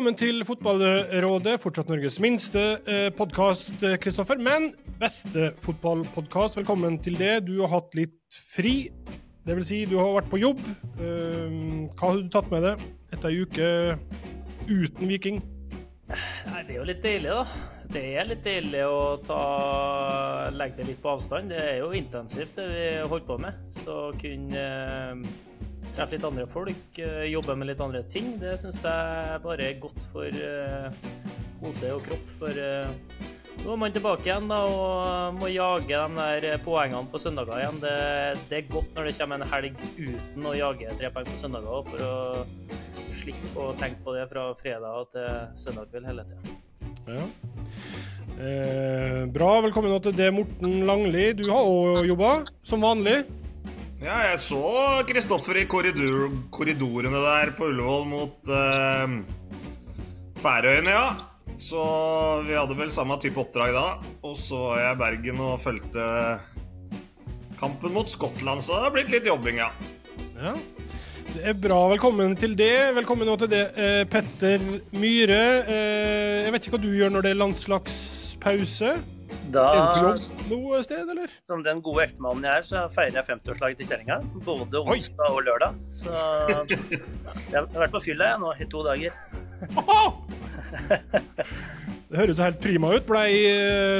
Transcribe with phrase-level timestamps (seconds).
[0.00, 1.58] velkommen til Fotballrådet.
[1.60, 6.56] Fortsatt Norges minste eh, podkast, Kristoffer, men beste fotballpodkast.
[6.56, 7.42] Velkommen til det.
[7.44, 8.88] Du har hatt litt fri.
[9.44, 10.62] Det vil si, du har vært på jobb.
[11.04, 11.52] Eh,
[11.92, 13.68] hva har du tatt med deg etter ei uke
[14.70, 15.42] uten Viking?
[16.08, 17.44] Nei, Det er jo litt deilig, da.
[17.92, 19.42] Det er litt deilig å ta,
[20.56, 21.52] legge det litt på avstand.
[21.52, 23.60] Det er jo intensivt, det vi holder på med.
[23.76, 25.49] Så kunne eh,
[26.00, 28.38] treffe litt andre folk, eh, jobbe med litt andre ting.
[28.40, 30.88] Det syns jeg bare er godt for uh,
[31.60, 32.30] hode og kropp.
[32.38, 32.88] For uh,
[33.60, 37.82] nå er man tilbake igjen da, og må jage de der poengene på søndager igjen.
[37.82, 37.96] Det,
[38.48, 41.90] det, er godt når det kommer en helg uten å jage tre poeng på søndager,
[41.90, 42.14] for å
[43.12, 46.56] slippe å tenke på det fra fredag til søndag kveld hele tida.
[47.10, 47.26] Ja.
[48.40, 49.50] Eh, bra.
[49.66, 51.26] Velkommen til det, Morten Langli.
[51.36, 52.32] Du har òg jobba,
[52.64, 53.26] som vanlig.
[54.00, 54.60] Ja, jeg så
[55.04, 59.18] Kristoffer i korridor, korridorene der på Ullevål mot eh,
[60.40, 61.50] Færøyene, ja.
[61.60, 61.82] Så
[62.46, 63.84] vi hadde vel samme type oppdrag da.
[64.24, 66.06] Og så var jeg i Bergen og fulgte
[67.60, 69.68] kampen mot Skottland, så det har blitt litt jobbing, ja.
[70.40, 70.56] ja.
[71.34, 71.82] Det er bra.
[71.92, 72.72] Velkommen til det.
[72.96, 74.64] Velkommen nå til det, eh, Petter
[74.96, 75.44] Myhre.
[75.68, 78.96] Eh, jeg vet ikke hva du gjør når det er landslagspause?
[79.50, 79.64] Da,
[80.50, 81.32] noe sted, eller?
[81.50, 84.18] Som den gode ektemannen jeg er, så feirer jeg 50-årslaget til kjerringa.
[84.46, 85.80] Både onsdag og lørdag.
[85.94, 86.12] Så
[87.50, 89.16] jeg har vært på fylla jeg nå i to dager.
[92.10, 93.08] det høres helt prima ut.
[93.08, 93.30] Blei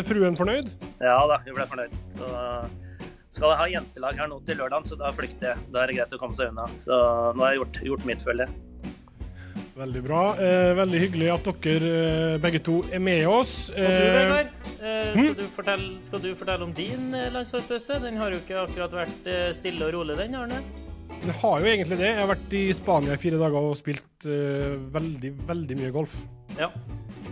[0.07, 0.71] fruen fornøyd?
[1.03, 1.99] Ja da, hun ble fornøyd.
[2.15, 2.31] Så
[3.35, 5.69] skal jeg ha jentelag her nå til lørdag, så da flykter jeg.
[5.75, 6.67] Da er det greit å komme seg unna.
[6.83, 6.95] Så
[7.35, 8.47] nå har jeg gjort, gjort mitt følge.
[9.79, 10.23] Veldig bra.
[10.41, 13.71] Eh, veldig hyggelig at dere eh, begge to er med oss.
[13.71, 15.35] Og du, eh, Vegard, eh, skal, hm?
[15.39, 18.01] du fortelle, skal, du fortelle om din eh, landslagspause?
[18.03, 20.61] Den har jo ikke akkurat vært eh, stille og rolig, den, Arne?
[21.21, 22.09] Den har jo egentlig det.
[22.09, 26.15] Jeg har vært i Spania i fire dager og spilt veldig, veldig mye golf.
[26.59, 26.71] Ja.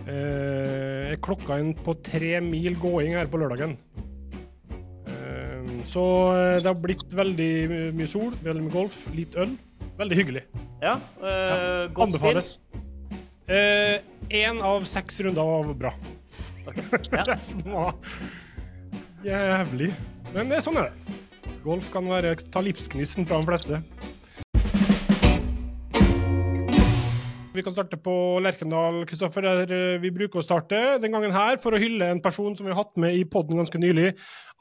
[0.05, 3.75] jeg klokka inn på tre mil gåing her på lørdagen.
[5.89, 6.03] så
[6.61, 7.51] det har blitt veldig
[7.97, 9.57] mye sol, veldig mye golf, litt øl.
[9.99, 10.43] Veldig hyggelig.
[10.79, 11.87] Ja, Uh, ja.
[11.91, 12.53] Godt Anbefales.
[14.29, 15.93] Én uh, av seks runder var bra.
[16.69, 16.83] Okay.
[17.17, 17.25] Ja.
[17.27, 17.95] Resten var
[19.25, 19.91] jævlig.
[20.33, 21.17] Men det, er sånn er det.
[21.65, 23.81] Golf kan være, ta livsgnisten fra de fleste.
[27.49, 30.77] Vi kan starte på Lerkendal, Kristoffer, der eh, vi bruker å starte.
[31.03, 33.59] Den gangen her for å hylle en person som vi har hatt med i poden
[33.59, 34.13] ganske nylig.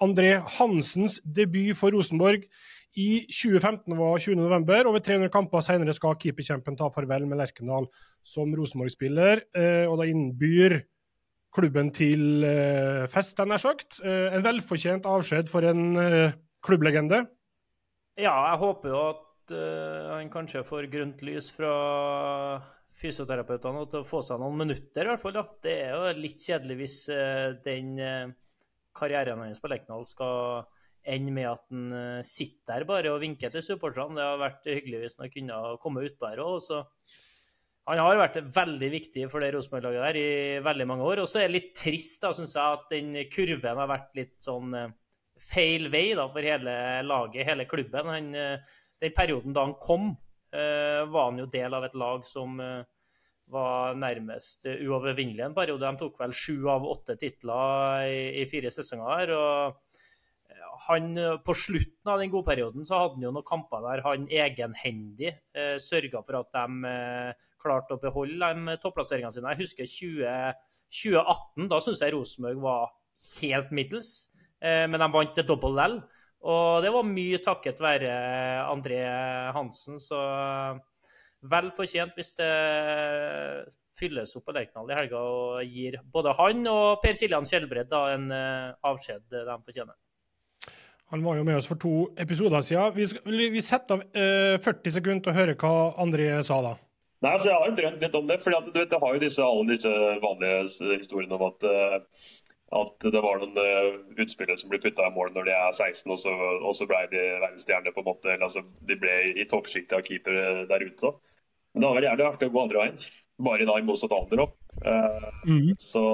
[0.03, 2.49] André Hansens debut for Rosenborg
[2.97, 4.89] i 2015 var 20.11.
[4.89, 7.89] Over 300 kamper senere skal keeperkjempen ta farvel med Lerkendal
[8.27, 10.79] som Rosenborg-spiller, eh, og da innbyr
[11.55, 14.01] klubben til eh, fest, nær sagt.
[14.05, 16.01] Eh, en velfortjent avskjed for en
[16.65, 17.27] klubblegende.
[18.19, 21.71] Ja, jeg håper jo at han kanskje får grønt lys fra
[22.99, 25.39] fysioterapeutene til å få seg noen minutter, i hvert fall.
[25.39, 25.45] Da.
[25.65, 26.97] Det er jo litt kjedelig hvis
[27.65, 27.95] den
[28.99, 30.67] karrieren hans på Lerkendal skal
[31.07, 34.17] enn med at han uh, sitter der bare og vinker til supporterne.
[34.19, 36.69] Det har vært hyggelig hvis han kunne komme utpå her òg.
[37.89, 41.23] Han har vært veldig viktig for det Rosenborg-laget der i veldig mange år.
[41.23, 44.37] Og så er det litt trist, da, syns jeg, at den kurven har vært litt
[44.45, 44.91] sånn uh,
[45.41, 46.77] feil vei da, for hele
[47.07, 48.13] laget, hele klubben.
[48.13, 50.17] Han, uh, den perioden da han kom,
[50.49, 52.55] var han jo del av et lag som
[53.53, 55.85] var nærmest uovervinnelig en periode.
[55.85, 59.33] De tok vel sju av åtte titler i, i fire sesonger her.
[59.37, 59.88] og
[60.87, 64.27] han, eh, på slutten av den godperioden så hadde han jo noen kamper der han
[64.31, 69.55] egenhendig eh, sørga for at de eh, klarte å beholde de topplasseringene sine.
[69.55, 70.63] Jeg husker 20,
[71.03, 71.69] 2018.
[71.73, 72.95] Da syns jeg Rosenborg var
[73.41, 74.13] helt middels,
[74.63, 75.99] eh, men de vant til dobbel L.
[76.49, 78.13] Og det var mye takket være
[78.71, 79.01] André
[79.57, 80.85] Hansen, så eh,
[81.51, 82.51] vel fortjent hvis det
[83.99, 88.31] fylles opp på Lerkendal i helga og gir både han og Per Siljan Skjelbred en
[88.35, 89.95] eh, avskjed de fortjener.
[91.11, 92.93] Han var jo med oss for to episoder siden.
[92.95, 95.73] Vi, skal, vi setter av eh, 40 sekunder til å høre hva
[96.05, 96.75] André sa da.
[97.25, 98.37] Nei, altså Jeg har jo drømt litt om det.
[98.43, 101.97] for du vet, Jeg har jo disse, alle disse vanlige historiene om at, uh,
[102.83, 106.13] at det var noen uh, utspillere som ble putta i mål når de er 16,
[106.13, 107.97] og så, og så ble de verdensstjerner.
[107.97, 111.09] på en måte, altså, De ble i toppsjiktet av keepere der ute.
[111.09, 111.15] Da.
[111.73, 113.03] Men det hadde vært jævlig artig å gå andre veien.
[113.49, 114.55] Bare da i motsatt alder òg.
[114.85, 115.73] Uh, mm.
[115.81, 116.05] Så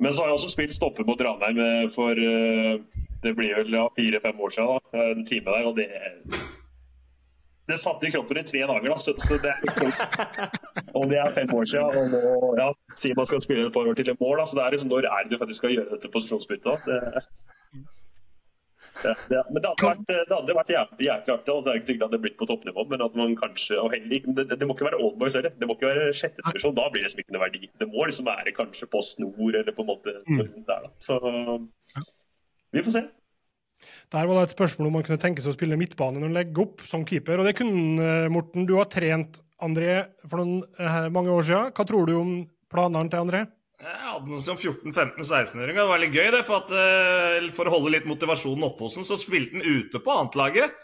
[0.00, 2.82] men så har jeg også spilt stopper mot Ranheim eh, for eh,
[3.24, 4.84] det blir vel ja, fire-fem år siden.
[4.92, 5.88] Da, en time der, og det
[7.64, 8.96] det satt i kroppen i tre dager, da.
[9.00, 9.54] Så, så det
[10.98, 12.68] og det er fem år siden, og nå ja,
[13.00, 14.36] sier man skal spille et par år til i mål.
[14.42, 16.90] Da, så det er liksom, Når er det du faktisk skal gjøre dette posisjonsbyttet?
[16.90, 17.24] Det...
[19.02, 19.40] Ja, ja.
[19.50, 21.54] Men det hadde vært, det hadde vært jævlig, jævlig artig.
[21.54, 23.80] og så er det ikke sikkert at det blir på toppnivå, men at man kanskje
[23.82, 25.56] og heller, det, det må ikke være Oldboys heller.
[25.58, 26.76] Det må ikke være sjette divisjon.
[26.78, 27.70] Da blir det liksom ikke noe verdi.
[27.82, 30.86] Det må liksom være kanskje på snor eller på en måte rundt der.
[30.86, 30.94] da.
[31.02, 31.18] Så
[32.74, 33.04] vi får se.
[34.14, 36.38] Der var det et spørsmål om man kunne tenke seg å spille midtbane når man
[36.38, 37.40] legger opp som keeper.
[37.40, 38.66] Og det kunne eh, Morten.
[38.68, 41.74] Du har trent André for noen, eh, mange år siden.
[41.74, 42.32] Hva tror du om
[42.72, 43.44] planene til André?
[43.82, 45.76] Jeg hadde noen som 14-15-16-åring.
[45.76, 46.42] Det var litt gøy, det.
[46.46, 50.00] For, at, eh, for å holde litt motivasjonen oppe hos den, så spilte han ute
[50.00, 50.76] på annetlaget.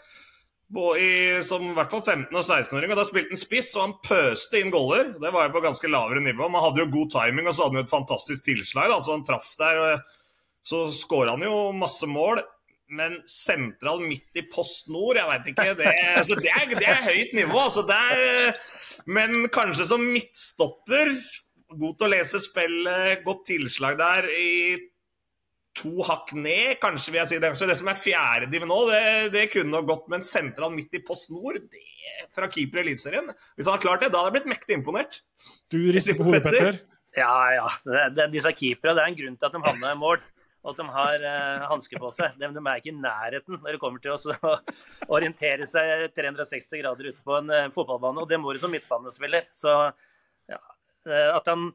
[0.71, 2.91] Som i hvert fall 15- og 16-åring.
[2.91, 5.13] Og da spilte han spiss, og han pøste inn goller.
[5.23, 6.49] Det var jo på ganske lavere nivå.
[6.51, 8.91] Man hadde jo god timing, og så hadde han jo et fantastisk tilslag.
[8.91, 9.81] Da, så han traff der.
[9.81, 10.17] Og
[10.67, 12.43] så skåra han jo masse mål.
[12.91, 15.69] Men sentral midt i post nord, jeg veit ikke.
[15.79, 17.55] Det, altså, det, er, det er høyt nivå.
[17.55, 18.57] Altså, er,
[19.07, 21.13] men kanskje som midtstopper
[21.79, 24.51] God til å lese spillet, godt tilslag der i
[25.77, 27.39] to hakk ned, kanskje vil jeg si.
[27.39, 29.03] Det, kanskje det som er fjerde div nå, det,
[29.35, 30.09] det kunne nok gått.
[30.11, 31.87] Men sentral midt i post nord, det
[32.35, 35.21] fra keeper i Eliteserien Hvis han hadde klart det, da hadde jeg blitt mektig imponert.
[35.71, 36.81] Du rister på hodet, Petter.
[37.17, 37.65] Ja, ja.
[37.87, 40.21] Det, det, disse keepere, det er en grunn til at de havner i mål.
[40.61, 42.35] Og at de har eh, hansker på seg.
[42.37, 44.51] De, de, er ikke i nærheten når det kommer til å
[45.15, 48.21] orientere seg 360 grader ute på en eh, fotballbane.
[48.21, 49.47] Og det må du som midtbanespiller.
[49.57, 49.73] Så
[51.07, 51.71] at han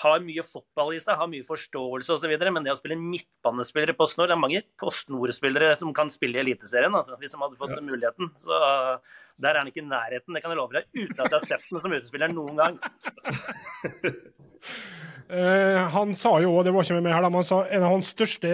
[0.00, 2.34] har mye fotball i seg, har mye forståelse osv.
[2.54, 6.44] Men det å spille midtbanespillere på Snor Det er mange postnordspillere som kan spille i
[6.44, 7.82] Eliteserien, altså, hvis de hadde fått ja.
[7.84, 8.30] muligheten.
[8.40, 8.60] Så
[9.40, 11.48] der er han ikke i nærheten, det kan jeg love deg, uten at jeg har
[11.48, 12.78] sett ham som utespiller noen gang.
[15.32, 17.86] uh, han sa jo, òg, det var ikke med meg her, men han sa en
[17.86, 18.52] av hans største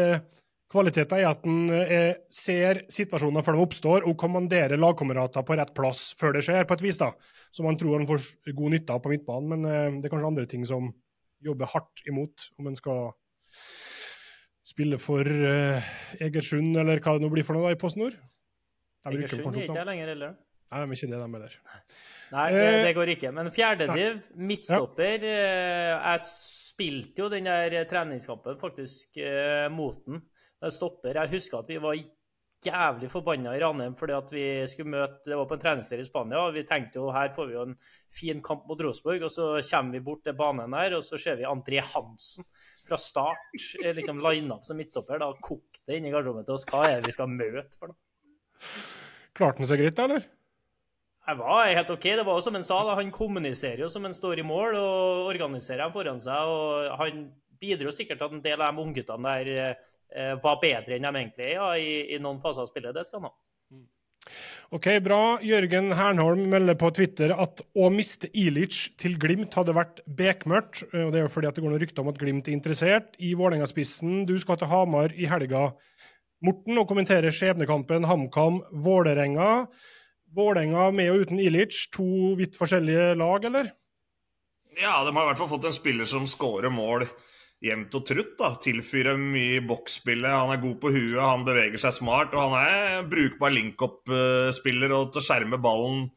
[0.72, 5.72] kvaliteter er at en eh, ser situasjoner før de oppstår, og kommanderer lagkamerater på rett
[5.76, 6.98] plass før det skjer, på et vis.
[7.00, 7.12] da,
[7.54, 9.52] Som man tror han får god nytte av på midtbanen.
[9.54, 10.90] Men eh, det er kanskje andre ting som
[11.44, 13.12] jobber hardt imot, om en skal
[14.66, 18.16] spille for uh, Egersund, eller hva det nå blir for noe da, i Post Nord.
[19.06, 20.32] Egersund er ikke jeg lenger heller.
[20.74, 21.52] Nei, de er ikke det, de heller.
[22.32, 23.30] Nei, det, det, går ikke.
[23.36, 24.16] Men fjerdediv,
[24.48, 26.00] midtstopper ja.
[26.16, 29.20] Jeg spilte jo den der treningskampen faktisk
[29.70, 30.24] mot den.
[30.66, 31.18] Jeg stopper.
[31.20, 31.96] Jeg husker at vi var
[32.64, 36.06] jævlig forbanna i Ranheim fordi at vi skulle møte Det var på en treningsleir i
[36.06, 37.74] Spania, og vi tenkte jo her får vi jo en
[38.12, 39.26] fin kamp mot Rosenborg.
[39.28, 42.46] Og så kommer vi bort til banen der, og så ser vi André Hansen
[42.86, 43.58] fra start
[43.96, 45.20] liksom line up som midtstopper.
[45.22, 46.66] Da kokte det inn i garderoben til oss.
[46.70, 48.00] Hva er det vi skal møte for noe?
[49.36, 50.26] Klarte han seg greit, da, eller?
[51.26, 52.04] Jeg var helt OK.
[52.06, 52.94] Det var jo som han sa, da.
[53.00, 56.52] han kommuniserer jo som han står i mål og organiserer foran seg.
[56.54, 57.26] og han
[57.60, 61.12] bidro sikkert til at en del av de ungguttene der eh, var bedre enn de
[61.22, 62.94] egentlig er ja, i, i, noen faser av spillet.
[62.96, 63.36] Det skal han ha.
[64.74, 65.38] OK, bra.
[65.46, 70.82] Jørgen Hernholm melder på Twitter at å miste Ilic til Glimt hadde vært bekmørkt.
[70.90, 73.14] og Det er jo fordi at det går noen rykter om at Glimt er interessert
[73.22, 74.24] i Vålerenga-spissen.
[74.26, 75.68] Du skal til Hamar i helga,
[76.44, 79.52] Morten, og kommentere skjebnekampen HamKam-Vålerenga.
[80.36, 83.70] Vålerenga med og uten Ilic, to vidt forskjellige lag, eller?
[84.76, 87.06] Ja, de har i hvert fall fått en spiller som skårer mål
[87.64, 88.32] jevnt og trutt.
[88.38, 90.30] da, tilfyrer mye i boksspillet.
[90.30, 92.34] Han er god på huet, han beveger seg smart.
[92.36, 96.08] Og han er brukbar link-up-spiller og til å skjerme ballen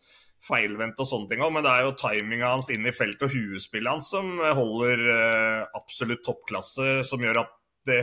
[0.43, 1.53] feilvendt og sånne ting òg.
[1.55, 5.79] Men det er jo timinga hans inn i feltet og huespillet hans som holder uh,
[5.79, 7.55] absolutt toppklasse, som gjør at
[7.87, 8.01] det,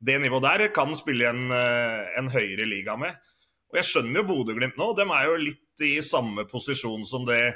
[0.00, 3.16] det nivået der kan spille en, uh, en høyere liga med.
[3.68, 4.92] Og jeg skjønner jo Bodø-Glimt nå.
[4.96, 7.52] De er jo litt i samme posisjon som det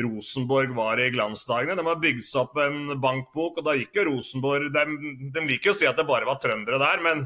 [0.00, 1.76] Rosenborg var i glansdagene.
[1.78, 4.86] De har bygd seg opp en bankbok, og da gikk jo Rosenborg De,
[5.34, 7.22] de liker jo å si at det bare var trøndere der, men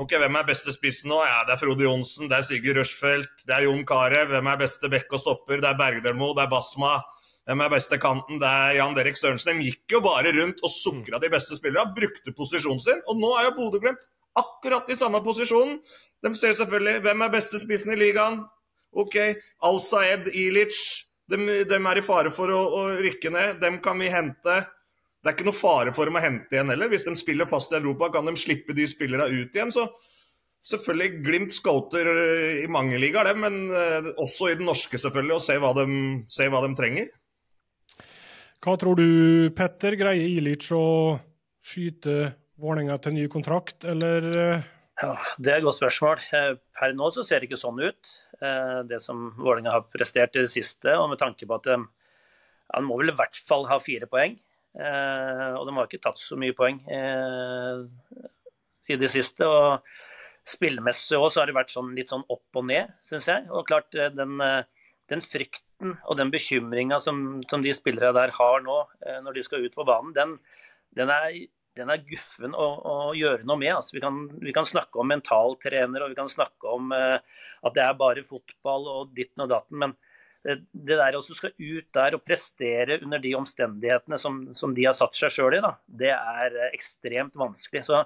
[0.00, 1.20] ok, hvem er beste spissen nå?
[1.26, 4.32] Ja, det er Frode Johnsen, det er Sigurd Rushfeldt, det er Jon Carew.
[4.32, 5.60] Hvem er beste bekk og stopper?
[5.60, 6.96] Det er Bergdølmo, det er Basma.
[7.46, 8.40] Hvem er beste kanten?
[8.42, 9.60] Det er Jan Derek Sørensen.
[9.60, 13.04] De gikk jo bare rundt og sukra de beste spillerne, brukte posisjonen sin.
[13.06, 14.02] Og nå er jo Bodø glemt
[14.36, 15.78] akkurat i samme posisjonen.
[16.24, 18.40] De ser selvfølgelig hvem er beste spissen i ligaen.
[18.96, 19.14] OK,
[19.68, 20.74] Al-Saed Ilic.
[21.26, 23.60] De, de, er i fare for å, å, rykke ned.
[23.62, 24.60] Dem kan vi hente.
[25.18, 26.90] Det er ikke noe fare for dem å hente igjen heller.
[26.92, 29.72] Hvis de spiller fast i Europa, kan de slippe de spillerne ut igjen.
[29.74, 29.88] Så
[30.66, 35.44] selvfølgelig Glimt scouter eh, i mange ligaer, men eh, også i den norske, selvfølgelig, og
[35.44, 35.86] se hva de,
[36.30, 37.10] se hva de trenger.
[38.62, 39.08] Hva tror du,
[39.54, 39.98] Petter?
[39.98, 40.86] Greier Ilic å
[41.66, 44.64] skyte Vålerenga til ny kontrakt, eller?
[44.96, 45.06] Eh?
[45.06, 46.20] Ja, Det er et godt spørsmål.
[46.72, 48.12] Per nå så ser det ikke sånn ut.
[48.40, 50.96] Eh, det som Vålerenga har prestert i det siste.
[50.96, 51.76] Og med tanke på at de,
[52.72, 54.38] ja, må vel i hvert fall ha fire poeng.
[54.76, 57.84] Eh, og de har ikke tatt så mye poeng eh,
[58.88, 59.44] i det siste.
[59.44, 59.80] og
[60.46, 63.48] Spillmessig også har det vært sånn, litt sånn opp og ned, syns jeg.
[63.50, 64.38] Og klart, den,
[65.10, 68.76] den frykten og den bekymringa som, som, de spillere der har nå,
[69.24, 70.36] når de skal ut på banen, den,
[70.94, 71.34] den er
[71.76, 73.74] den er guffen å, å gjøre noe med.
[73.76, 77.18] Altså, vi, kan, vi, kan, snakke om mentaltrener og vi kan snakke om uh,
[77.66, 79.80] at det er bare fotball og ditten og datten.
[79.82, 79.94] Men
[80.46, 84.86] det, det der å skal ut der og prestere under de omstendighetene som, som de
[84.86, 87.84] har satt seg sjøl i, da, det er uh, ekstremt vanskelig.
[87.88, 88.04] Så,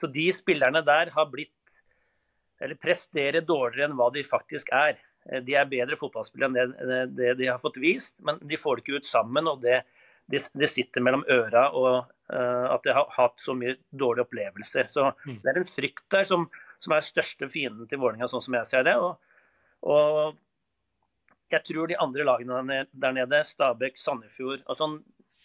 [0.00, 1.52] så, de spillerne der har blitt
[2.56, 4.98] eller presterer dårligere enn hva de faktisk er.
[5.28, 8.80] Uh, de er bedre fotballspillere enn det, det, de har fått vist, men de får
[8.80, 9.52] det ikke ut sammen.
[9.52, 9.84] og det
[10.30, 11.90] det, det sitter mellom øra og
[12.32, 14.90] uh, at de har hatt så mye dårlige opplevelser.
[14.92, 15.38] Så mm.
[15.42, 16.48] Det er en frykt der som,
[16.82, 18.96] som er største fienden til Vålerenga, sånn som jeg ser det.
[18.98, 19.16] Og,
[19.86, 20.42] og,
[21.54, 24.96] jeg tror de andre lagene der nede, Stabæk, Sandefjord og sånn,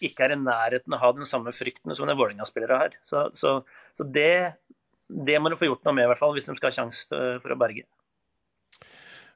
[0.01, 2.95] ikke er i nærheten av å ha den samme frykten som det Vålerenga-spillere har.
[3.05, 3.59] Så, så,
[4.00, 4.57] så det,
[5.05, 7.19] det, må du få gjort noe med, i hvert fall, hvis de skal ha sjanse
[7.43, 7.85] for å berge.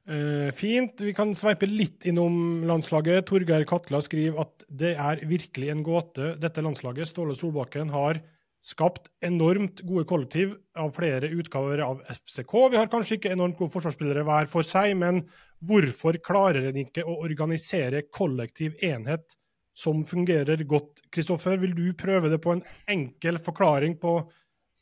[0.06, 1.02] Uh, fint.
[1.02, 3.26] Vi kan sveipe litt innom landslaget.
[3.26, 7.10] Torgeir Katla skriver at det er virkelig en gåte, dette landslaget.
[7.10, 8.22] Ståle Solbakken har
[8.66, 12.54] skapt enormt gode kollektiv av flere utgaver av FCK.
[12.74, 15.22] Vi har kanskje ikke enormt gode forsvarsspillere hver for seg, men
[15.66, 19.38] hvorfor klarer en ikke å organisere kollektiv enhet
[19.78, 21.04] som fungerer godt?
[21.14, 24.18] Kristoffer, vil du prøve det på en enkel forklaring på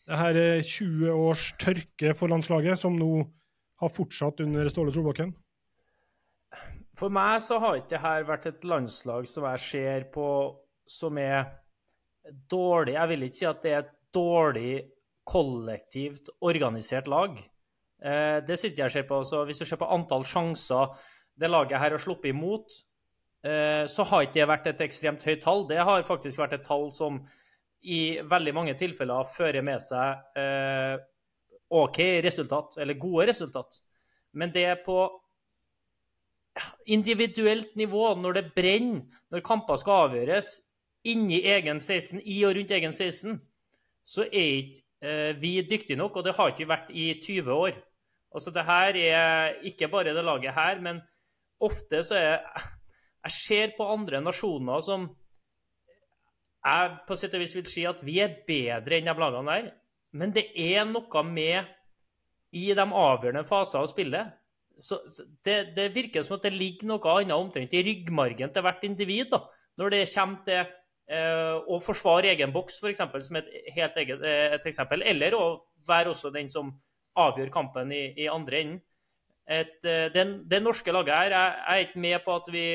[0.07, 3.25] det her 20 eh, års tørke for landslaget, som nå
[3.83, 5.33] har fortsatt under Ståle Solbakken?
[6.97, 10.27] For meg så har ikke dette vært et landslag som jeg ser på
[10.89, 11.47] som er
[12.51, 12.95] dårlig.
[12.97, 14.73] Jeg vil ikke si at det er et dårlig
[15.27, 17.37] kollektivt organisert lag.
[18.03, 19.21] Eh, det sitter jeg og ser på.
[19.25, 20.93] Så hvis du ser på antall sjanser
[21.39, 22.75] det laget her har sluppet imot,
[23.43, 25.65] eh, så har ikke det vært et ekstremt høyt tall.
[25.69, 27.23] Det har faktisk vært et tall som
[27.83, 30.95] i veldig mange tilfeller fører med seg eh,
[31.73, 33.81] OK resultat, eller gode resultat.
[34.33, 34.97] Men det er på
[36.85, 39.01] individuelt nivå, når det brenner,
[39.33, 40.55] når kamper skal avgjøres
[41.09, 43.39] inni egen 16, i og rundt egen 16,
[44.05, 47.81] så er ikke eh, vi dyktige nok, og det har ikke vært i 20 år.
[48.33, 51.01] Altså, det her er ikke bare det laget her, men
[51.59, 52.39] ofte så er
[53.23, 55.05] Jeg ser på andre nasjoner som
[56.65, 59.69] jeg på sett og vis vil si at vi er bedre enn de lagene der.
[60.13, 61.69] Men det er noe med
[62.53, 64.39] i de avgjørende faser av spillet
[64.77, 64.99] så
[65.45, 69.29] det, det, virker som at det ligger noe annet omtrent i ryggmargen til hvert individ.
[69.33, 69.43] da,
[69.77, 74.55] Når det kommer til eh, å forsvare egen boks, f.eks., som et helt eget eh,
[74.57, 75.05] et eksempel.
[75.05, 76.73] Eller å være også den som
[77.19, 78.81] avgjør kampen i, i andre enden.
[79.43, 82.67] Et, det, det norske laget her jeg, jeg er ikke med på at vi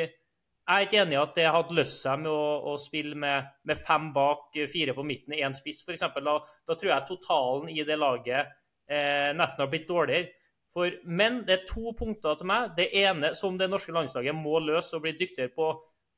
[0.69, 3.47] jeg er ikke enig i at det hadde løst seg med å, å spille med,
[3.65, 6.03] med, fem bak, fire på midten, én spiss f.eks.
[6.13, 6.35] Da,
[6.69, 8.51] da tror jeg totalen i det laget
[8.85, 10.35] eh, nesten har blitt dårligere.
[10.77, 12.75] For, men det er to punkter til meg.
[12.77, 15.71] Det ene som det norske landslaget må løse og bli dyktigere på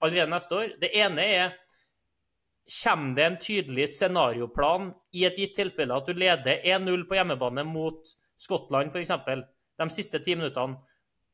[0.03, 0.75] allerede neste år.
[0.83, 1.59] Det ene er
[2.71, 7.65] Kommer det en tydelig scenarioplan i et gitt tilfelle at du leder 1-0 på hjemmebane
[7.67, 9.11] mot Skottland f.eks.
[9.81, 10.77] de siste ti minuttene,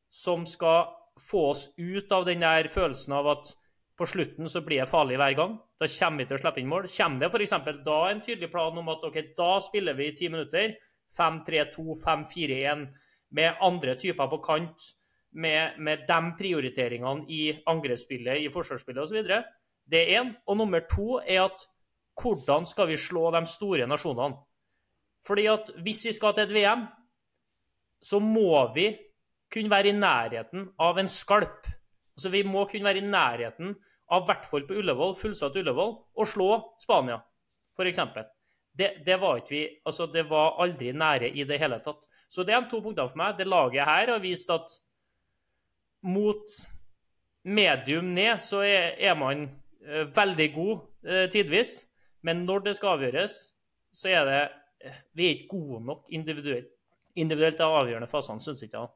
[0.09, 3.53] som skal få oss ut av den der følelsen av at
[3.97, 5.55] på slutten så blir det farlig hver gang.
[5.79, 6.85] Da kommer vi til å slippe inn mål.
[6.91, 7.81] Kommer det f.eks.
[7.85, 10.75] da en tydelig plan om at ok, da spiller vi i ti minutter,
[11.17, 12.85] 5-3-2, 5-4-1,
[13.37, 14.91] med andre typer på kant,
[15.37, 19.33] med, med de prioriteringene i angrepsspillet, i forsvarsspillet osv.
[19.87, 20.31] Det er én.
[20.47, 21.65] Og nummer to er at
[22.17, 24.37] hvordan skal vi slå de store nasjonene?
[25.25, 26.85] Fordi at hvis vi skal til et VM,
[28.03, 28.91] så må vi
[29.53, 31.67] kunne være i nærheten av en skalp.
[32.17, 33.75] Altså Vi må kunne være i nærheten
[34.09, 36.49] av, hvert fall på Ullevål, fullsatt Ullevål, og slå
[36.81, 37.19] Spania,
[37.77, 38.01] f.eks.
[38.77, 42.05] Det, det, var ikke vi, altså det var aldri nære i det hele tatt.
[42.29, 43.37] Så det er to punktene for meg.
[43.39, 44.75] Det laget her har vist at
[46.05, 46.57] mot
[47.47, 49.47] medium ned så er, er man
[49.81, 50.75] uh, veldig god
[51.09, 51.79] uh, tidvis.
[52.21, 53.39] Men når det skal avgjøres,
[53.93, 54.43] så er det
[54.85, 56.69] uh, Vi er ikke gode nok individuelt.
[57.17, 58.93] Individuelt er avgjørende fasene, syns ikke jeg.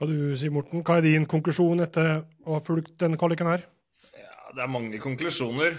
[0.00, 0.80] Hva du sier, Morten?
[0.80, 3.66] Hva er din konklusjon etter å ha fulgt denne kvaliken her?
[4.16, 5.76] Ja, det er mange konklusjoner.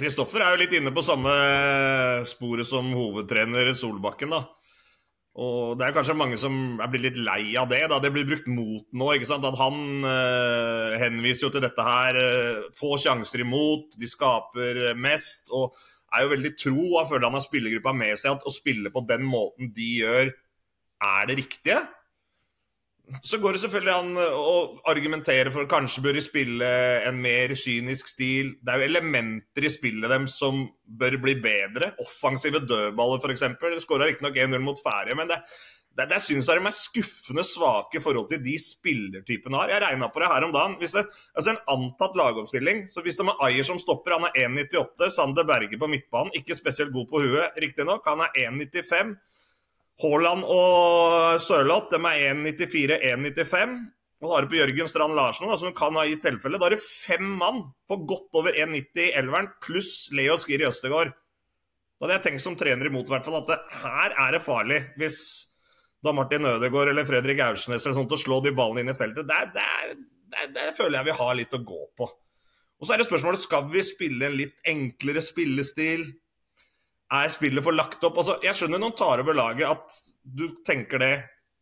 [0.00, 1.34] Kristoffer er jo litt inne på samme
[2.24, 4.32] sporet som hovedtrener Solbakken.
[4.32, 4.40] da.
[5.36, 7.82] Og det er kanskje mange som er blitt litt lei av det.
[7.92, 9.12] da Det blir brukt mot nå.
[9.12, 9.44] ikke sant?
[9.44, 12.16] At han eh, henviser jo til dette her.
[12.16, 15.52] Eh, få sjanser imot, de skaper mest.
[15.52, 15.76] Og
[16.16, 19.04] er jo veldig tro, han føler han har spillergruppa med seg, at å spille på
[19.12, 20.32] den måten de gjør,
[21.04, 21.84] er det riktige.
[23.22, 24.54] Så går det selvfølgelig an å
[24.90, 26.68] argumentere for at kanskje bør spille
[27.08, 28.54] en mer kynisk stil.
[28.62, 30.62] Det er jo elementer i spillet dem som
[31.00, 31.92] bør bli bedre.
[32.04, 33.82] Offensive dødballer, f.eks.
[33.82, 35.40] Skåra riktignok 1-0 mot Færøy, men det,
[35.98, 39.74] det, det syns jeg de er skuffende svake i forhold til de spillertypene har.
[39.74, 40.76] Jeg regna på det her om dagen.
[40.78, 42.84] Hvis det, altså En antatt lagoppstilling.
[42.92, 45.10] så Hvis de har Ayer som stopper, han er 1,98.
[45.16, 48.06] Sander Berge på midtbanen, ikke spesielt god på huet, riktignok.
[48.06, 49.16] Han er 1,95.
[50.00, 53.74] Haaland og Sørloth de er 1,94-1,95.
[54.20, 56.58] Og så har du på Jørgen Strand Larsen, da, som kan ha i tilfelle.
[56.60, 61.14] Da er det fem mann på godt over 1,90 i elveren, pluss Leo Skiri Østegård.
[62.00, 64.80] Da hadde jeg tenkt som trener imot hvert fall, at det, her er det farlig
[65.00, 65.20] hvis
[66.04, 69.28] da Martin Ødegaard eller Fredrik Aursnes eller sånt, å slå de ballene inn i feltet.
[69.28, 69.94] Der, der,
[70.32, 72.08] der, der føler jeg vi har litt å gå på.
[72.80, 76.06] Og så er det spørsmålet skal vi spille en litt enklere spillestil.
[77.10, 78.20] Er spillet for lagt opp?
[78.22, 81.14] Altså, jeg skjønner noen tar over laget at du tenker det.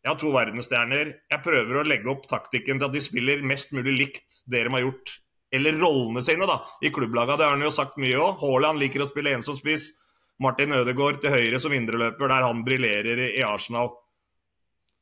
[0.05, 1.15] Jeg har to verdensstjerner.
[1.33, 4.75] Jeg prøver å legge opp taktikken til at de spiller mest mulig likt det de
[4.75, 5.15] har gjort.
[5.55, 7.39] Eller rollene sine da, i klubblaga.
[7.39, 8.43] Det har han jo sagt mye òg.
[8.43, 9.89] Haaland liker å spille ensom spiss.
[10.39, 13.91] Martin Ødegaard til høyre som indreløper, der han briljerer i Arsenal.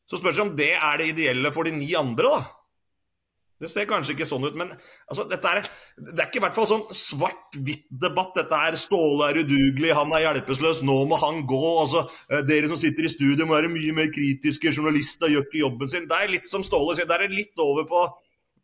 [0.06, 2.65] Så spørs det om det er det ideelle for de ni andre, da.
[3.56, 4.68] Det ser kanskje ikke sånn ut, men
[5.08, 5.62] altså, er,
[5.96, 8.34] det er ikke i hvert fall sånn svart-hvitt-debatt.
[8.36, 11.62] Dette er Ståle er udugelig, han er hjelpeløs, nå må han gå.
[11.80, 12.04] Altså,
[12.48, 16.08] dere som sitter i studio må være mye mer kritiske, journalister gjør ikke jobben sin.
[16.10, 18.04] Det er litt som Ståle sier, det er litt over på,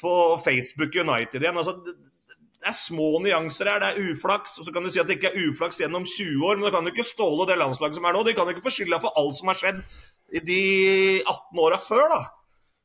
[0.02, 1.62] på Facebook United igjen.
[1.62, 1.78] Altså,
[2.62, 4.58] det er små nyanser her, det er uflaks.
[4.60, 6.76] Og så kan du si at det ikke er uflaks gjennom 20 år, men da
[6.76, 8.26] kan du ikke Ståle det landslaget som er nå.
[8.28, 9.80] De kan ikke få skylda for alt som har skjedd
[10.36, 10.62] i de
[11.24, 12.22] 18 åra før, da.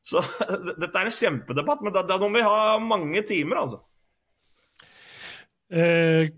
[0.08, 0.22] Så
[0.80, 3.82] dette er en kjempedebatt, men da, da må vi ha mange timer, altså.
[5.68, 6.30] Eh,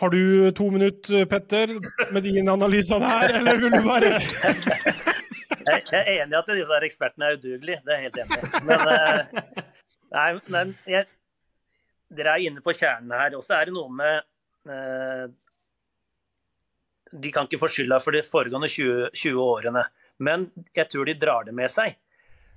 [0.00, 1.76] har du to minutter, Petter,
[2.10, 4.16] med din analyse av det her, eller vil du bare
[5.64, 8.64] Jeg er enig i at disse ekspertene er udugelige, det er jeg helt enig i.
[8.68, 9.62] Men, eh,
[10.12, 11.06] nei, men jeg,
[12.18, 13.36] dere er inne på kjernen her.
[13.38, 15.24] Og så er det noe med eh,
[17.14, 19.86] De kan ikke få skylda for de foregående 20, 20 årene,
[20.26, 21.96] men jeg tror de drar det med seg.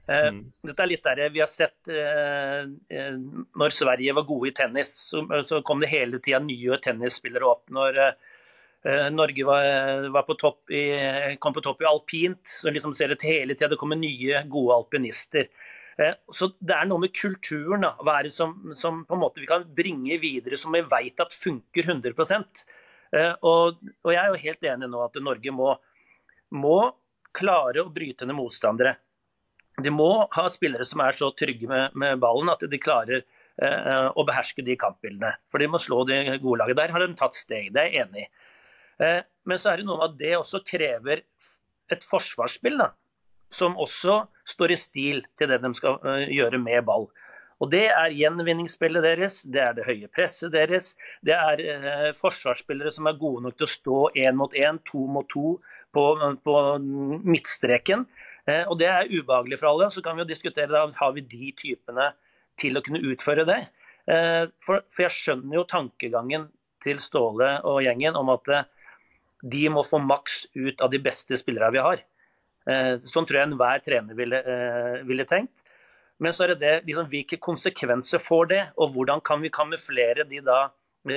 [0.08, 0.42] Eh, mm.
[0.70, 2.64] Dette er litt der vi har sett eh,
[2.96, 3.16] eh,
[3.60, 7.66] Når Sverige var gode i tennis, så, så kom det hele tida nye tennisspillere opp.
[7.76, 10.86] Når eh, Norge var, var på i,
[11.44, 14.78] kom på topp i alpint, så liksom ser det hele tida det kommer nye, gode
[14.78, 15.50] alpinister.
[16.00, 19.24] Eh, så Det er noe med kulturen da, hva er det som, som på en
[19.26, 22.14] måte vi kan bringe videre, som vi vet at funker 100
[23.12, 25.74] eh, og, og jeg er jo helt enig nå at Norge må,
[26.56, 26.78] må
[27.36, 28.96] klare å bryte ned motstandere
[29.84, 34.08] de må ha spillere som er så trygge med, med ballen at de klarer eh,
[34.10, 35.36] å beherske de kampbildene.
[35.52, 36.80] For de må slå de gode laget.
[36.80, 38.30] Der har de tatt steg, det er jeg enig i.
[39.06, 41.22] Eh, men så er det noe med at det også krever
[41.94, 42.90] et forsvarsspill da,
[43.54, 47.08] som også står i stil til det de skal uh, gjøre med ball.
[47.64, 50.92] Og Det er gjenvinningsspillet deres, det er det høye presset deres.
[51.26, 55.08] Det er eh, forsvarsspillere som er gode nok til å stå én mot én, to
[55.10, 55.56] mot to
[55.96, 56.04] på,
[56.46, 56.56] på
[57.26, 58.06] midtstreken.
[58.48, 59.92] Eh, og Det er ubehagelig for alle.
[59.92, 62.12] Så kan vi jo diskutere da, har vi de typene
[62.60, 63.60] til å kunne utføre det.
[64.08, 66.48] Eh, for, for jeg skjønner jo tankegangen
[66.84, 68.68] til Ståle og gjengen om at eh,
[69.44, 72.06] de må få maks ut av de beste spillerne vi har.
[73.08, 74.40] Sånn tror jeg enhver trener ville,
[75.08, 75.62] ville tenkt.
[76.20, 80.26] Men så er det det, liksom, hvilke konsekvenser får det, og hvordan kan vi kamuflere
[80.28, 80.58] de da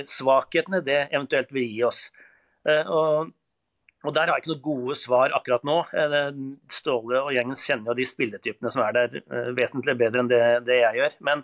[0.06, 2.04] svakhetene det eventuelt vil gi oss.
[2.68, 3.32] Og
[4.00, 5.76] og Der har jeg ikke noen gode svar akkurat nå.
[5.92, 6.28] Eh,
[6.72, 10.44] Ståle og gjengen kjenner jo de spilletypene som er der eh, vesentlig bedre enn det,
[10.64, 11.18] det jeg gjør.
[11.28, 11.42] Men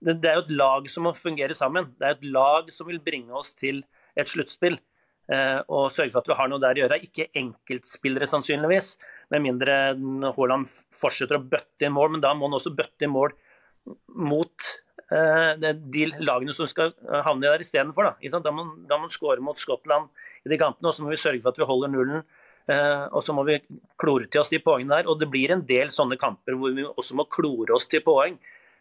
[0.00, 1.90] det, det, er jo et lag som må fungere sammen.
[2.00, 3.82] Det er et lag som vil bringe oss til
[4.16, 4.78] et sluttspill.
[5.30, 7.00] Eh, og sørge for at vi har noe der å gjøre.
[7.04, 8.94] Ikke enkeltspillere sannsynligvis,
[9.34, 9.76] med mindre
[10.38, 12.16] Haaland fortsetter å bøtte i mål.
[12.16, 13.36] Men da må han også bøtte i mål
[14.30, 14.72] mot
[15.10, 16.92] de lagene som skal
[17.26, 18.12] havne der istedenfor.
[18.22, 18.38] Da.
[18.38, 20.06] da må han skåre mot Skottland
[20.46, 20.90] i de kampene.
[20.90, 22.24] Og så må vi sørge for at vi holder nullen.
[22.70, 23.56] Uh, og så må vi
[23.98, 25.10] klore til oss de poengene der.
[25.10, 28.38] Og det blir en del sånne kamper hvor vi også må klore oss til poeng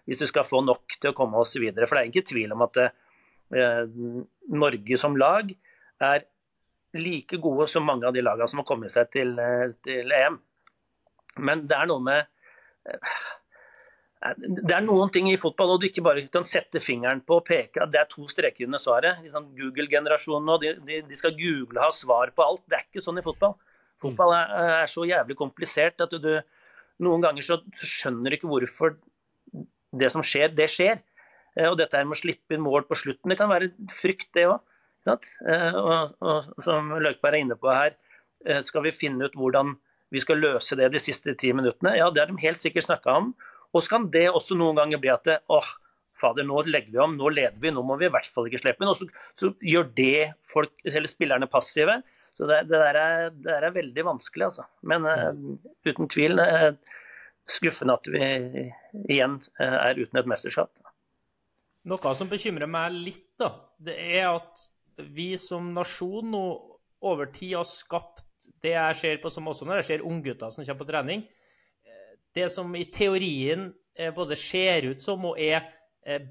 [0.09, 1.85] hvis vi skal få nok til å komme oss videre.
[1.85, 3.83] For det er ikke tvil om at uh,
[4.49, 5.51] Norge som lag
[6.05, 6.25] er
[6.97, 10.39] like gode som mange av de lagene som har kommet seg til, uh, til EM.
[11.45, 12.97] Men det er noe med
[14.19, 17.45] det er noen ting i fotball og du ikke bare kan sette fingeren på og
[17.47, 19.21] peke det er to streker under svaret.
[19.31, 22.65] Sånn Google-generasjonen de, de, de, skal google og ha svar på alt.
[22.67, 23.55] Det er ikke sånn i fotball.
[23.99, 24.51] Fotball er,
[24.81, 28.97] er så jævlig komplisert at du, du noen ganger så, så, skjønner du ikke hvorfor
[29.99, 30.99] det som skjer, det skjer.
[31.55, 34.49] Eh, og dette med å slippe inn mål på slutten, det kan være frykt, det
[34.51, 34.59] òg.
[35.07, 37.95] Eh, og, og, som Løkberg er inne på her,
[38.45, 39.77] eh, skal vi finne ut hvordan
[40.13, 41.95] vi skal løse det de siste ti minuttene?
[41.97, 43.31] Ja, det har de helt sikkert snakka om.
[43.73, 45.67] Og så kan det også noen ganger bli at det, åh,
[46.19, 48.61] fader, nå legger vi om, nå leder vi, nå må vi i hvert fall ikke
[48.63, 48.91] slippe inn.
[48.91, 51.99] Og så, så, gjør det folk, eller spillerne passive.
[52.37, 54.65] Så det, det, der, er, det der, er, veldig vanskelig, altså.
[54.87, 56.71] Men uh, uten tvil uh,
[57.49, 58.23] skuffende at vi
[59.09, 60.71] igjen uh, er uten et mesterskap.
[61.89, 64.67] Noe som bekymrer meg litt, da, det er at
[65.15, 66.43] vi som nasjon nå
[67.07, 68.25] over tid har skapt
[68.63, 71.23] det jeg ser på som også når jeg ser unggutter som kommer på trening.
[72.35, 73.69] Det som i teorien
[74.15, 75.65] både ser ut som og er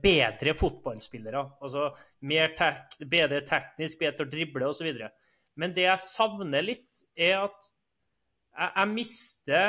[0.02, 1.42] bedre fotballspillere.
[1.62, 1.88] Altså
[2.26, 4.88] mer tek bedre teknisk, bedre å drible osv.
[5.58, 9.64] Men det jeg savner litt, er at jeg, jeg mister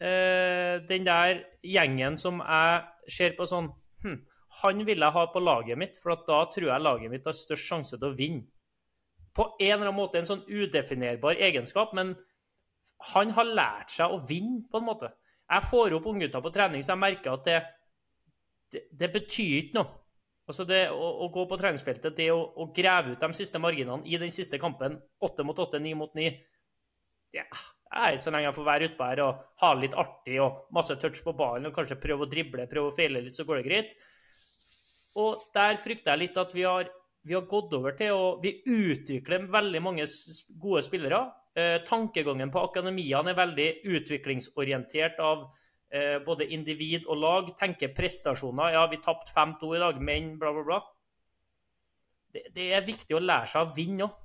[0.00, 3.70] eh, den der gjengen som jeg ser på sånn
[4.02, 4.18] hm,
[4.62, 7.70] Han vil jeg ha på laget mitt, for da tror jeg laget mitt har størst
[7.70, 8.46] sjanse til å vinne.
[9.34, 12.12] På en eller annen måte en sånn udefinerbar egenskap, men
[13.10, 15.10] han har lært seg å vinne, på en måte.
[15.44, 17.58] Jeg får opp unggutter på trening, så jeg merker at det,
[18.72, 19.92] det, det betyr ikke noe.
[20.44, 24.04] Altså det å, å, gå på treningsfeltet, det å, å, grave ut de siste marginene
[24.04, 26.26] i den siste kampen, åtte mot åtte, ni mot ni
[27.32, 30.66] ja, jeg, Så lenge jeg får være utpå her og ha det litt artig og
[30.76, 33.62] masse touch på ballen og kanskje prøve å drible, prøve å feile litt, så går
[33.62, 33.96] det greit.
[35.18, 36.90] Og der frykter jeg litt at vi har,
[37.24, 40.06] vi har gått over til å Vi utvikler veldig mange
[40.60, 41.24] gode spillere.
[41.54, 45.44] Eh, tankegangen på akademiene er veldig utviklingsorientert av
[45.94, 48.72] eh, både individ og lag tenker prestasjoner.
[48.74, 50.80] Ja, vi tapte 5-2 i dag, men bla, bla, bla.
[52.34, 54.18] Det, det, er viktig å lære seg å vinne òg.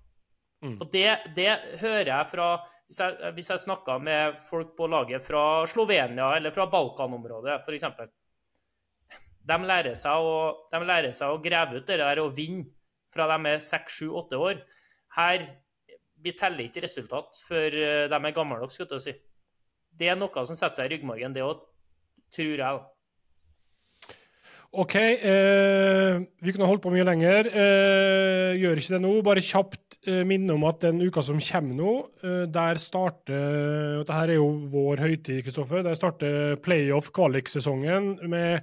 [0.66, 0.76] Mm.
[0.82, 1.06] Og det,
[1.38, 2.48] det, hører jeg fra
[2.90, 7.86] Hvis jeg, hvis jeg snakker med folk på laget fra Slovenia eller fra Balkanområdet f.eks.
[9.46, 10.34] De lærer, seg å,
[10.74, 12.66] de lærer seg å grave ut det der og vinne
[13.14, 14.64] fra de er 6-7-8 år.
[15.16, 15.46] Her
[16.24, 19.18] vi teller ikke resultat før eh, de er gamle nok, skulle jeg si
[20.00, 21.62] det er noe som setter seg i ryggmargen, det òg,
[22.36, 22.80] tror jeg.
[24.70, 24.96] OK.
[24.96, 27.48] Eh, vi kunne holdt på mye lenger.
[27.50, 29.14] Eh, gjør ikke det nå.
[29.26, 34.06] Bare kjapt eh, minne om at den uka som kommer nå, eh, der starter og
[34.06, 35.82] Dette er jo vår høytid, Kristoffer.
[35.86, 38.62] Der starter playoff kvaliksesongen med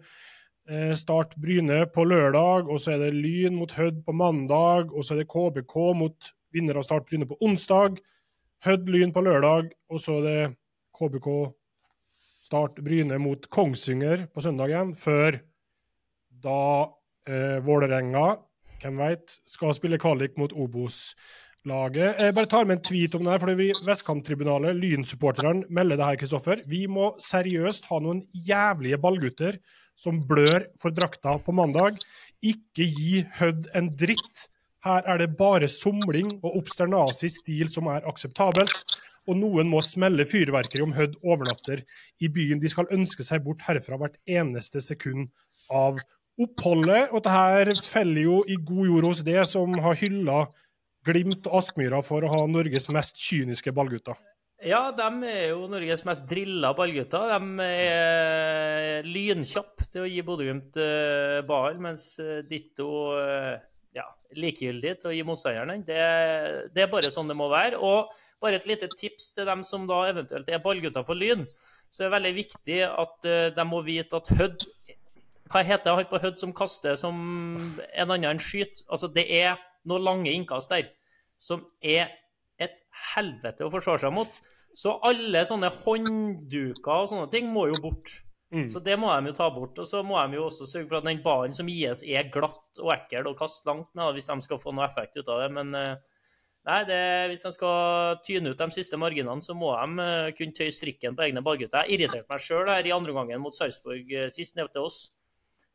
[0.70, 5.02] eh, Start Bryne på lørdag, og så er det Lyn mot Hødd på mandag, og
[5.02, 8.00] så er det KBK mot vinner av Start Bryne på onsdag.
[8.64, 10.40] Hødd Lyn på lørdag, og så er det
[10.96, 11.28] KBK
[12.46, 15.40] Start Bryne mot Kongsvinger på søndagen, før
[16.42, 16.61] da
[17.26, 18.37] eh, Vålerenga,
[18.82, 22.20] hvem veit, skal spille kvalik mot Obos-laget.
[22.22, 26.62] Jeg bare tar med en tweet om det her, fordi Lyn-supporterne, melder det her, Kristoffer.
[26.70, 29.59] Vi må seriøst ha noen jævlige ballgutter
[29.98, 31.98] som blør for drakta på mandag.
[32.44, 34.46] Ikke gi Hødd en dritt.
[34.87, 38.96] Her er det bare somling og obsternasig stil som er akseptabelt
[39.27, 41.83] og noen må smelle fyrverkeri om Hødd overnatter
[42.22, 42.61] i byen.
[42.62, 45.29] De skal ønske seg bort herfra hvert eneste sekund
[45.72, 45.99] av
[46.38, 47.11] oppholdet.
[47.11, 50.46] Og det her feller jo i god jord hos det som har hylla
[51.07, 54.18] Glimt og Aspmyra for å ha Norges mest kyniske ballgutter.
[54.66, 57.35] Ja, de er jo Norges mest drilla ballgutter.
[57.37, 63.55] De er lynkjappe til å gi Bodø-Glimt uh, ball, mens uh, ditto uh,
[63.96, 64.04] ja,
[64.37, 66.00] likegyldig til å gi motstanderen det,
[66.74, 67.80] det, er bare sånn det må være.
[67.80, 71.46] Og bare et lite tips til dem som da eventuelt er ballgutter for Lyn.
[71.88, 74.66] Så det er veldig viktig at uh, de må vite at Hødd
[75.46, 77.16] Hva heter han på Hødd som kaster som
[77.87, 78.82] en annen enn skyter?
[78.90, 79.54] Altså, det er
[79.87, 80.90] noen lange innkast der
[81.38, 82.11] som er
[82.59, 82.80] et
[83.14, 84.40] helvete å forsvare seg mot.
[84.76, 88.18] Så alle sånne håndduker og sånne ting må jo bort.
[88.54, 88.68] Mm.
[88.70, 89.78] Så det må de jo ta bort.
[89.82, 92.82] Og så må de jo også sørge for at den ballen som gis, er glatt
[92.82, 95.50] og ekkel og kaste langt med, hvis de skal få noe effekt ut av det.
[95.56, 96.12] Men uh,
[96.66, 96.98] Nei, det,
[97.30, 101.14] Hvis de skal tyne ut de siste marginene, så må de uh, kunne tøye strikken
[101.14, 101.87] på egne ballgutter.
[101.87, 105.04] Jeg irriterte meg sjøl i andre gangen mot Sarpsborg uh, sist, ned til oss.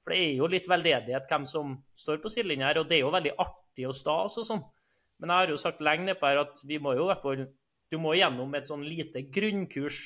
[0.04, 3.06] For det er jo litt veldedighet hvem som står på sidelinja her, og det er
[3.06, 4.64] jo veldig artig og stas og sånn.
[5.22, 7.44] Men jeg har jo sagt lenge nedpå her at vi må jo i hvert fall
[7.92, 10.00] Du må gjennom et sånn lite grunnkurs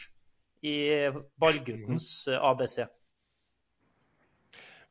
[0.65, 0.75] i
[1.41, 2.79] ballguttens ABC.
[2.85, 2.95] ABC.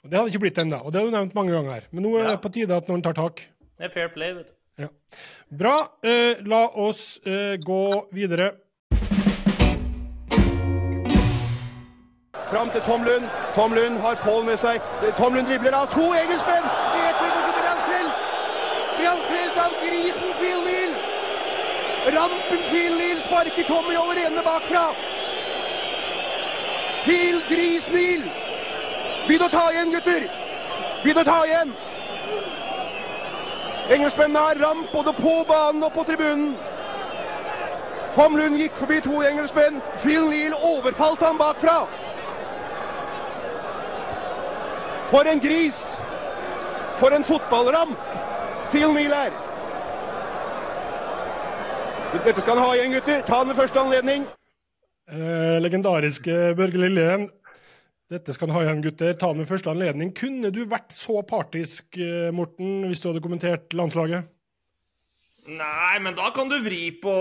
[0.04, 1.86] Det hadde ikke blitt ennå, og det har du nevnt mange ganger her.
[1.90, 3.40] Men nå er det på tide at noen tar tak.
[3.78, 4.56] Det er fair play, vet du.
[4.84, 4.90] Ja.
[5.48, 5.76] Bra.
[6.04, 8.50] Eh, la oss eh, gå videre.
[12.50, 13.24] Fram til Tom Lund.
[13.54, 14.84] Tom Lund har Pål med seg.
[15.16, 16.68] Tom Lund dribler av to engelskmenn!
[16.98, 18.28] I ett minutt blir han felt!
[18.98, 20.94] Blir han felt av grisen Phil Neal!
[22.18, 24.84] Rampen Phil Neal sparker Tommy over ende bakfra.
[27.04, 28.24] Phil Gris Neal!
[29.28, 30.24] Begynn å ta igjen, gutter!
[31.02, 31.74] Begynn å ta igjen!
[33.92, 36.54] Engelskmennene har ramp både på banen og på tribunen.
[38.14, 39.82] Homlund gikk forbi to engelskmenn.
[40.00, 41.82] Phil Neal overfalt ham bakfra.
[45.10, 45.82] For en gris!
[46.96, 47.98] For en fotballramp
[48.72, 49.36] Phil Neal er.
[52.14, 53.20] Dette skal han ha igjen, gutter.
[53.26, 54.26] Ta den ved første anledning.
[55.10, 57.28] Eh, legendariske Børge Liljen.
[58.10, 59.16] Dette skal han ha igjen, gutter.
[59.20, 60.12] Ta med første anledning.
[60.16, 64.30] Kunne du vært så partisk, eh, Morten, hvis du hadde kommentert landslaget?
[65.44, 67.14] Nei, men da kan du vri på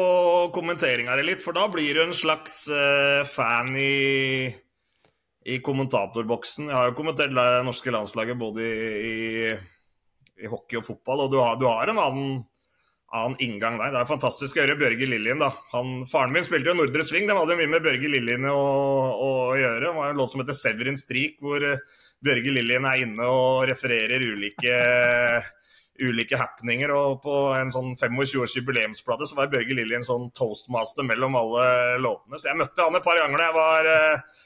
[0.55, 4.47] kommenteringa litt, for da blir du en slags uh, fan i,
[5.43, 6.69] i kommentatorboksen.
[6.69, 9.51] Jeg har jo kommentert det norske landslaget både i, i,
[10.39, 12.39] i hockey og fotball, og du har, du har en annen,
[13.13, 13.93] annen inngang der.
[13.93, 15.51] Det er fantastisk å høre Bjørge Lillien, da.
[15.73, 18.61] Han, faren min spilte jo Nordre Sving, de hadde jo mye med Bjørge Lillien å,
[19.13, 19.83] å, gjøre.
[19.85, 21.81] Det var en låt som heter Severin Strik, hvor eh,
[22.23, 24.77] Bjørge Lillien er inne og refererer ulike
[26.09, 26.93] ulike happeninger.
[26.97, 31.67] Og på en sånn 25-års jubileumsplate så var Bjørge Lillien sånn toastmaster mellom alle
[32.01, 32.39] låtene.
[32.39, 34.39] Så jeg møtte han et par ganger da jeg var eh,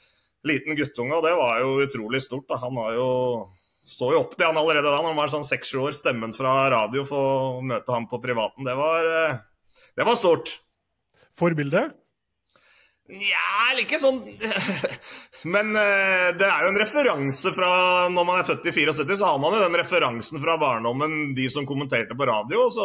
[0.52, 2.48] liten guttunge, og det var jo utrolig stort.
[2.50, 2.60] Da.
[2.66, 3.08] Han var jo
[3.88, 5.94] så jo opp til han allerede da når han var sånn seks-sju år.
[5.96, 8.66] Stemmen fra radio for å møte ham på privaten.
[8.68, 9.38] Det var, eh,
[9.96, 10.58] det var stort.
[11.38, 11.86] Forbilde?
[13.08, 14.18] Nja, ikke sånn
[15.54, 17.70] Men uh, det er jo en referanse fra
[18.12, 21.46] når man er født i 74, så har man jo den referansen fra barndommen, de
[21.48, 22.66] som kommenterte på radio.
[22.74, 22.84] Så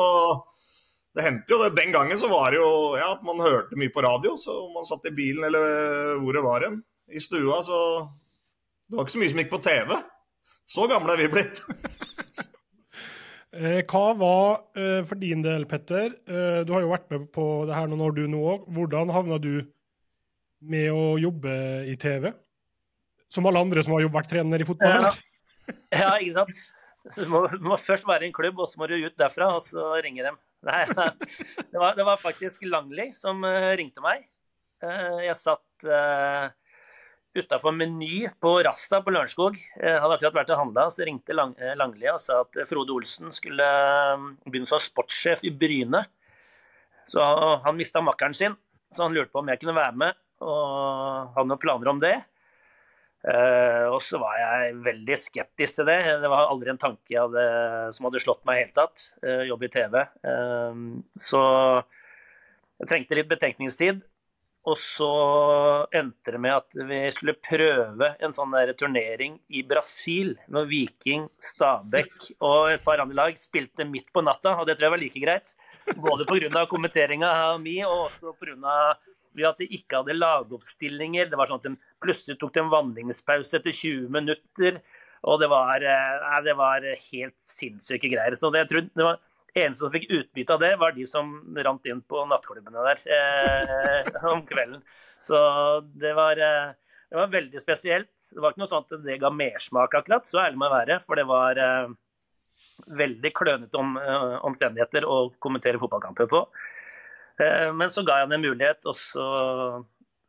[1.18, 1.74] det hendte jo det.
[1.76, 4.38] Den gangen så var det jo ja, at man hørte mye på radio.
[4.40, 6.80] Så man satt i bilen eller hvor det var hen,
[7.12, 7.80] i stua, så
[8.88, 9.98] Det var ikke så mye som gikk på TV.
[10.70, 11.64] Så gamle er vi blitt.
[13.54, 17.44] Eh, hva var, eh, for din del, Petter, eh, du har jo vært med på
[17.70, 18.64] det her noen år du nå òg.
[18.74, 19.68] Hvordan havna du
[20.66, 21.54] med å jobbe
[21.86, 22.32] i TV?
[23.30, 25.06] Som alle andre som har vært trener i fotball?
[25.06, 25.14] Ja.
[25.94, 26.58] Ja, ikke sant.
[27.14, 29.52] Du må, du må først være i en klubb, og så må du ut derfra,
[29.54, 30.40] og så ringe dem.
[30.66, 30.82] Nei.
[30.90, 33.46] Det, var, det var faktisk Langli som
[33.78, 34.26] ringte meg.
[34.84, 35.88] Eh, jeg satt
[37.34, 39.58] utafor Meny på Rasta på Lørenskog.
[39.58, 42.94] Jeg hadde akkurat vært og handla, så ringte Lang, eh, Langli og sa at Frode
[42.94, 46.04] Olsen skulle eh, begynne som sportssjef i Bryne.
[47.10, 47.24] Så
[47.66, 48.54] han mista makkeren sin,
[48.96, 50.22] så han lurte på om jeg kunne være med.
[50.44, 52.16] Og hadde noen planer om det.
[53.24, 56.00] Eh, og så var jeg veldig skeptisk til det.
[56.24, 57.44] Det var aldri en tanke hadde,
[57.96, 59.10] som hadde slått meg i hele tatt.
[59.50, 60.00] Jobb i TV.
[60.32, 60.82] Eh,
[61.32, 61.44] så
[62.84, 64.04] jeg trengte litt betenkningstid.
[64.64, 65.10] Og så
[65.92, 70.38] endte det med at vi skulle prøve en sånn der turnering i Brasil.
[70.48, 74.56] Når Viking, Stabæk og et par andre lag spilte midt på natta.
[74.56, 75.56] Og det tror jeg var like greit.
[76.00, 76.64] Både pga.
[76.72, 78.78] kommenteringa mi og også pga
[79.50, 81.28] at de ikke hadde lagoppstillinger.
[81.28, 84.80] Det var sånn at de plutselig tok en vanningspause etter 20 minutter.
[85.28, 88.36] Og det var, nei, det var helt sinnssyke greier.
[88.40, 89.20] Så det, jeg tror det var
[89.56, 91.34] eneste som fikk utbytte av det, var de som
[91.66, 94.82] rant inn på nattklubbene der eh, om kvelden.
[95.24, 95.38] Så
[96.00, 96.72] det var, eh,
[97.10, 98.14] det var veldig spesielt.
[98.32, 100.28] Det var ikke noe sånt at det ga mersmak, akkurat.
[100.28, 101.00] Så ærlig må jeg være.
[101.06, 101.94] For det var eh,
[103.04, 106.46] veldig klønete om, eh, omstendigheter å kommentere fotballkamper på.
[107.40, 109.28] Eh, Men så ga jeg han en mulighet, og så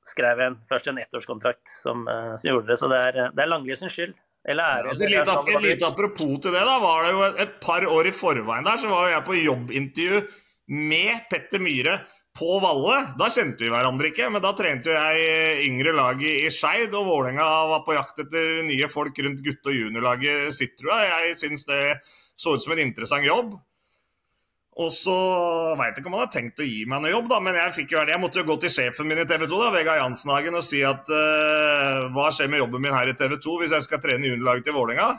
[0.05, 2.79] skrev jeg en, først en ettårskontrakt som, eh, som gjorde det.
[2.81, 4.15] Så det er, det er Langli sin skyld.
[4.45, 4.89] Eller.
[4.91, 6.79] Altså, et lite, et lite apropos til det, da.
[6.83, 10.21] Var det jo et, et par år i forveien der, så var jeg på jobbintervju
[10.75, 11.99] med Petter Myhre
[12.35, 12.97] på Valle.
[13.19, 17.07] Da kjente vi hverandre ikke, men da trente jeg yngre lag i, i Skeid, og
[17.09, 21.31] Vålerenga var på jakt etter nye folk rundt gutte- og juniorlaget sitt, tror jeg.
[21.31, 21.83] Jeg syns det
[22.35, 23.55] så ut som en interessant jobb.
[24.75, 25.15] Og så
[25.79, 28.01] veit ikke om han har tenkt å gi meg noe jobb, da, men jeg, jo,
[28.11, 30.81] jeg måtte jo gå til sjefen min i TV 2, da, Vegard Jansenhagen, og si
[30.87, 34.33] at uh, hva skjer med jobben min her i TV 2 hvis jeg skal trene
[34.33, 35.13] juniorlaget til Vålerenga?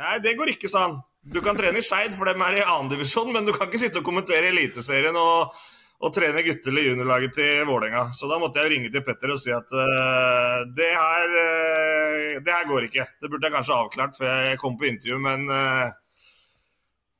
[0.00, 0.96] Nei, det går ikke, sa han.
[1.26, 4.02] Du kan trene i Skeid, for dem er i annendivisjon, men du kan ikke sitte
[4.02, 5.54] og kommentere Eliteserien og,
[6.02, 8.08] og trene gutte- eller juniorlaget til Vålerenga.
[8.18, 12.50] Så da måtte jeg ringe til Petter og si at uh, det, her, uh, det
[12.50, 13.06] her går ikke.
[13.22, 15.46] Det burde jeg kanskje avklart før jeg kom på intervju, men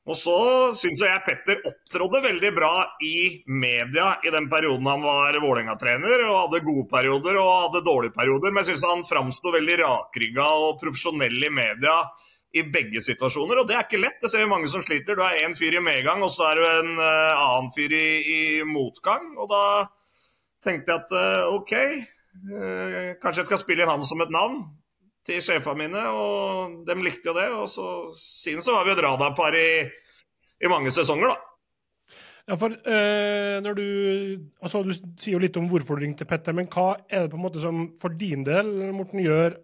[0.07, 0.37] og så
[0.77, 2.71] syns jeg Petter opptrådde veldig bra
[3.03, 8.15] i media i den perioden han var Vålerenga-trener, og hadde gode perioder og hadde dårlige
[8.15, 8.53] perioder.
[8.53, 11.97] Men jeg syns han framsto veldig rakrygga og profesjonell i media
[12.55, 13.59] i begge situasjoner.
[13.59, 14.21] Og det er ikke lett.
[14.23, 15.19] Det ser vi mange som sliter.
[15.19, 18.07] Du er én fyr i medgang, og så er du en uh, annen fyr i,
[18.31, 19.33] i, motgang.
[19.35, 19.63] Og da
[20.63, 21.75] tenkte jeg at uh, OK,
[22.47, 24.63] uh, kanskje jeg skal spille inn han som et navn
[25.27, 27.49] til sjefene mine, og de likte jo det.
[27.55, 29.69] Og så siden så var vi et radarpar i,
[30.63, 31.47] i mange sesonger, da.
[32.47, 33.87] Ja, for eh, når du
[34.63, 37.39] altså Du sier jo litt om hvorfor du ringte Petter, men hva er det på
[37.39, 39.57] en måte som for din del Morten, gjør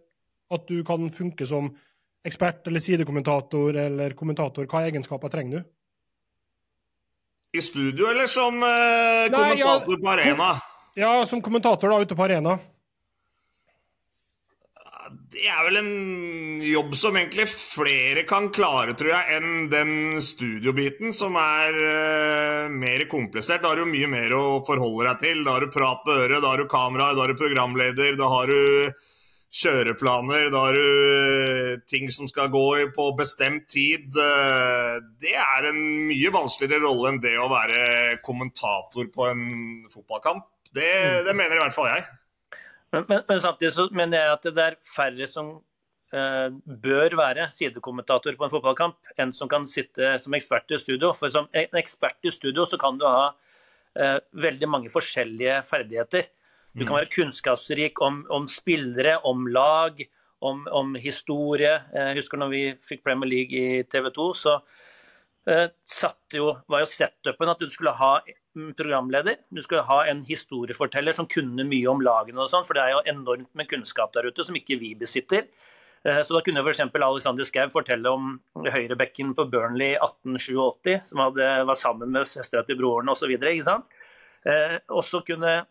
[0.54, 1.72] at du kan funke som
[2.28, 4.68] ekspert eller sidekommentator eller kommentator?
[4.68, 5.72] Hva egenskaper trenger du?
[7.56, 10.52] I studio eller som eh, kommentator ja, på arena?
[11.00, 12.58] Ja, som kommentator da, ute på arena.
[15.34, 21.14] Det er vel en jobb som egentlig flere kan klare, tror jeg, enn den studiobiten,
[21.16, 23.64] som er uh, mer komplisert.
[23.64, 25.42] Da har du mye mer å forholde deg til.
[25.46, 28.30] Da har du prat på øret, da har du kamera, da har du programleder, da
[28.32, 28.94] har du
[29.54, 32.66] kjøreplaner, da har du ting som skal gå
[32.96, 34.10] på bestemt tid.
[34.14, 39.46] Det er en mye vanskeligere rolle enn det å være kommentator på en
[39.94, 40.50] fotballkamp.
[40.74, 40.90] Det,
[41.28, 42.06] det mener i hvert fall jeg.
[42.94, 45.48] Men, men, men, samtidig så mener jeg at det er færre som
[46.14, 46.50] eh,
[46.84, 51.10] bør være sidekommentator på en fotballkamp, enn som kan sitte som ekspert i studio.
[51.18, 53.32] For som en ekspert i studio så kan du ha
[53.98, 56.30] eh, veldig mange forskjellige ferdigheter.
[56.74, 60.00] Du kan være kunnskapsrik om, om spillere, om lag,
[60.42, 61.76] om, om, historie.
[61.94, 65.68] Jeg husker når vi fikk Premier League i TV 2, så uh,
[66.34, 68.16] jo, var jo setupen at du skulle ha
[68.78, 69.40] programleder.
[69.50, 72.96] Du skal ha en historieforteller som kunne mye om lagene og sånn, for det er
[72.96, 75.48] jo enormt med kunnskap der ute som ikke vi besitter.
[76.04, 76.84] Uh, så da kunne f.eks.
[76.84, 78.34] Alexander Schou fortelle om
[78.68, 83.32] høyrebekken på Burnley 1887, som hadde, var sammen med søstera til broren osv.
[83.34, 85.62] Uh, og så kunne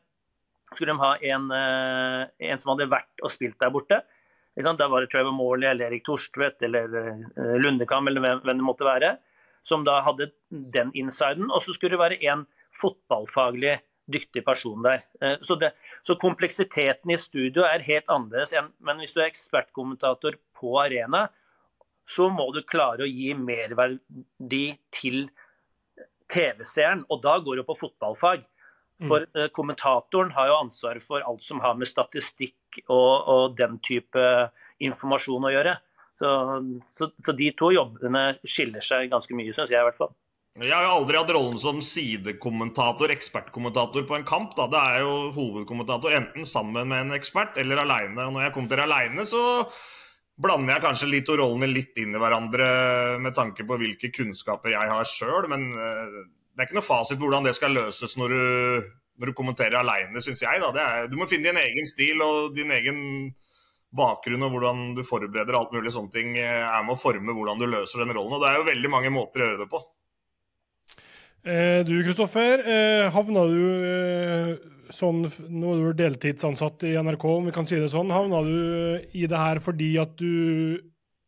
[0.77, 4.01] skulle de ha en, eh, en, som hadde vært og spilt der borte.
[4.57, 8.89] Da var det Trevor Morley eller Erik Torstvedt eller eh, Lundekam eller hvem det måtte
[8.89, 9.17] være,
[9.65, 11.51] som da hadde den insiden.
[11.51, 12.47] Og så skulle det være en
[12.81, 13.79] fotballfaglig
[14.13, 15.05] dyktig person der.
[15.21, 15.73] Eh, så, det,
[16.07, 21.29] så kompleksiteten i studio er helt annerledes enn Men hvis du er ekspertkommentator på arena,
[22.09, 25.29] så må du klare å gi merverdi til
[26.33, 28.43] TV-seeren, og da går det på fotballfag.
[29.03, 29.09] Mm.
[29.09, 29.53] For mm.
[29.55, 34.27] kommentatoren har jo ansvar for alt som har med statistikk og, og den type
[34.83, 35.77] informasjon å gjøre.
[36.19, 36.29] Så,
[36.99, 40.13] så, så, de to jobbene skiller seg ganske mye, syns jeg i hvert fall.
[40.61, 44.53] Jeg har jo aldri hatt rollen som sidekommentator, ekspertkommentator på en kamp.
[44.59, 44.67] Da.
[44.69, 48.27] Det er jo hovedkommentator enten sammen med en ekspert eller aleine.
[48.29, 49.41] Når jeg kommer til aleine, så
[50.43, 52.67] blander jeg kanskje litt og rollene litt inn i hverandre
[53.25, 56.19] med tanke på hvilke kunnskaper jeg har sjøl, men eh,
[56.53, 60.21] det er ikke noe fasit hvordan det skal løses når du, når du kommenterer aleine,
[60.21, 60.61] syns jeg.
[60.69, 63.01] Er, du må finne din egen stil og din egen
[63.97, 67.61] bakgrunn og hvordan du forbereder alt mulig sånne ting eh, er med å forme hvordan
[67.61, 68.37] du løser den rollen.
[68.37, 69.83] Og det er jo veldig mange måter å gjøre det på.
[71.43, 74.51] Eh, du Kristoffer, eh, havna du eh,
[74.95, 78.13] sånn Nå er du deltidsansatt i NRK, om vi kan si det sånn.
[78.15, 80.79] Havna du i det her fordi at du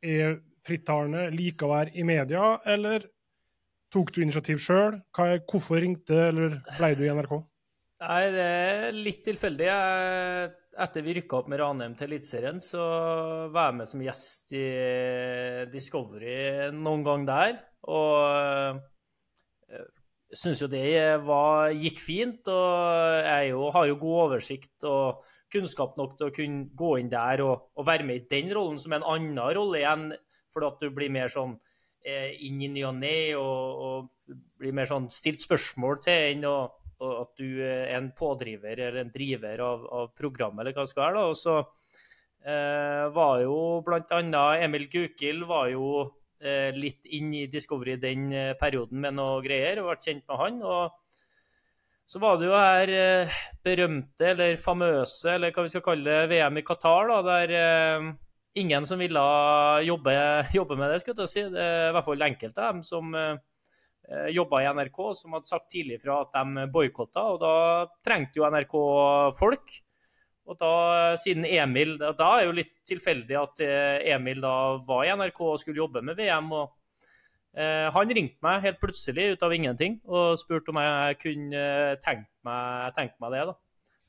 [0.04, 3.08] er frittalende, liker å være i media, eller
[3.94, 4.96] Tok du initiativ sjøl?
[5.14, 7.34] Hvorfor ringte eller ble du i NRK?
[8.02, 9.68] Nei, Det er litt tilfeldig.
[10.82, 12.82] Etter vi rykka opp med Ranheim til Eliteserien, så
[13.54, 14.64] var jeg med som gjest i
[15.70, 17.62] Discovery noen gang der.
[17.86, 18.82] Og
[20.38, 20.86] syns jo det
[21.26, 22.50] var, gikk fint.
[22.50, 27.12] Og jeg jo, har jo god oversikt og kunnskap nok til å kunne gå inn
[27.12, 30.08] der og, og være med i den rollen som en annen rolle igjen,
[30.54, 31.54] fordi at du blir mer sånn
[32.04, 36.42] Eh, inn i ny og ne og, og, blir mer sånn stilt spørsmål til enn
[36.44, 36.56] å,
[37.04, 41.02] at du er en pådriver eller en driver av, av programmet, eller hva det skal
[41.06, 41.16] være.
[41.16, 41.54] da, og så
[42.44, 44.44] eh, var jo bl.a.
[44.66, 45.86] Emil Gukild var jo
[46.76, 50.60] litt inn i Discovery den eh, perioden med noe greier, og ble kjent med han.
[50.62, 51.00] og
[52.04, 56.34] så var det jo her eh, berømte, eller famøse, eller hva vi skal kalle det,
[56.34, 58.10] VM i Qatar, da, der eh,
[58.60, 59.22] ingen som ville
[59.86, 60.14] jobbe,
[60.58, 61.00] jobbe, med det.
[61.00, 61.46] skal jeg si.
[61.54, 63.38] Det er i hvert fall enkelte av dem som eh,
[64.36, 67.24] jobba i NRK, som hadde sagt tidlig fra at de boikotta.
[67.32, 67.54] Og da
[68.04, 68.76] trengte jo NRK
[69.40, 69.78] folk.
[70.44, 70.72] Og da,
[71.20, 75.40] siden Emil Da er det jo litt tilfeldig at eh, Emil da var i NRK
[75.46, 76.50] og skulle jobbe med VM.
[76.52, 76.74] og
[77.56, 81.62] eh, Han ringte meg helt plutselig ut av ingenting og spurte om jeg kunne
[82.04, 83.46] tenkt meg, tenke meg det.
[83.52, 83.56] da.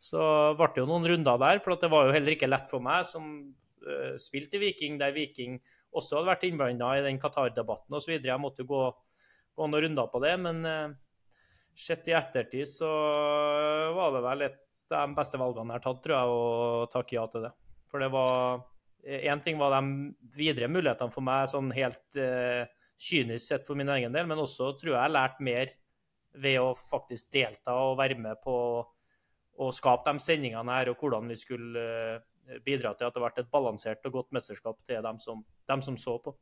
[0.06, 0.26] Så
[0.60, 3.08] ble det jo noen runder der, for det var jo heller ikke lett for meg
[3.08, 3.30] som
[3.88, 5.56] uh, spilte i Viking, der Viking
[5.96, 8.14] også hadde vært innblanda i den Qatar-debatten osv.
[8.20, 8.84] Jeg måtte gå,
[9.56, 10.94] gå noen runder på det, men uh,
[11.74, 12.92] sett i ettertid så
[13.96, 17.26] var det vel et de beste valgene jeg har tatt, tror jeg, å takke ja
[17.32, 17.54] til det.
[17.92, 18.64] For det var
[19.06, 22.66] Én ting var de videre mulighetene for meg, sånn helt eh,
[22.98, 25.74] kynisk sett for min egen del, men også tror jeg jeg lærte mer
[26.42, 28.56] ved å faktisk delta og være med på
[29.62, 31.86] å skape de sendingene her, og hvordan vi skulle
[32.66, 35.98] bidra til at det ble et balansert og godt mesterskap til dem som, dem som
[36.02, 36.36] så på.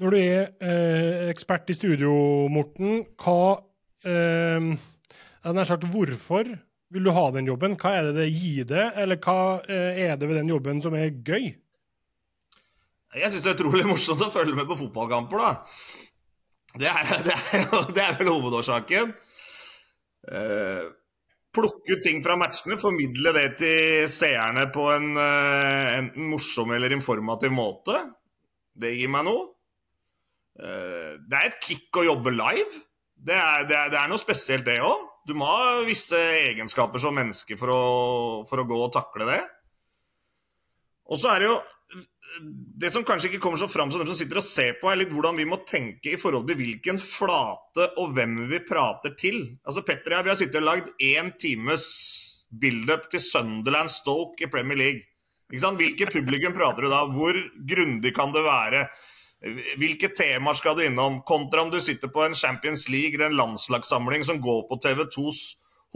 [0.00, 2.12] Når du er eh, ekspert i studio,
[2.52, 3.60] Morten, hva
[4.08, 4.72] eh,
[5.52, 6.48] nær sagt, Hvorfor
[6.92, 7.76] vil du ha den jobben?
[7.80, 10.96] Hva er det det gir deg, eller hva eh, er det ved den jobben som
[10.98, 11.50] er gøy?
[13.12, 15.52] Jeg syns det er utrolig morsomt å følge med på fotballkamper, da.
[16.80, 19.12] Det er, det er, det er vel hovedårsaken.
[20.32, 20.84] Eh,
[21.52, 26.94] plukke ut ting fra matchene, formidle det til seerne på en eh, enten morsom eller
[26.96, 27.98] informativ måte.
[28.72, 29.50] Det gir meg noe.
[30.56, 32.84] Eh, det er et kick å jobbe live.
[33.22, 35.08] Det er, det er, noe spesielt, det òg.
[35.28, 36.18] Du må ha visse
[36.50, 37.82] egenskaper som menneske for å,
[38.48, 39.42] for å gå og takle det.
[41.12, 41.60] Og så er det jo
[42.80, 45.02] det som kanskje ikke kommer så fram som dem som sitter og ser på, er
[45.02, 49.42] litt hvordan vi må tenke i forhold til hvilken flate og hvem vi prater til.
[49.68, 51.86] Altså Petter og jeg vi har sittet og lagd én times
[52.52, 55.04] build-up til Sunderland Stoke i Premier League.
[55.52, 55.80] Ikke sant?
[55.80, 57.02] Hvilke publikum prater du da?
[57.12, 57.36] Hvor
[57.68, 58.86] grundig kan det være?
[59.42, 61.18] Hvilke temaer skal du innom?
[61.26, 65.40] Kontra om du sitter på en Champions League eller en landslagssamling som går på TV2s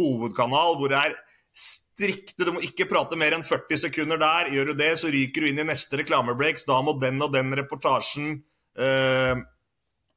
[0.01, 1.15] hovedkanal, hvor det er
[1.57, 2.45] strikte.
[2.45, 4.51] Du må ikke prate mer enn 40 sekunder der.
[4.53, 6.67] Gjør du det, så ryker du inn i neste reklamebreaks.
[6.69, 8.35] Da må den og den reportasjen
[8.77, 9.39] eh,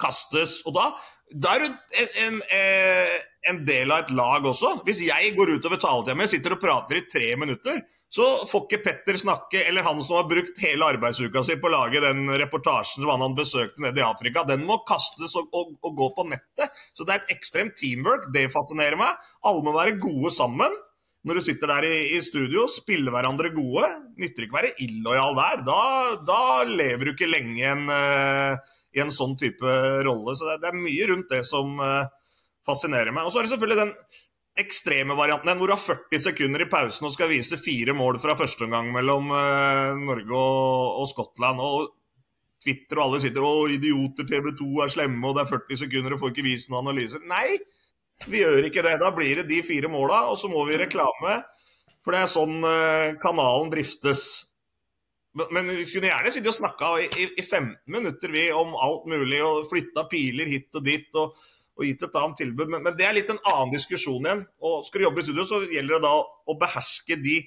[0.02, 0.60] kastes.
[0.68, 0.90] Og da,
[1.30, 1.68] da er du
[2.02, 3.16] en, en, eh,
[3.50, 4.80] en, del av et lag også.
[4.88, 8.82] Hvis jeg går utover taletida mi, sitter og prater i tre minutter, så får ikke
[8.88, 13.04] Petter snakke, eller han som har brukt hele arbeidsuka si på å lage den reportasjen
[13.04, 16.26] som han han besøkte nede i Afrika, den må kastes og, og, og gå på
[16.32, 16.82] nettet.
[16.98, 18.32] Så det er et ekstremt teamwork.
[18.34, 19.30] Det fascinerer meg.
[19.46, 20.74] Alle må være gode sammen
[21.28, 23.90] når du sitter der i, i studio, spiller hverandre gode.
[24.22, 25.66] Nytter ikke å være illojal der.
[25.68, 25.82] Da,
[26.28, 29.76] da, lever du ikke lenge en, uh, i en sånn type
[30.08, 30.36] rolle.
[30.38, 32.08] Så det, det, er mye rundt det som uh,
[32.68, 33.28] fascinerer meg.
[33.28, 33.94] Og så er det selvfølgelig den
[34.60, 38.36] ekstreme varianten hvor du har 40 sekunder i pausen og skal vise fire mål fra
[38.40, 41.60] første omgang mellom uh, Norge og, og, Skottland.
[41.64, 41.96] og
[42.64, 46.16] Twitter og alle sitter og idioter, TV 2 er slemme, og det er 40 sekunder
[46.16, 47.24] og får ikke vist noen analyser.
[47.28, 47.60] Nei!
[48.28, 48.98] Vi gjør ikke det.
[49.02, 51.40] Da blir det de fire måla, og så må vi reklame.
[52.04, 54.26] For det er sånn uh, kanalen driftes.
[55.40, 57.08] Men, vi kunne gjerne sittet og snakka i,
[57.38, 61.08] i, 15 minutter vi om alt mulig, og flytta piler hit og dit.
[61.16, 61.38] og,
[61.80, 64.42] og gitt et annet tilbud, men, men, det er litt en annen diskusjon igjen.
[64.60, 67.38] og Skal du jobbe i studio, så gjelder det da å beherske de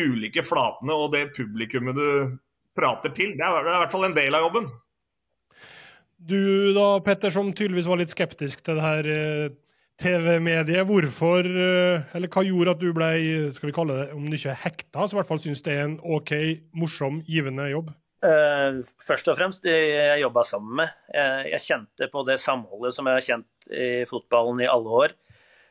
[0.00, 2.38] ulike flatene og det publikummet du
[2.74, 3.34] prater til.
[3.36, 4.70] Det er, det er i hvert fall en del av jobben.
[6.24, 9.52] Du da, Petter, som tydeligvis var litt skeptisk til det her eh,
[10.02, 10.86] TV-mediet.
[10.88, 13.10] Hvorfor, eh, eller hva gjorde at du ble,
[13.54, 15.84] skal vi kalle det, om du ikke hekta, så i hvert fall syns det er
[15.88, 16.32] en OK,
[16.74, 17.92] morsom, givende jobb?
[18.24, 20.94] Uh, først og fremst det jeg jobba sammen med.
[21.12, 25.14] Jeg, jeg, kjente på det samholdet som jeg har kjent i fotballen i alle år.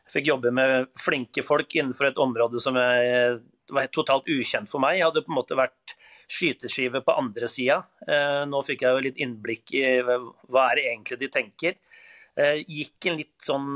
[0.06, 3.40] Jeg fikk jobbe med flinke folk innenfor et område som jeg,
[3.74, 5.00] var totalt ukjent for meg.
[5.00, 5.96] Jeg hadde på en måte vært
[6.34, 7.80] skyteskive på andre sida.
[8.06, 11.80] Uh, nå fikk jeg jo litt innblikk i hva er det egentlig de tenker.
[12.34, 13.68] Eh, gikk en litt sånn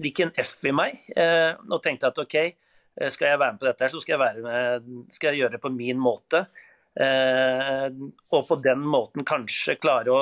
[0.00, 3.60] Gikk en F i meg eh, og tenkte at OK, eh, skal jeg være med
[3.60, 6.46] på dette, her, så skal jeg, med, skal jeg gjøre det på min måte.
[6.96, 10.20] Og på den måten kanskje klare å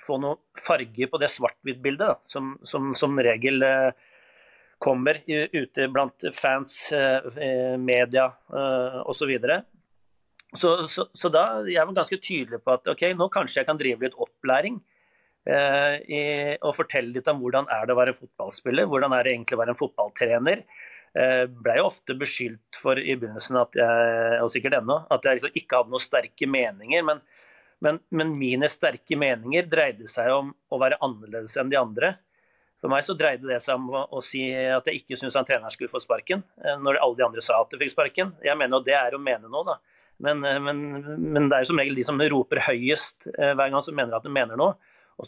[0.00, 3.60] få noe farge på det svart-hvitt-bildet, som, som, som, regel
[4.80, 6.78] kommer ute blant fans,
[7.76, 9.18] media osv.
[9.20, 9.58] Så, videre.
[10.56, 13.82] så, så, så da jeg var ganske tydelig på at ok, nå kanskje jeg kan
[13.84, 14.80] drive litt opplæring
[15.48, 16.20] i,
[16.60, 19.60] og fortelle litt om hvordan er det å være fotballspiller, hvordan er det egentlig å
[19.62, 20.64] være en fotballtrener.
[21.10, 25.40] Eh, ble jo ofte beskyldt for i begynnelsen, at jeg, og sikkert ennå, at jeg
[25.40, 27.06] liksom ikke hadde noen sterke meninger.
[27.06, 27.22] Men,
[27.82, 32.12] men, men, mine sterke meninger dreide seg om å være annerledes enn de andre.
[32.80, 35.48] For meg så dreide det seg om å, å si at jeg ikke syntes han
[35.48, 38.36] treneren skulle få sparken, eh, når alle de andre sa at de fikk sparken.
[38.46, 39.80] Jeg mener jo det er å mene noe, da.
[40.20, 44.18] Men, men det er jo som regel de som roper høyest hver gang som mener
[44.18, 44.74] at de mener noe.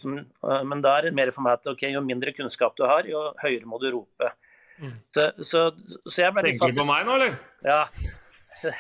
[0.01, 2.85] Som, eh, men da er det mer for meg at okay, jo mindre kunnskap du
[2.87, 4.33] har, jo høyere må du rope.
[4.79, 4.97] Mm.
[5.15, 5.67] Så, så,
[6.07, 7.37] så Tenker du på meg nå, eller?
[7.67, 7.83] Ja.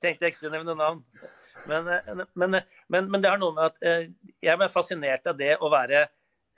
[0.00, 1.02] Tenkte jeg ikke skulle nevne navn.
[1.68, 4.08] Men, eh, men, men, men, det har noe med at eh,
[4.44, 6.06] jeg ble fascinert av det å være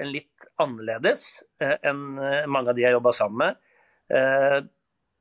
[0.02, 2.16] litt annerledes enn
[2.50, 4.70] mange av de jeg jobba sammen med.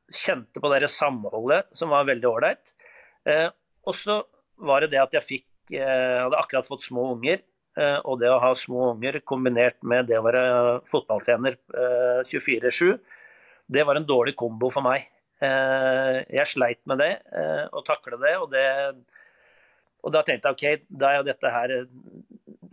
[0.09, 2.71] Kjente på det samholdet som var veldig ålreit.
[3.85, 4.15] Og så
[4.65, 5.45] var det det at jeg fikk
[5.79, 7.39] hadde akkurat fått små unger.
[7.79, 10.43] Eh, og det å ha små unger kombinert med det å være
[10.91, 11.55] fotballtrener
[12.27, 13.21] 24-7, eh,
[13.71, 15.07] det var en dårlig kombo for meg.
[15.41, 17.13] Jeg sleit med det
[17.73, 18.33] og takle det.
[18.37, 18.65] Og, det,
[20.05, 21.73] og da tenkte jeg OK, da er jo dette her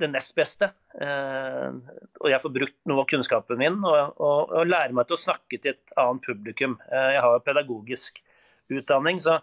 [0.03, 0.69] det nest beste.
[0.99, 5.23] Og jeg får brukt noe av kunnskapen min og, og, og lære meg til å
[5.23, 6.77] snakke til et annet publikum.
[6.91, 8.21] Jeg har jo pedagogisk
[8.75, 9.39] utdanning, så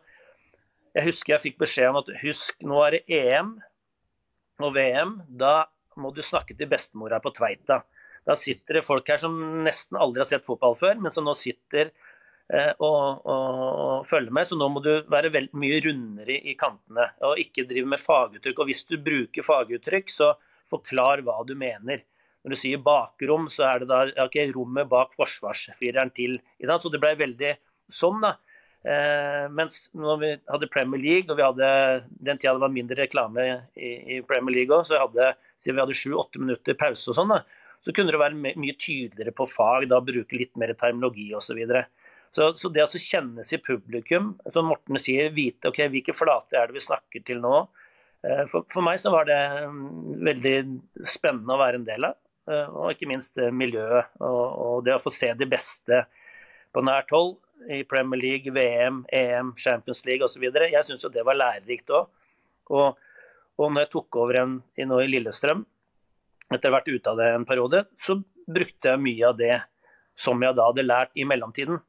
[0.96, 3.56] jeg husker jeg fikk beskjed om at husk, nå er det EM
[4.64, 5.18] og VM.
[5.28, 5.66] Da
[6.00, 7.82] må du snakke til bestemora på Tveita.
[8.26, 9.36] Da sitter det folk her som
[9.66, 14.34] nesten aldri har sett fotball før, men som nå sitter eh, og, og, og, følger
[14.34, 14.50] med.
[14.50, 18.64] Så nå må du være veldig mye rundere i, kantene og ikke drive med faguttrykk.
[18.64, 20.32] Og hvis du bruker faguttrykk, så
[20.72, 22.08] forklar hva du mener.
[22.46, 26.40] når du sier bakrom, så er det da okay, rommet bak forsvarsfireren til.
[26.62, 27.56] Så det ble veldig
[27.92, 28.38] sånn, da.
[28.86, 31.68] Eh, mens når vi hadde Premier League, og vi hadde
[32.22, 35.82] den tida det var mindre reklame i, i Premier League òg, så hadde, siden vi
[35.82, 37.40] hadde sju-åtte minutter pause og sånn, da,
[37.82, 41.48] så kunne det være mye tydeligere på fag, da bruke litt mer terminologi osv.
[41.48, 41.86] Så, videre.
[42.34, 46.70] så Så det å kjennes i publikum, som Morten sier, vite ok, hvilke flater er
[46.70, 47.64] det vi snakker til nå.
[48.22, 49.90] Eh, for, for meg så var det mm,
[50.30, 50.56] veldig
[51.10, 52.20] spennende å være en del av.
[52.50, 56.04] Eh, og ikke minst miljøet og, og det å få se de beste
[56.76, 57.40] på nært hold
[57.72, 60.44] i Premier League, VM, EM, Champions League osv.
[60.44, 62.10] Jeg syns det var lærerikt òg.
[62.76, 62.98] Og,
[63.62, 65.66] og når jeg tok over en nå i Lillestrøm,
[66.54, 69.56] etter å ha vært ute av det en periode, så brukte jeg mye av det
[70.16, 71.80] som jeg da hadde lært i mellomtiden.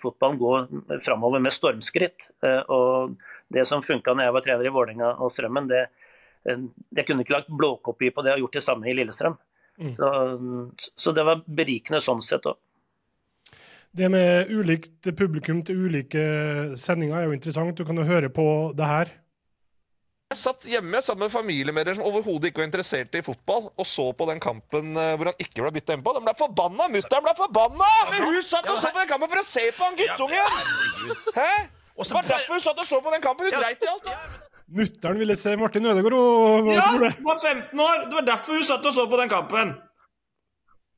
[0.00, 0.66] Fotballen går
[1.04, 2.26] framover med stormskritt.
[2.44, 3.16] Eh, og
[3.52, 5.86] det som funka når jeg var trener i Vålerenga og Strømmen, det,
[6.44, 6.66] eh,
[6.96, 9.38] jeg kunne ikke lagt blåkopi på det og gjort det samme i Lillestrøm.
[9.80, 9.94] Mm.
[9.96, 10.10] Så,
[10.92, 12.58] så, det var berikende sånn sett òg.
[13.96, 16.20] Det med ulikt publikum til ulike
[16.78, 17.74] sendinger er jo interessant.
[17.74, 18.44] Du kan jo høre på
[18.78, 19.10] det her.
[20.30, 24.04] Jeg satt hjemme sammen med familiemedlemmer som overhodet ikke var interessert i fotball, og så
[24.14, 26.12] på den kampen eh, hvor han ikke ble bytta innpå.
[26.14, 26.86] De ble forbanna!
[26.92, 27.88] Mutter'n ble forbanna!
[28.12, 30.62] Men hun satt og så på den kampen for å se på han guttungen!
[31.34, 31.48] Hæ?
[31.98, 33.50] Det var derfor hun satt og så på den kampen.
[33.50, 34.06] Hun dreit i alt.
[34.70, 36.70] Mutter'n ville se Martin Ødegaard.
[36.76, 38.06] Ja, hun var 15 år!
[38.06, 39.74] Det var derfor hun satt og så på den kampen.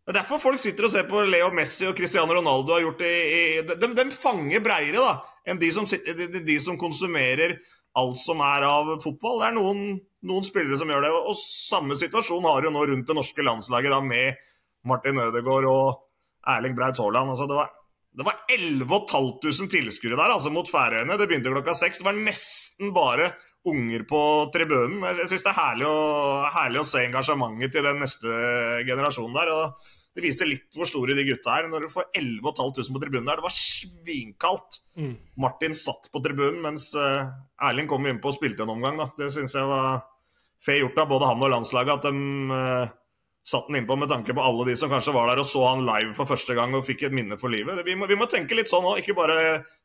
[0.03, 3.03] Det er derfor folk sitter og ser på Leo Messi og Cristiano Ronaldo har gjort
[3.05, 5.13] det i, de, de, fanger breiere da,
[5.47, 7.55] enn de som, de, de som, konsumerer
[7.99, 9.39] alt som er av fotball.
[9.39, 9.85] Det er noen,
[10.27, 11.13] noen, spillere som gjør det.
[11.21, 14.43] Og, samme situasjon har jo nå rundt det norske landslaget da, med
[14.91, 16.03] Martin Ødegaard og
[16.51, 17.37] Erling Braut Haaland.
[17.37, 17.71] Altså, det var,
[18.19, 21.15] det var 11 500 tilskuere der altså, mot Færøyene.
[21.15, 22.03] Det begynte klokka seks.
[22.03, 23.37] Det var nesten bare
[23.69, 24.21] unger på
[24.55, 25.03] tribunen.
[25.07, 25.99] Jeg syns det er herlig å,
[26.55, 28.39] herlig å, se engasjementet til den neste
[28.89, 29.53] generasjonen der.
[29.55, 31.69] og Det viser litt hvor store de gutta er.
[31.71, 34.81] Når du får 11 500 på tribunen der, det var svinkaldt.
[34.99, 35.15] Mm.
[35.45, 37.31] Martin satt på tribunen, mens uh,
[37.63, 38.99] Erling kom innpå og spilte en omgang.
[38.99, 39.13] Da.
[39.19, 40.03] Det syns jeg var
[40.63, 42.03] fe gjort av både han og landslaget.
[42.03, 42.99] at de uh,
[43.47, 45.83] satt den innpå med tanke på alle de som kanskje var der og så han
[45.87, 47.81] live for første gang og fikk et minne for livet.
[47.87, 49.39] Vi må, vi må tenke litt sånn òg, ikke bare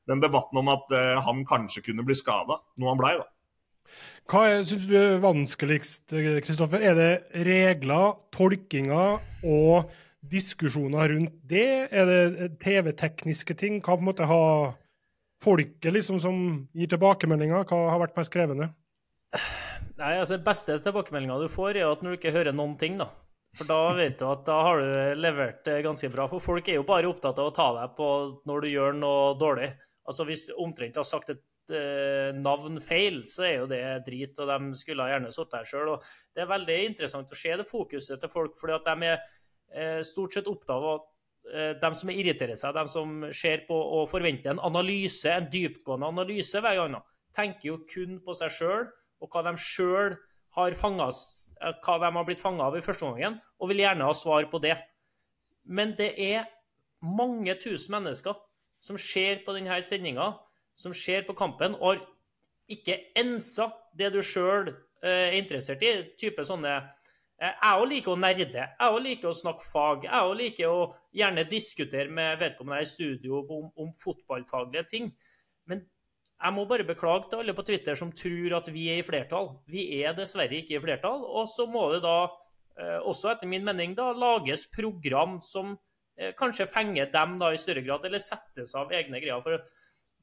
[0.09, 3.25] den debatten om at uh, han kanskje kunne bli skada, noe han blei, da.
[4.27, 6.11] Hva syns du er vanskeligst,
[6.43, 6.81] Kristoffer?
[6.83, 7.11] Er det
[7.47, 9.93] regler, tolkinger og
[10.27, 11.87] diskusjoner rundt det?
[11.95, 13.77] Er det TV-tekniske ting?
[13.79, 14.75] Hva på en måte har
[15.43, 16.41] folket liksom som
[16.75, 18.67] gir tilbakemeldinger, hva har vært mest krevende?
[19.97, 22.99] Nei, altså Den beste tilbakemeldinga du får, er at når du ikke hører noen ting,
[22.99, 23.07] da.
[23.55, 26.27] For da vet du at da har du levert ganske bra.
[26.27, 28.09] For folk er jo bare opptatt av å ta deg på
[28.49, 29.71] når du gjør noe dårlig.
[30.07, 31.46] Altså Hvis omtrent har sagt et eh,
[32.37, 35.93] navn feil, så er jo det drit, og de skulle gjerne sittet der sjøl.
[36.35, 40.01] Det er veldig interessant å se det fokuset til folk, fordi at de er eh,
[40.07, 41.13] stort sett opptatt av at
[41.79, 46.59] de som irriterer seg, de som ser på og forventer en analyse, en dyptgående analyse
[46.59, 46.97] hver gang,
[47.37, 48.89] tenker jo kun på seg sjøl
[49.23, 50.17] og hva de sjøl
[50.57, 51.21] har fanget,
[51.61, 54.47] eh, hva de har blitt fanga av i første omgang, og vil gjerne ha svar
[54.51, 54.77] på det.
[55.65, 56.47] Men det er
[57.01, 58.37] mange tusen mennesker
[58.79, 60.33] som ser på denne sendinga,
[60.77, 62.03] som ser på kampen, og
[62.71, 65.93] ikke ensa det du sjøl eh, er interessert i.
[66.19, 68.65] type sånne eh, Jeg òg liker å nerde.
[68.67, 70.07] Jeg òg liker å snakke fag.
[70.09, 70.81] Jeg òg liker å
[71.15, 75.09] gjerne diskutere med vedkommende i studio om, om, fotballfaglige ting.
[75.71, 75.85] Men
[76.37, 79.55] jeg må bare beklage til alle på Twitter som tror at vi er i flertall.
[79.71, 81.23] Vi er dessverre ikke i flertall.
[81.25, 82.19] Og så må det da,
[82.77, 85.77] eh, også etter min mening, da lages program som
[86.33, 89.37] kanskje fenger dem da i større grad, eller settes av egne greier.
[89.45, 89.59] For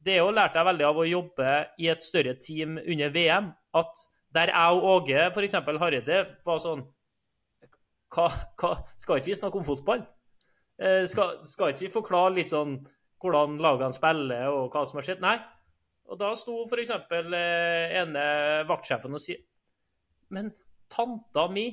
[0.05, 3.53] det òg lærte jeg veldig av å jobbe i et større team under VM.
[3.75, 4.03] At
[4.35, 5.57] der jeg og Åge, f.eks.
[5.81, 6.85] Hareide, var sånn
[8.15, 8.27] hva,
[8.61, 10.05] hva, Skal ikke vi snakke om fotball?
[10.79, 12.79] Eh, skal, skal, ikke vi forklare litt sånn
[13.23, 15.23] hvordan lagene spiller og hva som har skjedd?
[15.25, 15.39] Nei.
[16.11, 16.93] Og da sto f.eks.
[16.93, 18.27] Eh, ene
[18.69, 19.41] vaktsjefen og sier
[20.35, 20.53] Men
[20.91, 21.71] tanta mi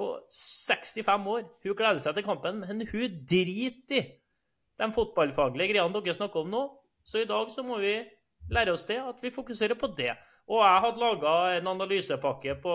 [0.00, 4.06] på 65 år, hun gleder seg til kampen, men hun driter i
[4.80, 6.62] de fotballfaglige greiene dere snakker om nå.
[7.04, 7.94] Så i dag så må vi
[8.50, 10.12] lære oss det, at vi fokuserer på det.
[10.50, 12.74] Og jeg hadde laga en analysepakke på,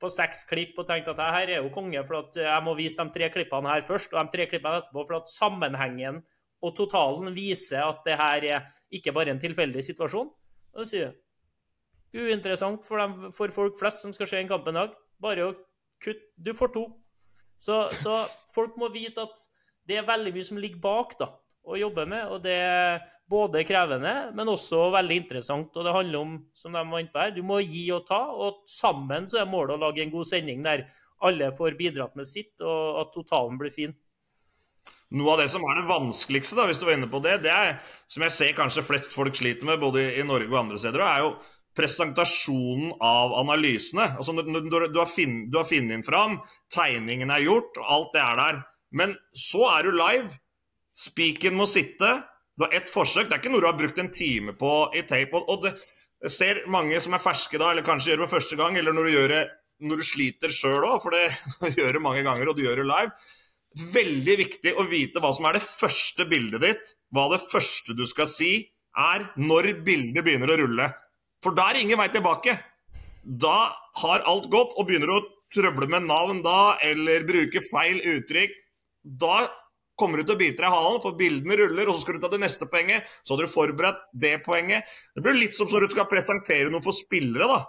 [0.00, 2.74] på, seks klipp og tenkt at jeg her er jo konge, for at jeg må
[2.76, 6.20] vise de tre klippene her først og de tre klippene etterpå, for at sammenhengen
[6.64, 10.28] og totalen viser at det her er ikke bare en tilfeldig situasjon.
[10.74, 11.14] Og det sier
[12.14, 14.92] Uinteressant for, dem, for folk flest som skal se en kamp en dag.
[15.18, 15.54] Bare å
[16.02, 16.84] kutte Du får to.
[17.58, 18.20] Så, så
[18.54, 19.48] folk må vite at
[19.88, 21.32] det er veldig mye som ligger bak, da
[21.64, 22.28] å jobbe med.
[22.28, 25.76] og Det er både krevende, men også veldig interessant.
[25.76, 28.20] og Det handler om som de var inne på her, du må gi og ta.
[28.30, 30.86] og Sammen så er målet å lage en god sending der
[31.24, 33.94] alle får bidratt med sitt, og at totalen blir fin.
[35.14, 37.52] Noe av det som er det vanskeligste, da, hvis du var inne på det, det
[37.52, 37.76] er,
[38.10, 41.22] som jeg ser kanskje flest folk sliter med, både i Norge og andre steder, er
[41.22, 41.30] jo
[41.78, 44.10] presentasjonen av analysene.
[44.18, 46.38] Altså, du, har funnet den fram,
[46.74, 48.60] tegningen er gjort, alt det er der.
[48.94, 50.30] Men så er du live.
[50.94, 52.10] Spiken må sitte.
[52.54, 53.28] Du har ett forsøk.
[53.28, 55.42] Det er ikke noe du har brukt en time på i tape.
[55.42, 55.74] Og det,
[56.30, 59.08] ser mange som er ferske da, eller kanskje gjør det for første gang, eller når
[59.08, 59.42] du, gjør det,
[59.84, 62.88] når du sliter sjøl òg, for det gjør det mange ganger, og du gjør det
[62.88, 63.32] live.
[63.94, 66.94] Veldig viktig å vite hva som er det første bildet ditt.
[67.14, 68.52] Hva det første du skal si,
[68.94, 70.88] er når bildet begynner å rulle.
[71.42, 72.54] For da er ingen vei tilbake.
[73.24, 75.24] Da har alt gått, og begynner du å
[75.54, 78.54] trøble med navn da, eller bruke feil uttrykk,
[79.04, 79.42] da
[79.98, 82.24] kommer du til å bite deg i halen, for bildene ruller, og så skal du
[82.24, 83.08] ta det neste poenget.
[83.22, 84.90] Så har du forberedt det poenget.
[85.14, 87.62] Det blir litt som når du skal presentere noe for spillere, da.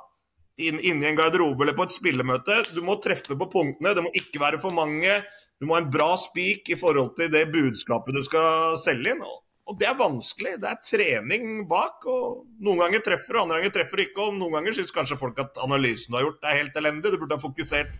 [0.66, 2.62] Inn, inni en garderobe eller på et spillemøte.
[2.72, 5.18] Du må treffe på punktene, det må ikke være for mange.
[5.60, 9.26] Du må ha en bra spik i forhold til det budskapet du skal selge inn.
[9.66, 10.58] Og det er vanskelig.
[10.62, 12.06] Det er trening bak.
[12.08, 14.28] og Noen ganger treffer du, andre ganger treffer du ikke.
[14.28, 17.14] og Noen ganger syns kanskje folk at analysen du har gjort er helt elendig.
[17.14, 17.96] Du burde ha fokusert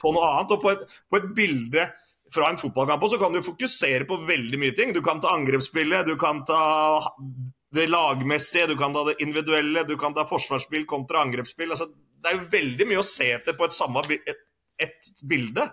[0.00, 0.54] på noe annet.
[0.56, 1.86] og På et, på et bilde
[2.34, 4.92] fra en fotballkamp så kan du fokusere på veldig mye ting.
[4.94, 6.62] Du kan ta angrepsspillet, du kan ta
[7.74, 11.70] det lagmessige, du kan ta det individuelle, du kan ta forsvarsspill kontra angrepsspill.
[11.70, 14.44] Altså, det er jo veldig mye å se etter på et samme et,
[14.80, 15.68] et bilde.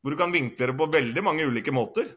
[0.00, 2.08] Hvor du kan vinkle det på veldig mange ulike måter.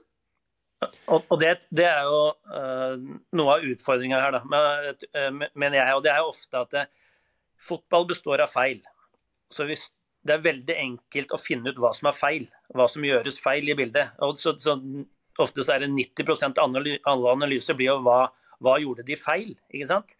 [1.11, 2.21] Og, det, det, er jo
[2.51, 2.95] uh,
[3.35, 4.41] noe av utfordringa her, da,
[5.55, 5.95] mener jeg.
[5.95, 6.85] Og det er jo ofte at det,
[7.63, 8.81] fotball består av feil.
[9.53, 9.89] Så hvis
[10.23, 13.67] det er veldig enkelt å finne ut hva som er feil, hva som gjøres feil
[13.69, 14.15] i bildet.
[14.23, 14.77] Og så, så
[15.41, 18.27] Ofte så er det 90 av alle analyser blir jo hva,
[18.61, 19.55] hva gjorde de feil?
[19.73, 20.11] ikke sant?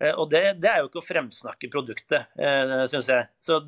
[0.00, 3.26] Uh, og det, det, er jo ikke å fremsnakke produktet, uh, syns jeg.
[3.44, 3.58] Så,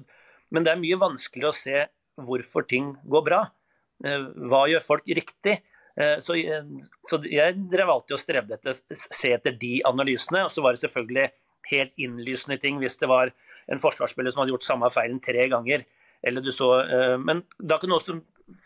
[0.49, 1.85] men det er mye vanskeligere å se
[2.25, 3.43] hvorfor ting går bra.
[4.49, 5.59] hva gjør folk riktig?
[5.95, 6.35] Eh, så,
[7.07, 10.45] så jeg drev alltid og strevde etter se etter de analysene.
[10.47, 11.29] Og så var det selvfølgelig
[11.71, 13.33] helt innlysende ting hvis det var
[13.71, 15.85] en forsvarsspiller som hadde gjort samme feilen tre ganger.
[16.25, 18.19] Eller du så, eh, men da kan du også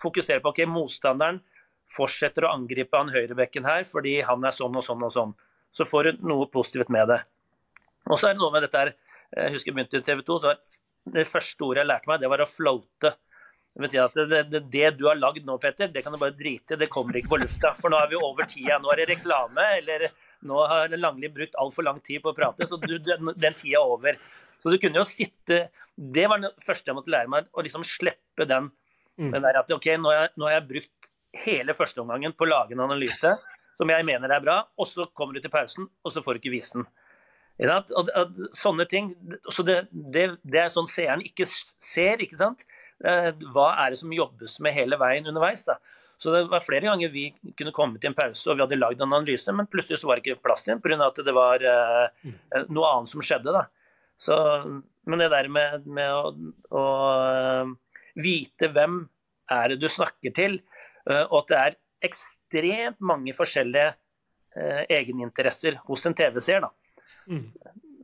[0.03, 1.41] fokusere på ok, motstanderen
[1.95, 5.37] fortsetter å angripe han høyrebekken her fordi han er sånn og sånn og sånn.
[5.75, 7.23] Så får du noe positivt med det.
[8.09, 8.93] Og så er det noe med dette her,
[9.37, 10.61] jeg husker jeg begynte i TV 2, så var
[11.15, 13.15] det første ordet jeg lærte meg, det var å floate.
[13.79, 13.91] Det,
[14.51, 16.81] det, det, du har lagd nå, Petter, det kan du bare drite i.
[16.81, 17.77] Det kommer ikke på lufta.
[17.79, 18.81] For nå er vi over tida.
[18.83, 20.09] Nå er det reklame, eller
[20.51, 22.67] nå har Langli brukt altfor lang tid på å prate.
[22.67, 24.19] Så du, den, den tida er over.
[24.63, 27.83] Så du kunne jo sitte Det var det første jeg måtte lære meg, å liksom
[27.87, 28.69] slippe den,
[29.19, 29.33] mm.
[29.35, 31.09] den der at OK, nå har, jeg, nå har jeg brukt
[31.45, 33.33] hele førsteomgangen på å lage en analyse
[33.79, 36.41] som jeg mener er bra, og så kommer du til pausen, og så får du
[36.43, 36.87] ikke vise den.
[37.67, 39.13] At, at, at, sånne ting.
[39.51, 42.63] Så det, det, det er sånn seeren ikke ser, ikke sant.
[43.03, 45.65] Eh, hva er det som jobbes med hele veien underveis.
[45.67, 45.79] da.
[46.19, 47.29] Så det var flere ganger vi
[47.59, 50.19] kunne komme til en pause og vi hadde lagd en analyse, men plutselig så var
[50.19, 50.99] det ikke plass igjen pga.
[51.07, 52.31] at det var eh,
[52.67, 53.55] noe annet som skjedde.
[53.55, 53.67] da.
[54.19, 54.37] Så,
[55.07, 56.33] men det der med, med å,
[56.75, 57.71] å uh,
[58.19, 59.01] vite hvem
[59.55, 60.59] er det du snakker til,
[61.07, 63.95] uh, og at det er ekstremt mange forskjellige
[64.91, 66.65] egeninteresser hos en TV-seer.
[66.65, 66.71] da.
[67.31, 67.45] Mm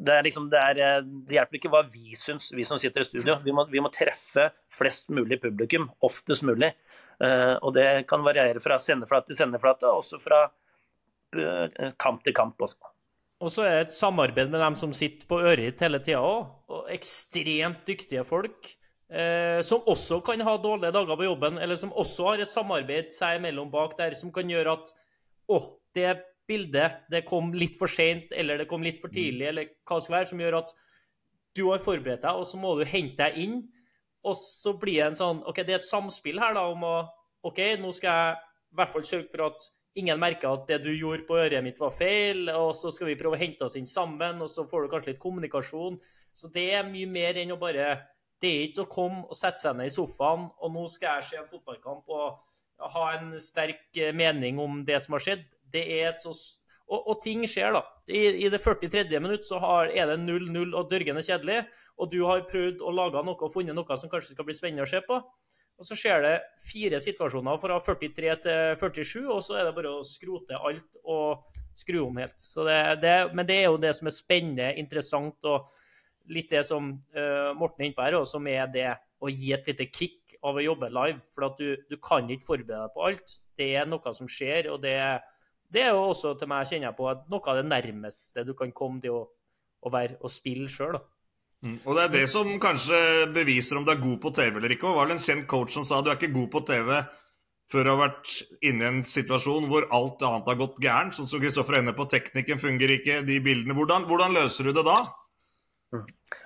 [0.05, 3.09] det, liksom, det, er, eh, det, hjelper ikke hva vi syns, vi som sitter i
[3.09, 3.39] studio.
[3.45, 6.75] Vi må, vi må treffe flest mulig publikum, oftest mulig.
[7.15, 12.35] Uh, og det kan variere fra sendeflate til sendeflate, og også fra uh, kamp til
[12.35, 12.59] kamp.
[12.59, 12.91] også.
[13.43, 16.53] Og så er det et samarbeid med dem som sitter på øret hele tida òg.
[16.71, 18.71] Og ekstremt dyktige folk.
[19.15, 23.13] Eh, som også kan ha dårlige dager på jobben, eller som også har et samarbeid
[23.15, 24.95] seg imellom bak der, som kan gjøre at
[25.53, 25.61] å,
[25.95, 26.17] det
[26.49, 30.17] bildet det kom litt for seint, eller det kom litt for tidlig, eller hva skal
[30.19, 30.75] være, som gjør at
[31.55, 33.61] du har forberedt deg, og så må du hente deg inn.
[34.25, 36.97] Og så blir det en sånn OK, det er et samspill her da om å
[37.45, 39.67] OK, nå skal jeg i hvert fall sørge for at
[39.99, 43.19] ingen merker at det du gjorde på øret mitt, var feil, og så skal vi
[43.21, 46.01] prøve å hente oss inn sammen, og så får du kanskje litt kommunikasjon.
[46.35, 48.11] Så det er mye mer enn å bare
[48.43, 51.29] Det er ikke å komme og sette seg ned i sofaen, og nå skal jeg
[51.29, 52.43] se en fotballkamp og
[52.93, 56.35] ha en sterk mening om det som har skjedd det er et så
[56.85, 57.81] og, og, ting skjer, da.
[58.13, 59.07] I, i det 43.
[59.17, 61.63] minutt så har, er det 0-0 og dørgende kjedelig.
[61.97, 64.85] Og du har prøvd å lage noe og funnet noe som kanskje skal bli spennende
[64.85, 65.17] å se på.
[65.81, 69.97] Og så skjer det fire situasjoner fra 43 til 47, og så er det bare
[69.97, 72.39] å skrote alt og skru om helt.
[72.39, 75.67] Det, det, men det er jo det som er spennende, interessant og
[76.31, 78.87] litt det som uh, Morten er inne på her, og som er det
[79.19, 81.19] å gi et lite kick av å jobbe live.
[81.35, 83.37] For at du, du kan ikke forberede deg på alt.
[83.59, 84.99] Det er noe som skjer, og det
[85.75, 88.53] det er jo også til meg, kjenner jeg på, at noe av det nærmeste du
[88.55, 89.23] kan komme til å,
[89.83, 91.01] å være og spille sjøl.
[91.65, 92.99] Og det er det som kanskje
[93.33, 94.89] beviser om du er god på TV eller ikke.
[94.91, 96.91] Og var vel en kjent coach som sa du er ikke god på TV
[97.73, 98.33] før du har vært
[98.69, 101.17] inne i en situasjon hvor alt annet har gått gærent.
[101.17, 103.77] Sånn som Kristoffer er på, teknikken fungerer ikke, de bildene.
[103.79, 104.99] Hvordan, hvordan løser du det da?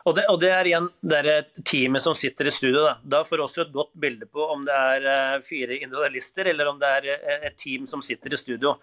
[0.07, 2.85] Og det, og det er igjen det er teamet som sitter i studio.
[2.87, 6.71] Da, da får også et godt bilde på om det er eh, fire individualister eller
[6.71, 8.77] om det er eh, et team som sitter i studio.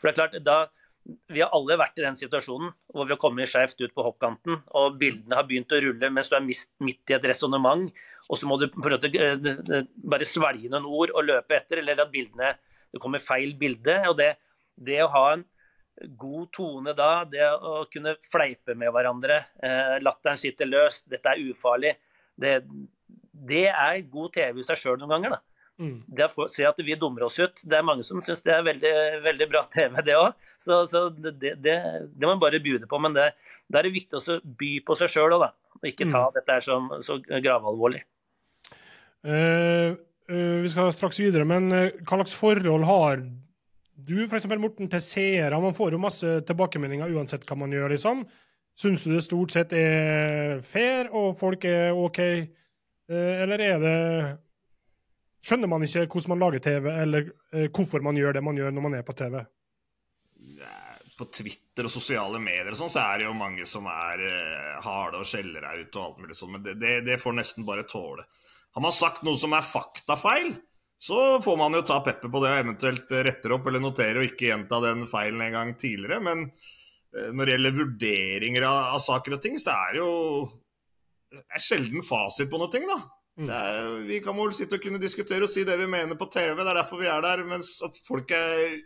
[0.00, 0.58] For det er klart, da,
[1.02, 4.60] Vi har alle vært i den situasjonen hvor vi har kommet skjevt ut på hoppkanten,
[4.78, 7.88] og bildene har begynt å rulle mens du er midt i et resonnement,
[8.28, 12.12] og så må du prøve eh, bare svelge noen ord og løpe etter, eller at
[12.12, 12.52] bildene
[12.92, 13.96] det kommer feil bilde.
[14.10, 14.34] og det,
[14.76, 15.44] det å ha en
[16.18, 19.38] god tone da, det å kunne fleipe med hverandre.
[19.62, 21.96] Eh, latteren sitter løst, dette er ufarlig.
[22.36, 22.60] Det,
[23.32, 25.36] det er god TV i seg sjøl noen ganger.
[25.36, 25.51] da.
[25.80, 26.02] Mm.
[26.06, 27.62] Det å se at vi dummer oss ut.
[27.64, 28.92] Det er mange som syns det er veldig,
[29.24, 30.36] veldig bra TV, det òg.
[30.62, 31.76] Så, så det, det, det,
[32.20, 33.00] må man bare bude på.
[33.02, 33.32] Men det,
[33.72, 35.50] det er viktig å by på seg sjøl òg, da.
[35.80, 36.34] Og ikke ta mm.
[36.36, 38.04] dette som så gravalvorlig.
[39.22, 39.94] Uh,
[40.30, 43.24] uh, vi skal straks videre, men uh, hva slags forhold har
[44.02, 44.48] du f.eks.
[44.58, 45.58] Morten, til seere?
[45.62, 48.24] Man får jo masse tilbakemeldinger uansett hva man gjør, liksom.
[48.78, 52.18] Syns du det stort sett er fair, og folk er OK?
[53.12, 53.98] Eller er det
[55.42, 58.74] Skjønner man ikke hvordan man lager TV, eller eh, hvorfor man gjør det man gjør
[58.74, 59.40] når man er på TV?
[61.18, 64.76] På Twitter og sosiale medier og sånn, så er det jo mange som er eh,
[64.84, 67.86] harde og skjeller ut og alt mulig sånn, men det, det, det får nesten bare
[67.90, 68.26] tåle.
[68.72, 70.54] Har man sagt noe som er faktafeil,
[71.02, 74.28] så får man jo ta pepper på det og eventuelt retter opp eller notere og
[74.28, 76.20] ikke gjenta den feilen en gang tidligere.
[76.22, 80.12] Men eh, når det gjelder vurderinger av, av saker og ting, så er det jo
[81.42, 83.00] er sjelden fasit på noe ting, da.
[83.40, 83.48] Mm.
[83.48, 86.52] Er, vi kan vel sitte og kunne diskutere og si det vi mener på TV,
[86.58, 87.44] det er derfor vi er der.
[87.48, 88.76] Mens at folk er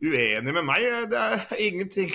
[0.00, 2.12] uenige med meg, det er ingenting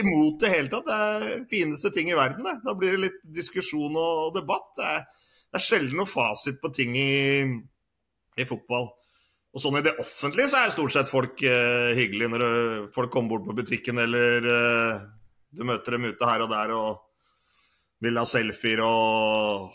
[0.00, 0.88] imot det hele tatt.
[0.88, 2.58] Det er fineste ting i verden, det.
[2.66, 4.72] Da blir det litt diskusjon og debatt.
[4.78, 5.04] Det er,
[5.50, 7.10] det er sjelden noe fasit på ting i
[8.38, 8.88] i fotball.
[9.50, 12.44] Og sånn i det offentlige så er stort sett folk uh, hyggelige når
[12.94, 15.00] folk kommer bort på butikken eller uh,
[15.50, 17.00] du møter dem ute her og der og
[18.00, 19.74] vil ha selfier og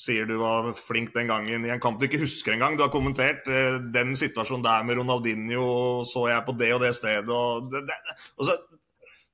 [0.00, 2.76] sier du var flink den gangen i en kamp du ikke husker engang.
[2.76, 5.66] Du har kommentert eh, den situasjonen der med Ronaldinho,
[6.06, 7.30] så jeg på det og det stedet.
[7.30, 7.98] Og det, det,
[8.38, 8.58] og så,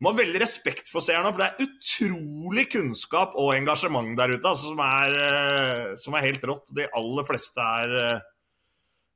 [0.01, 4.49] må ha veldig respekt for seerne, for det er utrolig kunnskap og engasjement der ute
[4.49, 6.73] altså, som, er, eh, som, er, helt rått.
[6.77, 8.29] De aller fleste er eh,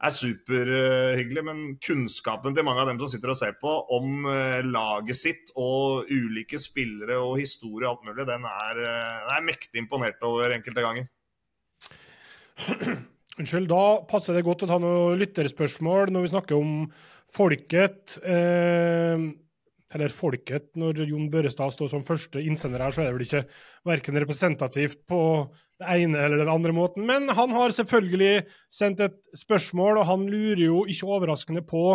[0.05, 4.27] er superhyggelige, men kunnskapen til mange av dem som sitter og ser på om
[4.67, 9.81] laget sitt og ulike spillere og historie og alt mulig, den er, den er mektig
[9.81, 11.07] imponert over enkelte ganger.
[13.39, 16.77] Unnskyld, da passer det godt å ta noen lytterspørsmål når vi snakker om
[17.35, 18.19] folket.
[18.23, 19.25] Eh,
[19.95, 23.45] eller folket, når Jon Børrestad står som første innsender her, så er det vel ikke
[23.87, 25.21] verken representativt på
[25.79, 27.07] det ene eller den andre måten.
[27.07, 31.87] Men han har selvfølgelig sendt et spørsmål, og han lurer jo ikke overraskende på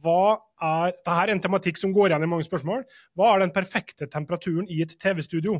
[0.00, 2.84] hva er Dette er en tematikk som går igjen i mange spørsmål.
[3.16, 5.56] Hva er den perfekte temperaturen i et TV-studio?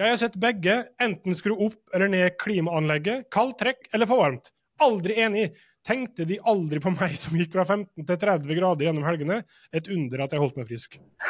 [0.00, 4.46] Jeg har sett begge, enten skru opp eller ned klimaanlegget, kaldt trekk eller for varmt.
[4.80, 5.50] Aldri enig.
[5.84, 9.42] Tenkte de aldri på meg som gikk fra 15 til 30 grader gjennom helgene?
[9.76, 10.96] Et under at jeg holdt meg frisk.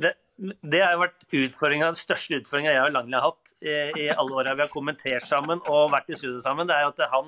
[0.00, 4.56] det, har vært den største utfordringa jeg og Langli har hatt i, i alle åra
[4.56, 6.68] vi har kommentert sammen og vært i studio sammen.
[6.70, 7.26] Det er at han,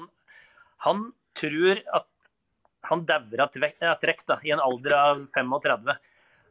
[0.89, 0.99] han
[1.37, 2.09] tror at
[2.89, 3.49] han dauer av
[4.01, 5.93] trekk i en alder av 35.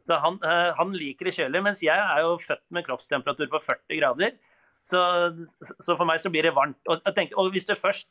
[0.08, 3.60] Så han, eh, han liker det kjølig, mens jeg er jo født med kroppstemperatur på
[3.62, 4.34] 40 grader.
[4.88, 4.98] Så,
[5.62, 6.80] så, for meg så blir det varmt.
[6.90, 8.10] Og, tenker, og hvis du først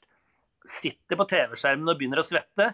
[0.68, 2.70] sitter på TV-skjermen og begynner å svette,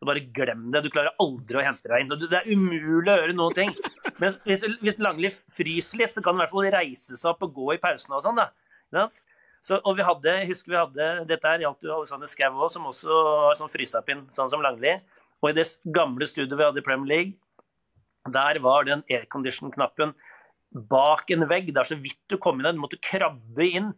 [0.00, 0.82] så bare glem det.
[0.84, 2.12] Du klarer aldri å hente deg inn.
[2.20, 3.72] Det er umulig å gjøre noen ting.
[4.20, 7.44] Men hvis, hvis Langli fryser litt, så kan han i hvert fall reise seg opp
[7.44, 8.40] og gå i pausene og sånn.
[8.40, 9.08] da.
[9.60, 12.88] Så, og vi hadde, husker vi hadde, Dette her gjaldt jo Alexander Skau òg, som
[12.88, 14.96] også har sånn frysapinn, sånn som Langli.
[15.40, 17.36] Og i det gamle studioet vi hadde i Premier League,
[18.34, 20.14] der var den aircondition-knappen
[20.90, 21.72] bak en vegg.
[21.72, 22.76] Det er så vidt du kom inn der.
[22.76, 23.92] Du måtte krabbe inn.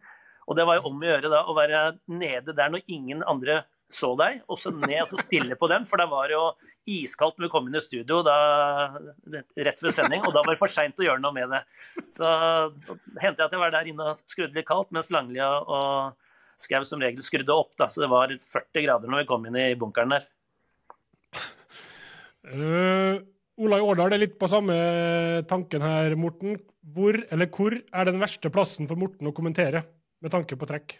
[0.48, 3.62] Og det var jo om å gjøre da å være nede der når ingen andre
[3.92, 5.84] så deg, og så ned og stille på den.
[5.88, 6.46] For da var det jo
[6.88, 8.36] iskaldt når vi kom inn i studio da,
[9.68, 11.60] rett ved sending, og da var det for seint å gjøre noe med det.
[12.16, 12.26] Så
[13.20, 16.18] hendte jeg at jeg var der inne og skrudde litt kaldt, mens Langlia og
[16.62, 17.72] Skau som regel skrudde opp.
[17.78, 20.28] da, Så det var 40 grader når vi kom inn i bunkeren der.
[22.42, 23.22] Uh,
[23.60, 24.74] Olai Årdal er litt på samme
[25.48, 26.56] tanken her, Morten.
[26.94, 29.84] Hvor eller hvor er den verste plassen for Morten å kommentere,
[30.24, 30.96] med tanke på trekk?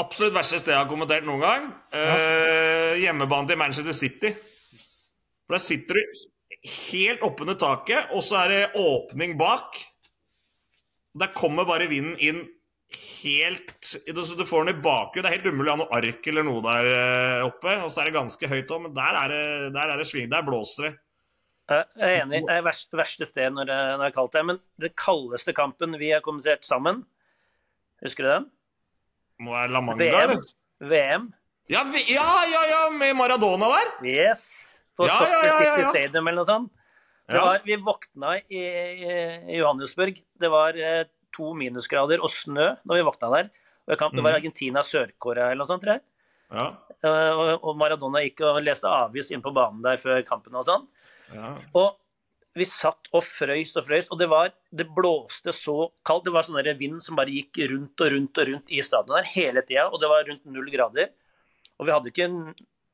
[0.00, 1.70] Absolutt verste sted jeg har kommentert noen gang.
[1.94, 2.16] Ja.
[2.16, 4.32] Eh, hjemmebane til Manchester City.
[5.46, 6.20] For Der sitter du
[6.90, 9.78] helt oppunder taket, og så er det åpning bak.
[11.20, 12.48] Der kommer bare vinden inn
[12.90, 15.22] helt så Du får den i bakhjulet.
[15.22, 17.76] Det er helt umulig å ha noe ark eller noe der eh, oppe.
[17.84, 19.44] Og så er det ganske høyt òg, men der er det,
[19.76, 20.30] der er det sving.
[20.32, 20.94] Der blåser det.
[21.70, 22.40] Jeg er enig.
[22.46, 24.46] Det er verste, verste sted når det, når det er kaldt her.
[24.48, 27.04] Men det kaldeste kampen vi har kommunisert sammen,
[28.04, 28.48] husker du den?
[29.46, 30.34] Må være La Manga, VM.
[30.34, 30.50] eller?
[30.90, 31.28] VM.
[31.70, 33.92] Ja, ja, ja, ja, med Maradona der.
[34.10, 34.42] Yes.
[34.98, 35.90] På Ja, Soccer ja, ja, ja, City ja.
[35.94, 36.72] Stadium eller noe sånt.
[37.30, 40.16] Det var, vi våkna i, i, Johannesburg.
[40.42, 43.50] Det var eh, to minusgrader og snø når vi våkna der.
[43.86, 44.38] Og jeg det var Mhm.
[44.40, 46.02] Argentina-Sør-Korea eller noe sånt, tror jeg.
[46.50, 50.52] Ja, Uh, og, og Maradona gikk og leste avis inn på banen der før kampen
[50.60, 50.82] og sånn.
[51.34, 51.50] Ja.
[51.78, 51.96] Og
[52.58, 55.76] vi satt og frøys og frøys, og det, var, det blåste så
[56.06, 56.26] kaldt.
[56.26, 59.30] Det var sånn vind som bare gikk rundt og rundt og rundt i stadion der
[59.30, 61.12] hele tida, og det var rundt null grader.
[61.78, 62.40] Og vi hadde ikke en,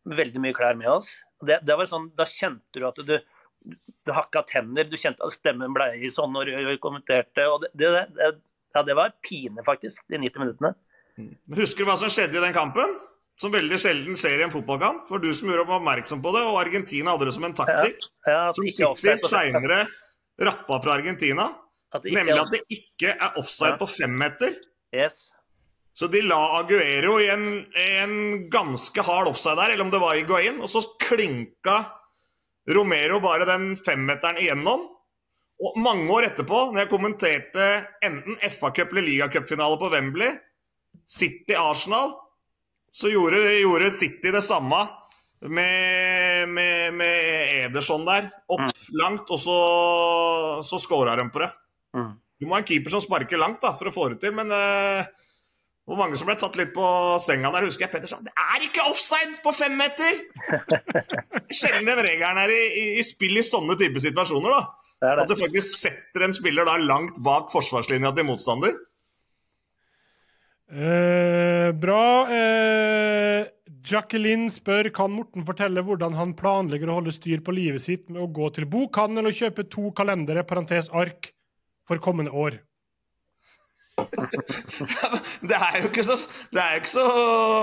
[0.06, 1.16] veldig mye klær med oss.
[1.42, 3.16] Det, det var sånn, da kjente du at du,
[3.66, 7.48] du hakka tenner, du kjente at stemmen ble i sånn når du kommenterte.
[7.50, 7.90] og det,
[8.76, 10.76] ja, det var pine, faktisk, de 90 minuttene.
[11.16, 12.92] Men Husker du hva som skjedde i den kampen?
[13.36, 15.06] Som veldig sjelden skjer i en fotballkamp.
[15.08, 18.06] Det var du som gjorde oppmerksom på det, og Argentina hadde det som en taktikk.
[18.24, 19.82] Ja, ja, Som City seinere
[20.40, 21.50] rappa fra Argentina.
[21.92, 23.76] at Nemlig at det ikke er offside Ja.
[23.80, 24.56] på femmeter.
[24.94, 25.32] Yes.
[25.94, 30.14] Så de la Aguero i en, en ganske hard offside der, eller om det var
[30.16, 31.76] Iguain, og så klinka
[32.68, 34.88] Romero bare den femmeteren igjennom.
[35.62, 37.68] Og mange år etterpå, når jeg kommenterte
[38.04, 40.34] enten FA-cup eller ligacupfinale på Wembley,
[41.08, 42.12] City-Arsenal,
[42.96, 44.78] så gjorde, gjorde City det samme
[45.40, 48.30] med, med, med Ederson der.
[48.48, 49.56] Opp langt, og så,
[50.64, 51.50] så scora de på det.
[51.96, 52.14] Mm.
[52.40, 54.48] Du må ha en keeper som sparker langt da, for å få det til, men
[54.52, 55.04] uh,
[55.88, 56.86] hvor mange som ble tatt litt på
[57.22, 60.24] senga der, husker jeg Petter sa det er ikke offside på fem meter!
[61.58, 64.56] Sjelden den regelen er i, i, i spill i sånne typer situasjoner.
[64.56, 64.90] da.
[64.96, 65.24] Det det.
[65.26, 68.76] At du faktisk setter en spiller da langt bak forsvarslinja til motstander.
[70.72, 72.15] Eh, bra.
[73.86, 78.24] Jacqueline spør kan Morten fortelle hvordan han planlegger å holde styr på livet sitt med
[78.24, 81.30] å gå til bokhandel og kjøpe to kalendere, parentes ark,
[81.86, 82.58] for kommende år.
[85.48, 86.16] Det er jo ikke så,
[86.52, 87.04] det er jo ikke så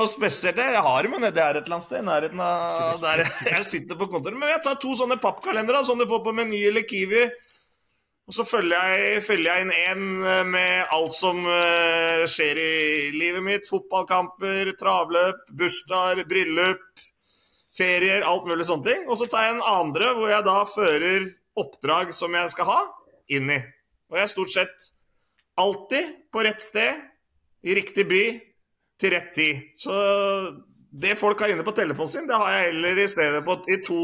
[0.09, 0.55] spesielt.
[0.57, 0.65] det.
[0.73, 1.99] Jeg har dem jo nedi her et eller annet sted.
[1.99, 3.21] i nærheten av der
[3.51, 4.39] jeg sitter på kontoret.
[4.39, 7.27] Men jeg tar to sånne pappkalendere, som du får på Meny eller Kiwi.
[8.23, 10.03] Og så følger jeg, følger jeg inn én
[10.47, 12.75] med alt som eh, skjer i
[13.11, 13.67] livet mitt.
[13.67, 17.03] Fotballkamper, travløp, bursdager, bryllup,
[17.75, 19.05] ferier, alt mulig sånne ting.
[19.09, 21.27] Og så tar jeg en andre hvor jeg da fører
[21.59, 22.79] oppdrag som jeg skal ha,
[23.35, 23.59] inn i.
[24.07, 24.89] Og jeg er stort sett
[25.59, 27.03] alltid på rett sted,
[27.63, 28.23] i riktig by,
[28.99, 29.67] til rett tid.
[29.79, 29.93] Så
[30.93, 33.79] det folk har inne på telefonen sin, det har jeg heller i stedet på i
[33.83, 34.01] to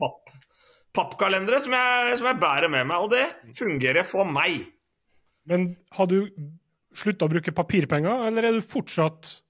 [0.00, 0.33] papp,
[0.94, 3.04] pappkalendere som jeg, som jeg bærer med meg.
[3.04, 4.62] Og det fungerer for meg.
[5.48, 6.20] Men har du
[6.96, 9.40] slutta å bruke papirpenger, eller er du fortsatt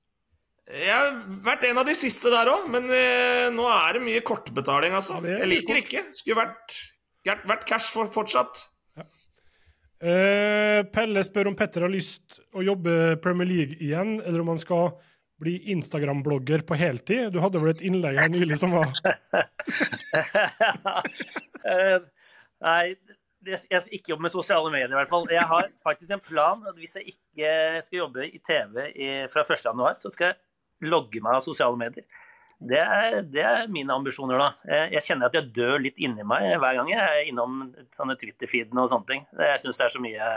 [0.64, 1.10] Jeg har
[1.44, 5.20] vært en av de siste der òg, men eh, nå er det mye kortbetaling, altså.
[5.20, 5.82] Ja, det jeg liker kort.
[5.84, 6.04] ikke.
[6.16, 6.78] Skulle vært,
[7.28, 8.64] vært, vært cash for, fortsatt.
[10.04, 14.60] Eh, Pelle spør om Petter har lyst å jobbe Premier League igjen, eller om han
[14.60, 14.96] skal
[15.44, 17.32] bli Instagram-blogger på heltid.
[17.34, 18.90] Du hadde vel et innlegg her nylig som var
[22.64, 22.94] Nei,
[23.44, 25.26] jeg skal ikke jobbe med sosiale medier i hvert fall.
[25.32, 27.54] Jeg har faktisk en plan at hvis jeg ikke
[27.86, 28.86] skal jobbe i TV
[29.32, 32.06] fra 1.1, så skal jeg logge meg av sosiale medier.
[32.64, 34.48] Det er, det er mine ambisjoner da.
[34.94, 37.64] Jeg, kjenner at jeg dør litt inni meg hver gang jeg er innom
[37.96, 39.24] sånne Twitter-feedene og sånne ting.
[39.36, 40.28] Jeg syns det er så mye,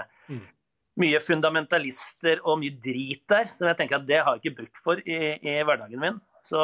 [0.98, 4.82] mye fundamentalister og mye drit der, som jeg tenker at det har jeg ikke bruk
[4.84, 6.18] for i, i hverdagen min.
[6.48, 6.62] Så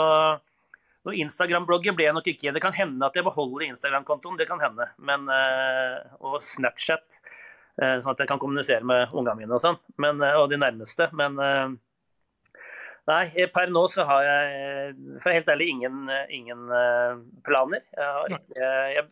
[1.03, 2.51] og Instagram-blogger ble jeg nok ikke.
[2.55, 4.88] Det kan hende at jeg beholder Instagram-kontoen, det kan hende.
[5.03, 7.03] Men, eh, og Snapchat,
[7.81, 9.79] eh, sånn at jeg kan kommunisere med ungene mine og sånn.
[9.97, 11.09] Men, eh, og de nærmeste.
[11.11, 11.36] Men
[13.05, 16.69] nei, per nå så har jeg for helt ærlig ingen, ingen
[17.43, 17.84] planer.
[17.91, 19.09] Jeg, har, jeg, jeg,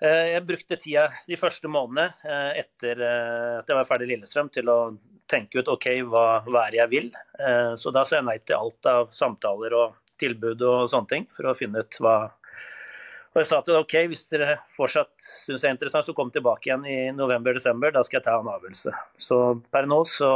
[0.00, 4.48] jeg brukte tida de første månedene eh, etter eh, at jeg var ferdig i Lillestrøm
[4.52, 4.78] til å
[5.30, 7.08] tenke ut OK, hva, hva er det jeg vil?
[7.38, 11.26] Eh, Så da sa jeg nei til alt av samtaler og tilbud og sånne ting,
[11.36, 12.14] for å finne ut hva
[13.30, 15.12] Og jeg sa til OK, hvis dere fortsatt
[15.44, 17.92] syns jeg er interessant, så kom tilbake igjen i november-desember.
[17.94, 18.94] Da skal jeg ta en avgjørelse.
[19.22, 19.38] Så
[19.70, 20.30] per nå så,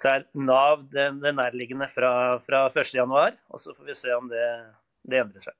[0.00, 4.32] så er Nav det, det nærliggende fra, fra 1.1, og så får vi se om
[4.32, 4.46] det,
[5.04, 5.58] det endrer seg.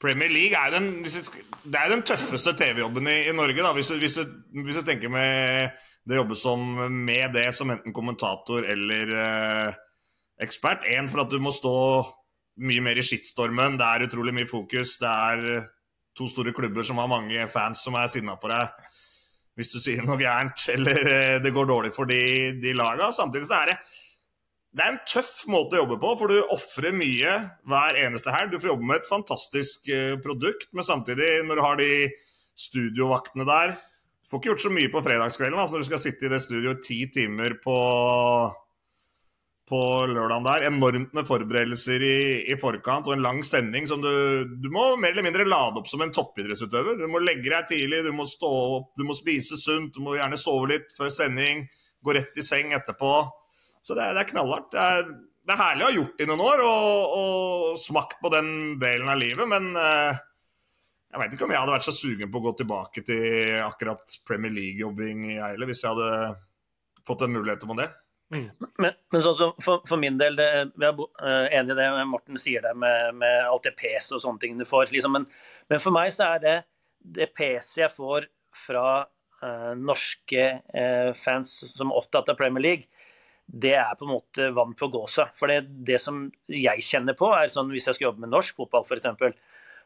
[0.00, 3.96] Premier League er den, det er den tøffeste TV-jobben i, i Norge, da, hvis du,
[4.00, 5.74] hvis, du, hvis du tenker med
[6.04, 9.78] det å jobbe som med det som enten kommentator eller eh,
[10.44, 10.84] ekspert.
[10.92, 11.76] Én for at du må stå
[12.64, 14.98] mye mer i skittstormen, det er utrolig mye fokus.
[15.00, 15.70] Det er eh,
[16.14, 18.90] to store klubber som har mange fans som er sinna på deg
[19.54, 22.20] hvis du sier noe gærent eller eh, det går dårlig for de,
[22.60, 23.12] de laga.
[23.14, 23.78] Samtidig så er det
[24.74, 27.34] det er en tøff måte å jobbe på, for du ofrer mye
[27.70, 28.50] hver eneste helg.
[28.50, 31.90] Du får jobbe med et fantastisk eh, produkt, men samtidig, når du har de
[32.58, 36.26] studiovaktene der Du får ikke gjort så mye på fredagskvelden altså når du skal sitte
[36.26, 37.74] i det studioet ti timer på,
[39.70, 40.66] på lørdagen der.
[40.70, 42.18] Enormt med forberedelser i,
[42.50, 44.10] i, forkant og en lang sending som du
[44.48, 46.98] Du må mer eller mindre lade opp som en toppidrettsutøver.
[46.98, 48.50] Du må legge deg tidlig, du må stå
[48.80, 51.66] opp, du må spise sunt, du må gjerne sove litt før sending,
[52.02, 53.14] gå rett i seng etterpå.
[53.84, 54.70] Så det det er knallhardt.
[54.72, 55.08] Det er,
[55.44, 58.48] det er, herlig å ha gjort det i noen år og, og, smakt på den
[58.80, 60.14] delen av livet, men uh,
[61.12, 64.16] jeg veit ikke om jeg hadde vært så sugen på å gå tilbake til akkurat
[64.26, 66.32] Premier League-jobbing i Eile, hvis jeg hadde
[67.04, 67.90] fått en mulighet til det.
[68.34, 68.48] Mm.
[68.80, 70.48] Men, men sånn som for, for, min del, det,
[70.80, 74.24] jeg er uh, enig i det Morten sier der med, med alt det PC og
[74.24, 74.88] sånne ting du får.
[74.96, 75.28] Liksom, men,
[75.68, 76.56] men, for meg så er det
[77.20, 78.26] det PC jeg får
[78.64, 80.48] fra uh, norske
[81.20, 83.03] fans som er opptatt av Premier League,
[83.46, 85.28] det er på en måte vann på gåsa.
[85.36, 88.56] For det, det, som jeg kjenner på, er sånn hvis jeg skal jobbe med norsk
[88.56, 89.36] fotball f.eks.,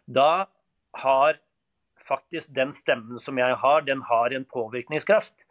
[0.08, 0.46] da
[1.02, 1.40] har
[2.08, 5.44] faktisk den stemmen som jeg har, den har en påvirkningskraft.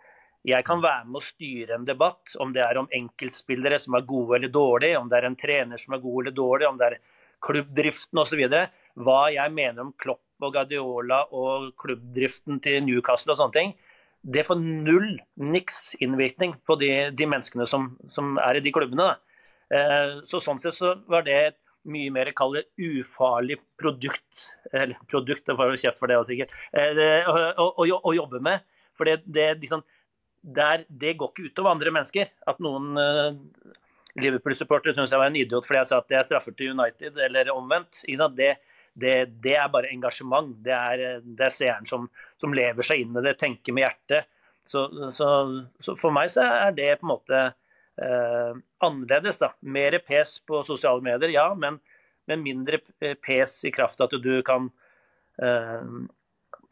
[0.48, 4.08] Jeg kan være med å styre en debatt, om det er om enkeltspillere som er
[4.08, 6.88] gode eller dårlige, om det er en trener som er god eller dårlig, om det
[6.88, 6.98] er
[7.44, 8.44] klubbdriften osv.
[8.98, 13.76] Hva jeg mener om Klopp og Guardiola og klubbdriften til Newcastle og sånne ting
[14.28, 19.14] det får null, niks innvirkning på de, de menneskene som, som, er i de klubbene.
[19.72, 25.46] Eh, så Sånn sett så var det et mye mer kall ufarlig produkt, eller produkt,
[25.48, 28.66] det får jo kjeft for det sikkert, eh, å, å, å, jobbe med.
[29.00, 29.86] For det, det, liksom,
[30.42, 32.34] der, det, går ikke utover andre mennesker.
[32.50, 33.40] At noen eh,
[34.20, 37.54] Liverpool-supportere syns jeg var en idiot fordi jeg sa at er straffer til United, eller
[37.54, 38.04] omvendt.
[38.36, 38.56] Det,
[38.98, 40.56] det, det, er bare engasjement.
[40.66, 42.08] Det er, det er seeren som,
[42.42, 44.30] som, lever seg inn i det, tenker med hjertet.
[44.68, 45.30] Så, så,
[45.84, 49.40] så, for meg så er det på en måte eh, annerledes.
[49.44, 49.54] da.
[49.62, 51.80] Mer pes på sosiale medier, ja, men,
[52.28, 52.82] men mindre
[53.24, 54.68] pes i kraft av at du kan
[55.44, 55.88] eh,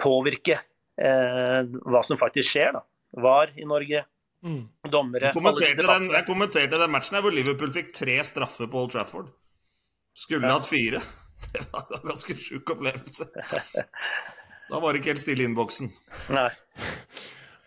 [0.02, 2.76] påvirke eh, hva som faktisk skjer.
[2.80, 2.84] da.
[3.22, 4.02] Var i Norge,
[4.44, 4.64] mm.
[4.92, 8.92] dommere jeg kommenterte, den, jeg kommenterte den matchen hvor Liverpool fikk tre straffer på Old
[8.98, 9.30] Trafford.
[10.16, 10.58] Skulle ja.
[10.58, 11.04] hatt fire.
[11.56, 13.28] Det var en ganske sjuk opplevelse.
[14.66, 15.92] Da var det ikke helt stille i innboksen.
[16.36, 16.50] Nei.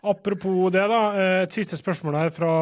[0.09, 1.01] Apropos det, da.
[1.15, 2.53] Eh, et siste spørsmål her fra,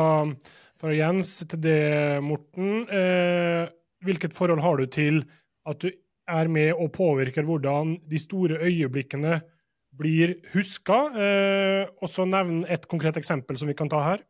[0.80, 1.80] fra Jens til det,
[2.24, 2.84] Morten.
[2.88, 3.66] Eh,
[4.06, 5.22] hvilket forhold har du til
[5.66, 5.90] at du
[6.26, 9.40] er med og påvirker hvordan de store øyeblikkene
[9.96, 11.00] blir huska?
[11.16, 14.24] Eh, og så nevn et konkret eksempel som vi kan ta her.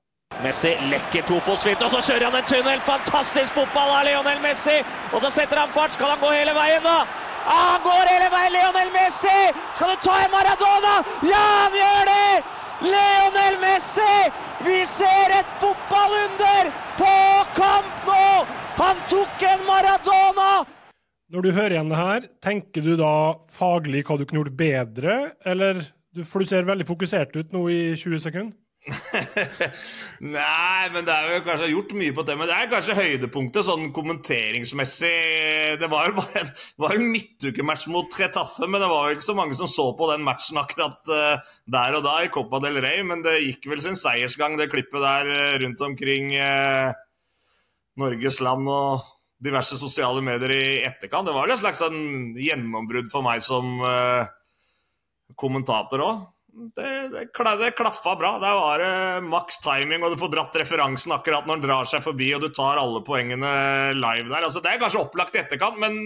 [0.45, 2.81] Messi lekker tofotsvidd, og så kjører han en tunnel!
[2.87, 4.77] Fantastisk fotball av Lionel Messi!
[5.15, 5.95] Og så setter han fart.
[5.97, 7.07] Skal han gå hele veien, da?
[7.47, 9.39] Ah, han går hele veien, Lionel Messi!
[9.73, 10.93] Skal du ta en Maradona?
[11.27, 12.29] Ja, han gjør det!
[12.85, 14.13] Lionel Messi!
[14.67, 16.71] Vi ser et fotballunder
[17.01, 17.15] på
[17.57, 18.29] kamp nå!
[18.77, 20.51] Han tok en Maradona!
[21.33, 23.15] Når du hører igjen det her, tenker du da
[23.51, 25.17] faglig hva du kunne gjort bedre,
[25.49, 25.83] eller
[26.29, 28.55] For du ser veldig fokusert ut nå i 20 sekunder?
[30.37, 32.37] Nei, men det er jo kanskje gjort mye på det.
[32.39, 35.15] Men det er kanskje høydepunktet sånn kommenteringsmessig.
[35.81, 36.53] Det var jo bare en,
[36.85, 40.11] var en midtukematch mot Tretaffe, men det var jo ikke så mange som så på
[40.13, 43.03] den matchen akkurat uh, der og da i Copa del Rey.
[43.07, 46.95] Men det gikk vel sin seiersgang, det klippet der uh, rundt omkring uh,
[48.01, 49.05] Norges land og
[49.43, 51.29] diverse sosiale medier i etterkant.
[51.29, 53.77] Det var vel et slags sånn gjennombrudd for meg som
[55.37, 56.23] kommentator òg
[56.57, 57.25] det, det,
[57.61, 58.33] det klaffa bra.
[58.41, 62.05] Der var det maks timing, og du får dratt referansen akkurat når den drar seg
[62.05, 63.53] forbi, og du tar alle poengene
[63.99, 64.47] live der.
[64.47, 66.01] Altså, det er kanskje opplagt i etterkant, men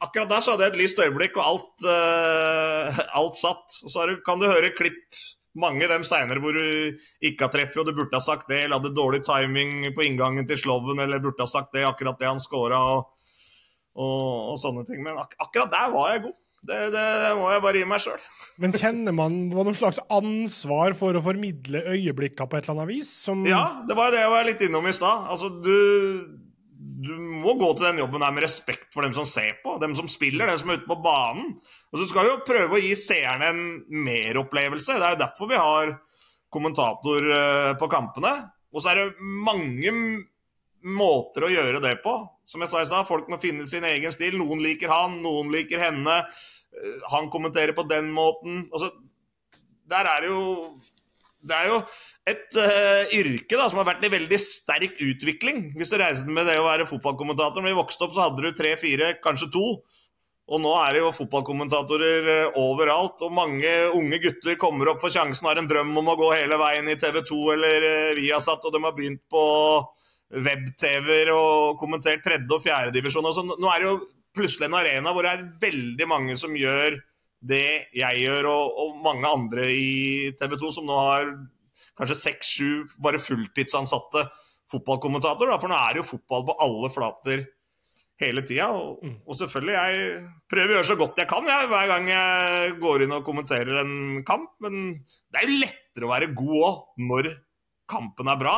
[0.00, 3.80] akkurat der så hadde jeg et lyst øyeblikk, og alt, uh, alt satt.
[3.84, 5.18] Og så du, kan du høre klipp,
[5.58, 8.78] mange dem seinere, hvor du ikke har treffet, og du burde ha sagt det, eller
[8.78, 12.42] hadde dårlig timing på inngangen til sloven, eller burde ha sagt det, akkurat det han
[12.42, 13.32] scora, og,
[13.98, 15.02] og, og, sånne ting.
[15.02, 16.38] Men ak akkurat der var jeg god.
[16.60, 18.24] Det, det, det, må jeg bare gi meg sjøl.
[18.60, 23.12] Men kjenner man noe slags ansvar for å formidle øyeblikka på et eller annet vis?
[23.24, 23.46] Som...
[23.48, 25.24] Ja, det var jo det jeg var litt innom i stad.
[25.32, 25.72] Altså, du,
[26.76, 29.96] du, må gå til den jobben her med respekt for dem som ser på, dem
[29.96, 31.54] som spiller, dem som er ute på banen.
[31.88, 33.64] Og så skal vi jo prøve å gi seerne en
[34.04, 34.98] meropplevelse.
[35.00, 35.94] Det er jo derfor vi har
[36.52, 38.34] kommentator eh, på kampene.
[38.74, 39.94] Og så er det mange
[40.84, 42.14] måter å gjøre det på.
[42.50, 44.34] Som jeg sa i stad, folk må finne sin egen stil.
[44.40, 46.16] Noen liker han, noen liker henne.
[46.74, 48.64] Eh, han kommenterer på den måten.
[48.72, 48.90] Altså,
[49.90, 50.40] der er jo
[51.40, 51.76] Det er jo
[52.28, 55.70] et uh, yrke da, som har vært i veldig sterk utvikling.
[55.72, 57.64] Hvis du reiser med det å være fotballkommentator.
[57.64, 59.70] Når vi vokste opp, så hadde du tre, fire, kanskje to.
[60.50, 65.14] Og nå er det jo fotballkommentatorer eh, overalt, og mange unge gutter kommer opp for
[65.14, 67.88] sjansen, har en drøm om å gå hele veien i TV 2 eller
[68.18, 69.44] Viasat, og de har begynt på
[70.30, 73.26] web-TV-er og kommentert tredje- og fjerdedivisjon.
[73.26, 73.96] Altså, nå er det jo
[74.36, 77.00] plutselig en arena hvor det er veldig mange som gjør
[77.40, 81.32] det jeg gjør, og, og mange andre i TV 2 som nå har
[81.98, 82.70] kanskje seks-sju
[83.02, 84.26] bare fulltidsansatte
[84.70, 85.56] fotballkommentatorer.
[85.58, 87.46] For nå er det jo fotball på alle flater
[88.20, 88.68] hele tida.
[88.76, 90.20] Og, og selvfølgelig, jeg
[90.52, 93.82] prøver å gjøre så godt jeg kan jeg, hver gang jeg går inn og kommenterer
[93.82, 93.94] en
[94.28, 94.52] kamp.
[94.64, 95.00] Men
[95.32, 97.32] det er jo lettere å være god òg når
[97.90, 98.56] kampen er bra.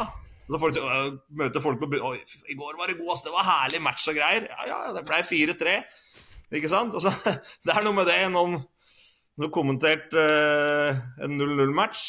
[0.52, 2.18] Når folk øh, møter folk på Oi,
[2.52, 3.24] i går var det god, ass.
[3.24, 4.48] Det var herlig match og greier.
[4.50, 5.76] Ja, ja, det ble 4-3.
[6.58, 6.96] Ikke sant?
[6.98, 7.12] Altså,
[7.64, 12.02] det er noe med det når du har kommentert øh, en 0-0-match.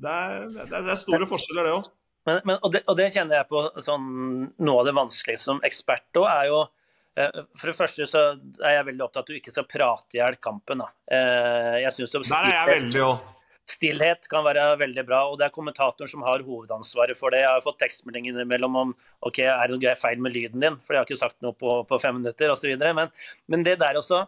[0.00, 0.12] Det,
[0.54, 1.88] det, det er store forskjeller, det òg.
[2.28, 4.06] Men, men, og, det, og det kjenner jeg på sånn,
[4.60, 6.60] noe av det vanskeligste som ekspert òg, er jo
[7.18, 8.24] eh, For det første så
[8.60, 10.84] er jeg veldig opptatt av at du ikke skal prate i hjel kampen.
[10.84, 11.18] Da.
[11.82, 13.28] Jeg synes det, Der er jeg veldig òg.
[13.70, 17.44] Stillhet kan være veldig bra, og det er kommentatoren som har hovedansvaret for det.
[17.44, 18.94] Jeg har fått tekstmeldinger innimellom om
[19.26, 21.76] ok, er det noe feil med lyden din, for jeg har ikke sagt noe på,
[21.86, 22.72] på fem minutter osv.
[22.80, 23.12] Men,
[23.52, 24.24] men det der også,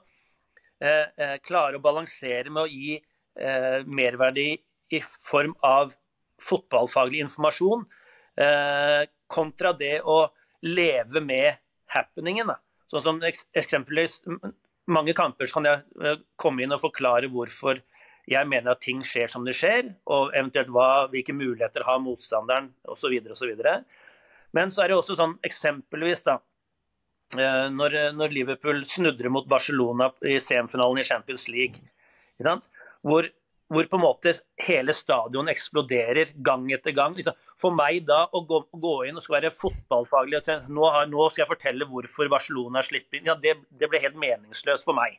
[0.83, 4.51] eh, eh, klare å balansere med å gi eh, merverdi
[4.93, 5.95] i form av
[6.43, 7.87] fotballfaglig informasjon,
[8.43, 10.25] eh, kontra det å
[10.63, 11.63] leve med
[11.95, 12.53] happeningen.
[12.53, 12.59] Da.
[12.93, 14.21] Sånn som eksempelvis
[14.91, 17.81] mange kamper kan jeg eh, komme inn og forklare hvorfor
[18.31, 22.71] jeg mener at ting skjer som det skjer, og eventuelt hva, hvilke muligheter har motstanderen
[22.89, 23.19] osv.
[23.35, 23.53] osv.
[24.55, 26.39] Men så er det også sånn eksempelvis da,
[27.39, 31.83] eh, når, når Liverpool snudrer mot Barcelona i semifinalen i Champions League?
[33.03, 33.27] Hvor,
[33.73, 37.17] hvor på en måte hele stadion eksploderer gang etter gang.
[37.19, 41.11] Liksom, for meg da å gå, gå inn og skal være fotballfaglig og nå, har,
[41.11, 44.99] nå skal jeg fortelle hvorfor Barcelona slipper inn, ja, det, det ble helt meningsløst for
[44.99, 45.19] meg.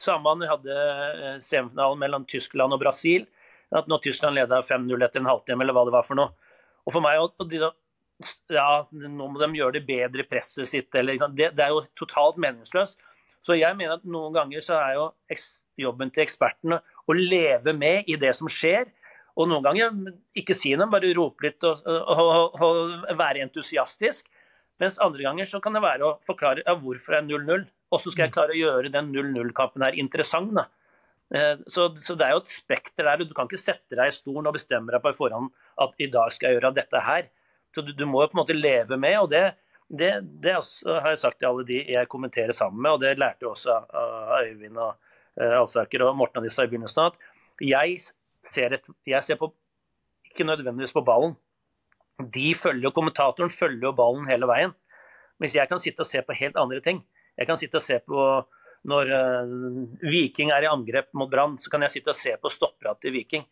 [0.00, 3.26] Samme vi hadde eh, semifinalen mellom Tyskland og Brasil.
[3.74, 6.34] At når Tyskland leda 5-0 etter en halvtime, eller hva det var for noe.
[6.84, 7.18] Og for meg,
[8.52, 10.90] ja, nå må de gjøre det bedre i presset sitt.
[10.98, 13.00] Eller, det, det er jo totalt meningsløst.
[13.44, 15.08] Så jeg mener at noen ganger så er jo
[15.80, 18.86] jobben til ekspertene å leve med i det som skjer.
[19.34, 24.30] Og noen ganger ikke si noe, bare rope litt og, og, og, og være entusiastisk.
[24.82, 27.66] Mens andre ganger så kan det være å forklare ja, hvorfor er 0-0.
[27.94, 30.54] Og så skal jeg klare å gjøre den 0-0-kampen her interessant.
[30.56, 30.66] da.
[31.34, 33.22] Eh, Så, så det er jo et spekter der.
[33.22, 36.10] og Du kan ikke sette deg i stolen og bestemme deg på forhånd at i
[36.10, 37.30] dag skal jeg gjøre dette her.
[37.74, 39.44] Så du, du må jo på en måte leve med, og det,
[39.90, 40.12] det,
[40.42, 43.50] det har jeg sagt til alle de jeg kommenterer sammen med, og det lærte jo
[43.50, 44.92] også av Øyvind og
[45.40, 47.96] uh, Alsaker og Morten og disse i begynnelsen, at jeg
[48.46, 49.50] ser, et, jeg ser på,
[50.30, 51.34] ikke nødvendigvis på ballen.
[52.18, 54.74] De følger jo, Kommentatoren følger jo ballen hele veien.
[55.42, 57.02] Mens jeg kan sitte og se på helt andre ting.
[57.34, 58.26] Jeg kan sitte og se på
[58.90, 59.52] når eh,
[60.04, 63.14] Viking er i angrep mot Brann, så kan jeg sitte og se på stopperatet til
[63.16, 63.46] Viking.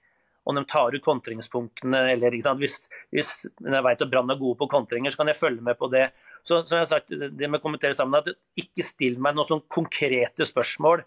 [0.45, 2.53] Om de tar ut kontringspunktene, eller ikke?
[2.61, 2.81] Hvis,
[3.15, 5.89] hvis jeg vet at Brann er gode på kontringer, så kan jeg følge med på
[5.93, 6.09] det.
[6.43, 9.49] Så som jeg har sagt, det med å kommentere sammen, at ikke still meg noen
[9.49, 11.05] sånn konkrete spørsmål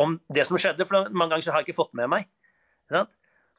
[0.00, 2.28] om det som skjedde, for mange ganger har jeg ikke fått med meg.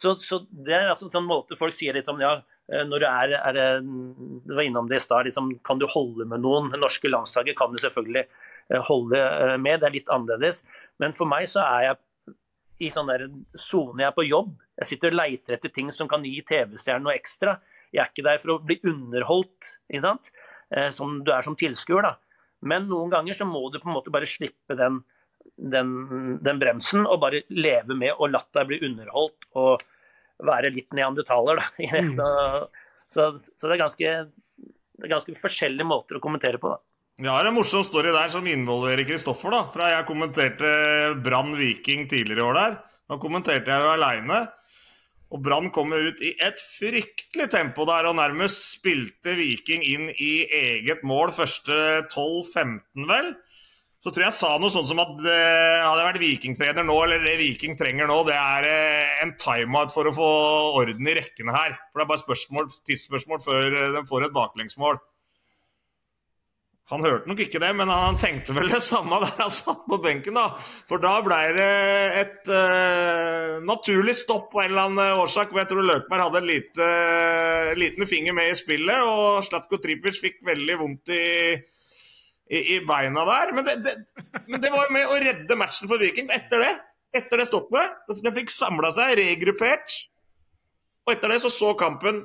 [0.02, 2.38] Så, så det er altså en sånn måte folk sier litt om ja,
[2.72, 5.28] når du er, er eh, Du var innom det i stad.
[5.28, 6.72] Liksom, kan du holde med noen?
[6.72, 9.82] Det norske landslaget kan du selvfølgelig eh, holde eh, med.
[9.82, 10.64] Det er litt annerledes.
[11.04, 12.02] Men for meg så er jeg
[12.88, 13.28] i sånn der
[13.60, 14.02] sone.
[14.02, 14.56] Jeg er på jobb.
[14.80, 17.58] Jeg sitter og leiter etter ting som kan gi TV-stjernen noe ekstra.
[17.94, 19.76] Jeg er ikke der for å bli underholdt?
[19.94, 22.14] Eh, som du er som tilskuer.
[22.64, 25.02] Men noen ganger så må du på en måte bare slippe den,
[25.60, 29.84] den, den bremsen og bare leve med og latt deg bli underholdt og
[30.42, 31.62] være litt neandertaler.
[31.62, 32.64] Da.
[33.14, 34.12] Så, så, så det, er ganske,
[34.98, 36.72] det er ganske forskjellige måter å kommentere på.
[36.74, 36.80] da.
[37.22, 39.54] Vi har en morsom story der som involverer Kristoffer.
[39.54, 40.72] da, fra Jeg kommenterte
[41.22, 42.78] Brann Viking tidligere i år der.
[43.12, 44.40] Da kommenterte jeg jo aleine.
[45.34, 50.10] Og Brann kom jo ut i et fryktelig tempo der og nærmest spilte Viking inn
[50.14, 51.76] i eget mål første
[52.10, 53.34] 12-15, vel.
[54.04, 56.96] Så tror jeg jeg sa noe sånn som at eh, hadde jeg vært Viking-trener nå,
[57.06, 60.32] eller det Viking trenger nå, det er eh, en timeout for å få
[60.82, 61.78] orden i rekkene her.
[61.88, 65.00] For det er bare spørsmål, tidsspørsmål før eh, de får et baklengsmål.
[66.92, 70.02] Han hørte nok ikke det, men han tenkte vel det samme der han satt på
[70.04, 70.36] benken.
[70.36, 70.50] da.
[70.90, 71.70] For da ble det
[72.20, 75.54] et uh, naturlig stopp på en eller annen årsak.
[75.54, 76.90] hvor Jeg tror Løkberg hadde en lite,
[77.80, 81.24] liten finger med i spillet, og Slatko Tripic fikk veldig vondt i,
[82.50, 83.54] i, i beina der.
[83.56, 83.94] Men det, det,
[84.48, 86.74] men det var med å redde matchen for Viking etter det.
[87.14, 88.00] Etter det stoppet.
[88.10, 90.00] De fikk samla seg, regruppert.
[91.06, 92.24] Og etter det så så kampen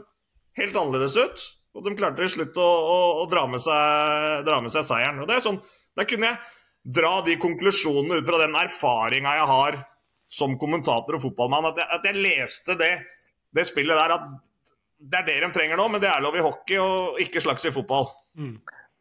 [0.59, 1.45] helt annerledes ut.
[1.77, 5.21] Og de klarte til slutt å, å, å dra, med seg, dra med seg seieren.
[5.23, 5.61] Og det er sånn,
[5.99, 9.79] Der kunne jeg dra de konklusjonene ut fra den erfaringa jeg har
[10.39, 11.71] som kommentator og fotballmann.
[11.71, 12.93] At jeg, at jeg leste det,
[13.55, 14.29] det spillet der at
[14.99, 17.69] det er det de trenger nå, men det er lov i hockey og ikke slags
[17.69, 18.09] i fotball.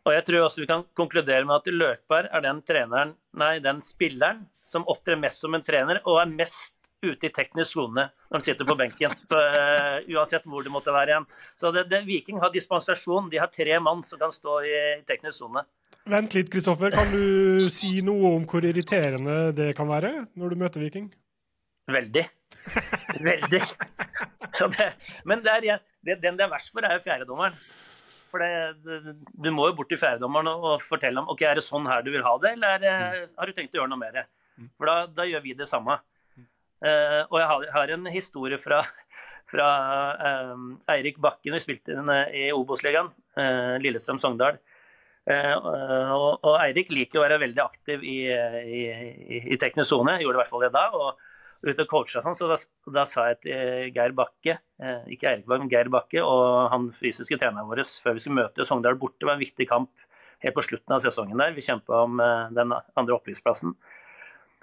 [0.07, 3.81] Og jeg tror også vi kan konkludere med at Løkberg er den treneren, nei, den
[3.83, 8.33] spilleren som opptrer mest som en trener og er mest ute i teknisk sone når
[8.33, 9.13] han sitter på benken.
[9.39, 11.27] eh, uansett hvor det måtte være igjen.
[11.59, 13.29] Så det, det, Viking har dispensasjon.
[13.31, 14.77] De har tre mann som kan stå i
[15.07, 15.65] teknisk sone.
[16.07, 16.95] Vent litt, Kristoffer.
[16.95, 21.11] Kan du si noe om hvor irriterende det kan være når du møter Viking?
[21.91, 22.23] Veldig.
[23.23, 23.61] Veldig.
[24.57, 24.87] Så det,
[25.27, 27.55] men det er, det, den det er verst for, er jo fjerdedommeren.
[28.31, 28.51] For det,
[29.39, 32.11] du må jo bort til fjerdedommeren og, fortelle ham ok, er det sånn her du
[32.13, 34.23] vil ha det, eller er, det- har du tenkt å gjøre noe mer?
[34.77, 35.99] For da, da gjør vi det samme.
[36.77, 38.83] Uh, og jeg har, har en historie fra,
[39.49, 39.67] fra
[40.53, 41.55] um, Eirik Bakken.
[41.57, 44.59] Vi spilte den eh, i Obos-ligaen, uh, Lillestrøm-Sogndal.
[45.27, 45.55] Uh,
[46.15, 50.37] og, og Eirik liker å være veldig aktiv i, i, i, i teknisk sone, gjorde
[50.37, 50.85] i hvert fall det da.
[50.93, 51.26] og
[51.65, 52.57] ute og coacha sånn, så da,
[52.93, 57.39] da sa jeg til Geir Bakke, eh, ikke Eirik men Geir Bakke, og han fysiske
[57.39, 59.93] treneren vår før vi skulle møte Sogndal borte, det var en viktig kamp
[60.43, 61.55] helt på slutten av sesongen der.
[61.55, 63.73] Vi kjempa om eh, den andre opprykksplassen.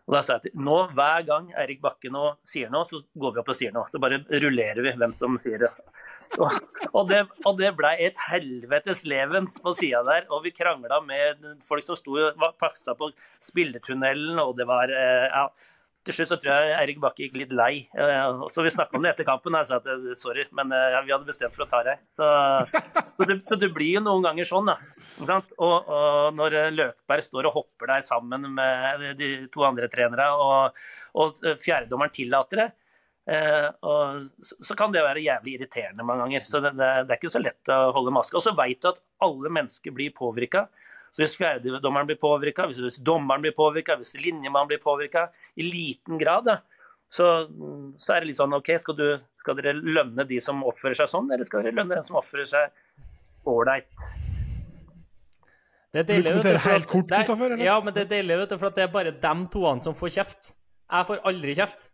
[0.05, 3.35] Og da sa jeg til nå, hver gang Eirik Bakke nå sier noe, så går
[3.35, 3.89] vi opp og sier noe.
[3.91, 5.73] Så bare rullerer vi hvem som sier det.
[6.95, 10.27] Og det, og det blei et helvetes leven på sida der.
[10.35, 13.11] Og vi krangla med folk som sto og passa på
[13.43, 15.47] spilletunnelen, og det var eh, ja,
[16.05, 17.87] til slutt så tror jeg Eirik Bakke gikk litt lei.
[17.97, 19.57] Eh, Så vi snakka om det etter kampen.
[19.57, 22.03] Jeg sa at eh, sorry, men eh, vi hadde bestemt for å ta deg.
[22.17, 22.29] Så,
[23.17, 24.77] så, det, så det blir jo noen ganger sånn, da.
[25.57, 30.81] Og, og når Løkberg står og hopper der sammen med de to andre trenere, og,
[31.21, 32.71] og fjerdedommeren tillater det,
[33.87, 36.45] og, så, kan det være jævlig irriterende mange ganger.
[36.45, 38.37] Så det, det, det er ikke så lett å holde maske.
[38.37, 40.67] Og så veit du at alle mennesker blir påvirka.
[41.15, 46.19] Så hvis fjerdedommeren blir påvirka, hvis, dommeren blir påvirka, hvis linjemannen blir påvirka, i liten
[46.19, 46.57] grad, da,
[47.15, 47.29] så,
[48.03, 49.07] så er det litt sånn OK, skal, du,
[49.39, 52.51] skal dere lønne de som oppfører seg sånn, eller skal dere lønne den som oppfører
[52.51, 53.87] seg ålreit?
[55.95, 58.59] Det er deilig, vet at- helt kort, Nei, Ja, men det er deilig, vet du,
[58.59, 60.55] for at det er bare dem toene som får kjeft.
[60.91, 61.91] Jeg får aldri kjeft.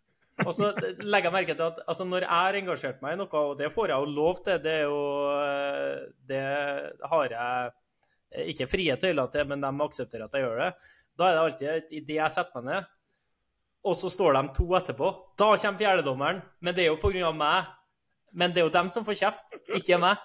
[0.46, 0.70] Og så
[1.04, 3.68] legger jeg merke til at altså, når jeg har engasjert meg i noe, og det
[3.74, 5.02] får jeg jo lov til, det er jo
[5.36, 5.98] eh,
[6.30, 6.40] Det
[7.12, 7.72] har jeg
[8.30, 10.70] ikke frie tøyler til, men de aksepterer at jeg gjør det.
[11.18, 12.88] Da er det alltid idet jeg setter meg ned,
[13.90, 15.10] og så står de to etterpå.
[15.40, 17.32] Da kommer fjerdedommeren, men det er jo pga.
[17.32, 17.76] meg.
[18.32, 20.20] Men det er jo dem som får kjeft, ikke meg.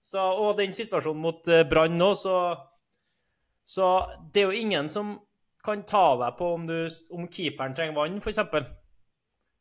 [0.00, 2.56] Så, og den situasjonen mot eh, Brann nå, så
[3.70, 3.88] så
[4.32, 5.18] det er jo ingen som
[5.64, 8.40] kan ta deg på om, du, om keeperen trenger vann, f.eks.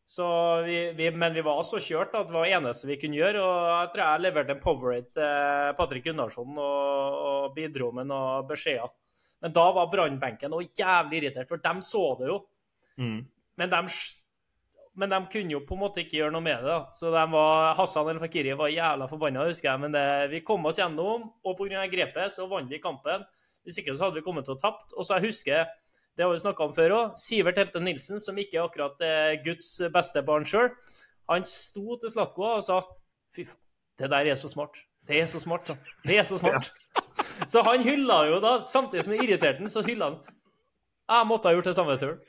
[0.10, 0.26] Så
[0.66, 3.44] vi, vi, men vi var så kjørt at det var det eneste vi kunne gjøre.
[3.46, 8.48] Og jeg tror jeg leverte en powerade til Patrick Gunnarsson og, og bidro med noen
[8.50, 8.90] beskjeder.
[9.46, 12.40] Men da var brannbenken jævlig irritert, for de så det jo.
[13.62, 13.84] Men de,
[15.00, 16.72] men de kunne jo på en måte ikke gjøre noe med det.
[16.74, 16.80] da.
[16.98, 19.84] Så de var, Hassan El Fakiri var jævla forbanna, husker jeg.
[19.86, 21.86] Men det, vi kom oss gjennom, og pga.
[21.92, 23.24] grepet så vant vi kampen.
[23.64, 24.98] Hvis ikke så hadde vi kommet til å tapt.
[24.98, 25.70] Og så jeg husker,
[26.20, 29.38] det har vi snakka om før òg, Sivert Helte Nilsen, som ikke er akkurat er
[29.46, 30.68] Guds beste barn sjøl,
[31.32, 32.82] han sto til Slatko og sa
[33.32, 33.62] Fy faen,
[34.02, 34.82] det der er så smart.
[35.08, 35.72] Det er så smart.
[36.04, 36.74] Det er så smart.
[37.48, 40.20] Så han hylla jo da, samtidig som han irriterte han, så hylla han.
[41.10, 42.18] Jeg måtte ha gjort det samme sjøl.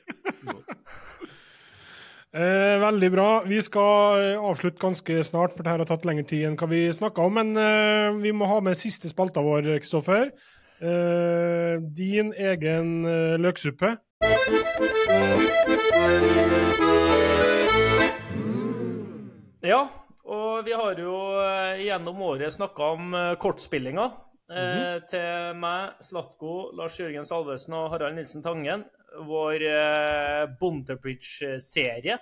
[2.31, 3.25] Eh, veldig bra.
[3.43, 6.69] Vi skal eh, avslutte ganske snart, for det her har tatt lengre tid enn hva
[6.71, 7.35] vi snakka om.
[7.35, 10.31] Men eh, vi må ha med siste spalta vår, Kristoffer.
[10.81, 13.91] Eh, din egen uh, løksuppe.
[19.61, 19.83] Ja,
[20.25, 24.07] og vi har jo eh, gjennom året snakka om kortspillinga.
[24.49, 24.95] Mm -hmm.
[24.95, 28.85] eh, Til meg, Slatko, Lars Jørgen Salvesen og Harald Nilsen Tangen.
[29.27, 32.17] Vår eh, Bonterbridge-serie.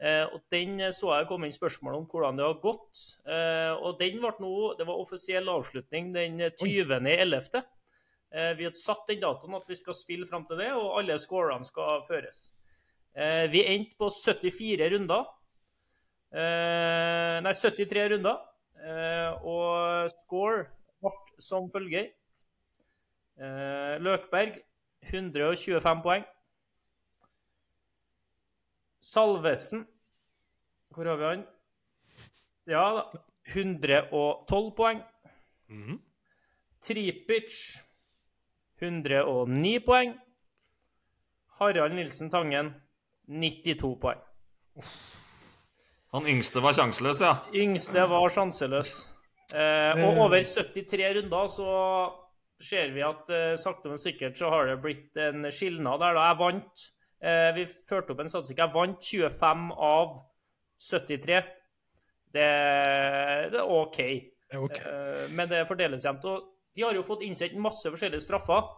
[0.00, 3.18] Eh, og Den så jeg kom inn spørsmål om hvordan det har gått.
[3.26, 7.62] Eh, og den ble nå, Det var offisiell avslutning den 20.11.
[8.30, 11.16] Eh, vi har satt den datoen at vi skal spille fram til det, og alle
[11.20, 12.50] scorene skal føres.
[13.16, 15.24] Eh, vi endte på 74 runder.
[16.28, 18.44] Eh, nei, 73 runder.
[19.48, 20.68] Og score
[21.02, 21.10] ble
[21.42, 22.12] som følger.
[23.98, 24.60] Løkberg
[25.10, 26.22] 125 poeng.
[29.02, 29.82] Salvesen
[30.94, 31.42] Hvor har vi han?
[32.70, 33.20] Ja da.
[33.50, 35.02] 112 poeng.
[36.80, 37.58] Tripic
[38.80, 40.14] 109 poeng.
[41.58, 42.72] Harald Nilsen Tangen
[43.28, 44.20] 92 poeng.
[46.14, 47.34] Han yngste var sjanseløs, ja.
[47.52, 48.92] Yngste var sjanseløs.
[49.52, 51.72] Eh, og over 73 runder så
[52.62, 56.16] ser vi at eh, sakte, men sikkert så har det blitt en skilnad der.
[56.16, 56.24] da.
[56.30, 56.86] Jeg vant.
[57.20, 58.62] eh, vi førte opp en statistikk.
[58.62, 60.16] Jeg vant 25 av
[60.78, 61.42] 73.
[62.28, 62.48] Det,
[63.52, 63.98] det er OK.
[63.98, 64.78] Det er ok.
[64.80, 66.24] Eh, men det fordeles jevnt.
[66.28, 66.48] Og
[66.78, 68.68] vi har jo fått innsendt masse forskjellige straffer.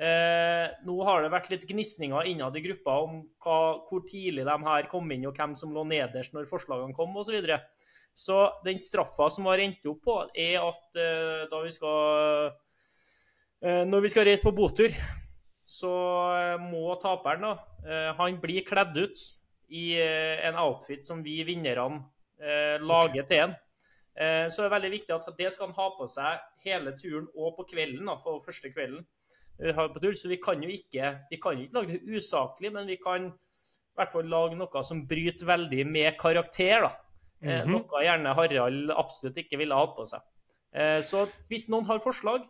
[0.00, 4.56] Eh, nå har det vært litt gnisninger innad i gruppa om hva, hvor tidlig de
[4.64, 7.28] her kom inn, og hvem som lå nederst når forslagene kom, osv.
[7.28, 7.60] Så, videre.
[8.16, 12.48] så den straffa som har endt opp på, er at eh, da vi skal
[13.60, 14.96] eh, Når vi skal reise på botur,
[15.68, 15.92] så
[16.40, 17.54] eh, må taperen da,
[17.84, 19.28] eh, han bli kledd ut
[19.68, 22.00] i eh, en outfit som vi vinnerne
[22.40, 23.54] eh, lager til en.
[24.16, 27.28] Eh, Så er det veldig viktig at det skal han ha på seg hele turen
[27.36, 28.06] og på kvelden.
[28.22, 29.04] for første kvelden
[29.58, 30.12] på tur.
[30.12, 33.96] Så vi kan jo ikke, vi kan ikke lage det usaklig, men vi kan i
[33.96, 36.84] hvert fall lage noe som bryter veldig med karakter.
[37.42, 37.70] Eh, Mhm.
[37.70, 40.20] Noe gjerne Harald absolutt ikke ville hatt på seg.
[40.72, 42.46] Eh, Så hvis noen har forslag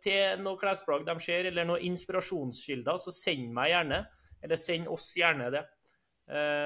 [0.00, 4.06] til noe klesplagg de ser, eller noen inspirasjonskilder, så send meg gjerne.
[4.40, 5.64] Eller send oss gjerne det.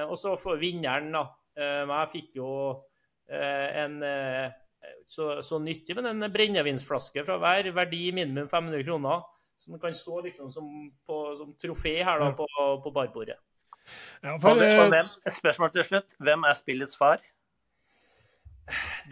[0.07, 1.27] Og så får vinneren, da.
[1.55, 2.83] jeg fikk jo
[3.31, 4.51] en eh,
[5.07, 9.23] så, så nyttig, men en brennevinsflaske fra hver, verdi minimum 500 kroner.
[9.61, 10.65] Som kan stå liksom som,
[11.07, 12.47] på, som trofé her da, på,
[12.83, 13.37] på barbordet.
[14.23, 16.17] Ja, for, hvem, eh, hvem, et spørsmål til slutt.
[16.19, 17.23] Hvem er spillets far?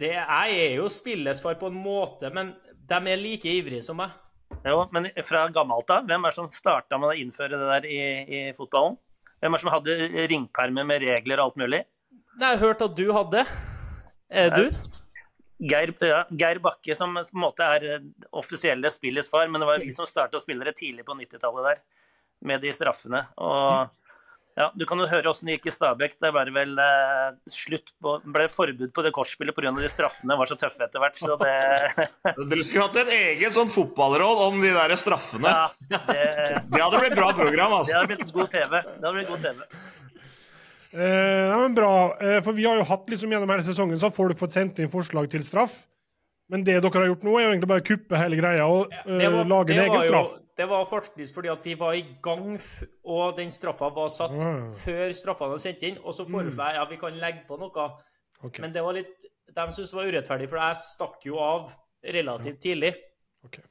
[0.00, 4.00] Det, jeg er jo spillets far på en måte, men de er like ivrige som
[4.00, 4.12] meg.
[4.66, 7.88] Jo, men fra gammelt av, hvem er det som starta med å innføre det der
[7.88, 8.98] i, i fotballen?
[9.40, 11.84] Hvem er det som hadde ringpermer med regler og alt mulig?
[12.38, 13.46] Jeg har hørt at du hadde.
[14.32, 14.92] Er det du?
[15.62, 19.68] Geir, ja, Geir Bakke, som på en måte er eh, offisielle spillets far, men det
[19.68, 21.82] var vi som starta å spille det tidlig på 90-tallet der,
[22.48, 23.20] med de straffene.
[23.38, 23.92] Og
[24.58, 26.18] ja, Du kan jo høre åssen det gikk i Stabæk.
[26.20, 29.72] Det ble vel eh, slutt på, ble forbud på det kortspillet pga.
[29.78, 31.16] de straffene var så tøffe etter hvert.
[31.16, 31.54] Så det,
[32.50, 35.54] Dere skulle hatt et eget sånn fotballråd om de der straffene.
[35.54, 36.26] ja, det,
[36.74, 37.96] Det hadde blitt bra program, det altså.
[37.96, 38.78] hadde blitt god TV.
[38.82, 39.66] Det hadde blitt god TV.
[40.94, 41.92] Eh, ja, men bra.
[42.20, 44.78] Eh, for vi har jo hatt liksom gjennom hele sesongen så har folk fått sendt
[44.82, 45.86] inn forslag til straff.
[46.52, 48.92] Men det dere har gjort nå, er jo egentlig bare å kuppe hele greia og
[48.92, 50.32] eh, Det var- lage en egen straff.
[50.34, 50.38] jo-.
[50.54, 52.58] Det var faktisk fordi at vi var i gang,
[53.08, 54.68] og den straffa var satt Ah.
[54.84, 55.96] før straffene var sendt inn.
[56.04, 57.86] Og så foreslo jeg ja, vi kan legge på noe.
[58.44, 58.60] Okay.
[58.60, 61.72] Men det var litt, de syntes det var urettferdig, for jeg stakk jo av
[62.04, 62.94] relativt tidlig.
[63.46, 63.62] Okay.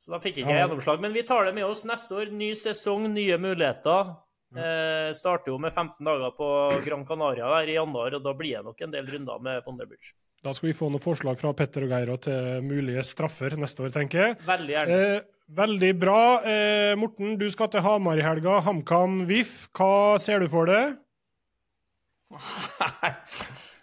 [0.00, 0.66] Så da fikk jeg ikke Ja.
[0.66, 1.00] gjennomslag.
[1.00, 2.32] Men vi tar det med oss neste år.
[2.32, 4.16] Ny sesong, nye muligheter.
[4.50, 6.46] Eh, starter jo med 15 dager på
[6.82, 9.86] Gran Canaria der i januar, og da blir det nok en del runder med Ponder
[9.86, 10.14] Bridge.
[10.42, 13.92] Da skal vi få noen forslag fra Petter og Geir til mulige straffer neste år,
[13.94, 14.38] tenker jeg.
[14.48, 14.96] Veldig gjerne.
[14.96, 15.20] Eh,
[15.60, 16.20] veldig bra.
[16.48, 18.58] Eh, Morten, du skal til Hamar i helga.
[18.64, 19.68] HamKam VIF.
[19.76, 20.96] Hva ser du for deg?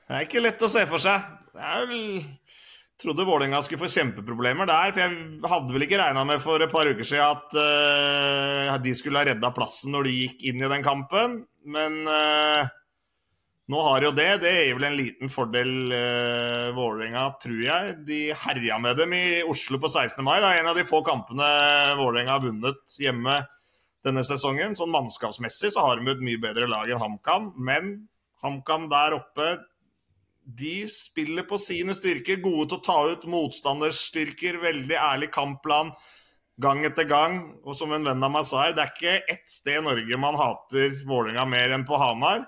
[0.08, 1.24] Det er ikke lett å se for seg.
[1.52, 2.04] Det er vel
[3.02, 4.94] trodde Vålerenga skulle få kjempeproblemer der.
[4.94, 8.96] For jeg hadde vel ikke regna med for et par uker siden at uh, de
[8.98, 11.40] skulle ha redda plassen når de gikk inn i den kampen.
[11.68, 12.66] Men uh,
[13.70, 14.30] nå har jo det.
[14.44, 17.94] Det er vel en liten fordel uh, Vålerenga, tror jeg.
[18.08, 20.24] De herja med dem i Oslo på 16.
[20.26, 20.40] mai.
[20.42, 21.52] Det er en av de få kampene
[22.00, 23.42] Vålerenga har vunnet hjemme
[24.08, 24.78] denne sesongen.
[24.78, 27.52] Sånn mannskapsmessig så har de et mye bedre lag enn HamKam.
[27.62, 28.08] Men
[28.42, 29.58] HamKam der oppe
[30.48, 35.92] de spiller på sine styrker, gode til å ta ut motstanders styrker, veldig ærlig kampplan
[36.62, 37.40] gang etter gang.
[37.68, 40.20] Og som en venn av meg sa her, det er ikke ett sted i Norge
[40.22, 42.46] man hater Vålerenga mer enn på Hamar.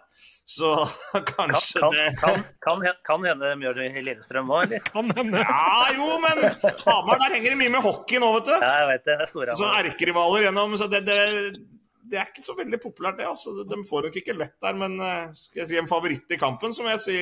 [0.49, 0.71] Så
[1.35, 4.85] kanskje kan, det kan, kan, kan hende de gjør det i Lillestrøm òg, eller?
[4.87, 5.43] Kan hende.
[5.43, 6.41] Ja, jo, men
[6.87, 8.55] Hamar, der henger det mye med hockey nå, vet du.
[8.55, 9.17] Ja, jeg vet det.
[9.19, 11.19] Det er store Så erkerivaler gjennom Så det, det,
[12.09, 13.29] det er ikke så veldig populært, det.
[13.29, 13.59] altså.
[13.61, 16.73] De får nok ikke lett der, men eh, skal jeg si en favoritt i kampen,
[16.73, 17.19] så må jeg si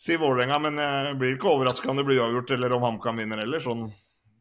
[0.00, 3.42] si Vålerenga, men jeg blir ikke overraska om det blir uavgjort eller om HamKam vinner
[3.42, 3.88] heller, sånn,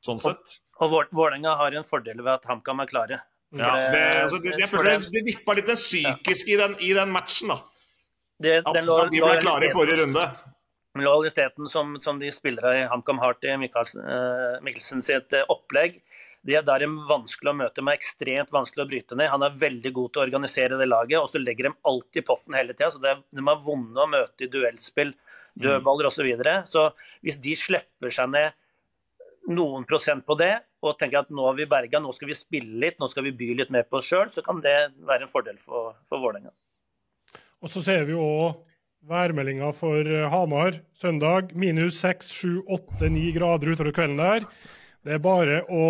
[0.06, 0.56] sånn sett.
[0.80, 3.18] Og og Vålerenga har en fordel ved at HamKam er klare.
[3.52, 6.94] Ja, det, altså, det, jeg føler det- det, vippa litt det psykiske i den, i
[6.94, 7.58] den matchen, da.
[8.40, 10.24] det- At, den lo- at de ble klare i forrige runde.
[10.96, 16.02] lojaliteten som, som de spillere i HamKam har til Mikkelsen, eh, sitt eh, opplegg,
[16.46, 19.30] det er der de vanskelig å møte med, ekstremt vanskelig å bryte ned.
[19.30, 22.56] Han er veldig god til å organisere det laget, og så legger de alltid potten
[22.56, 22.92] hele tida.
[22.92, 25.12] Så det, de er vonde å møte i duellspill,
[25.62, 26.22] dødballer osv.
[26.22, 26.56] Så, videre.
[26.70, 26.90] så
[27.26, 28.58] hvis de slipper seg ned
[29.50, 30.56] noen prosent på det,
[30.86, 33.36] og tenker at nå har vi berga, nå skal vi spille litt, nå skal vi
[33.36, 34.76] by litt mer på oss sjøl, så kan det
[35.08, 36.54] være en fordel for, for Vålerenga.
[37.60, 38.62] Og så ser vi jo òg
[39.10, 41.54] værmeldinga for eh, Hamar søndag.
[41.56, 44.48] Minus 6, 7, 8, 9 grader utover kvelden der.
[45.04, 45.84] Det er bare å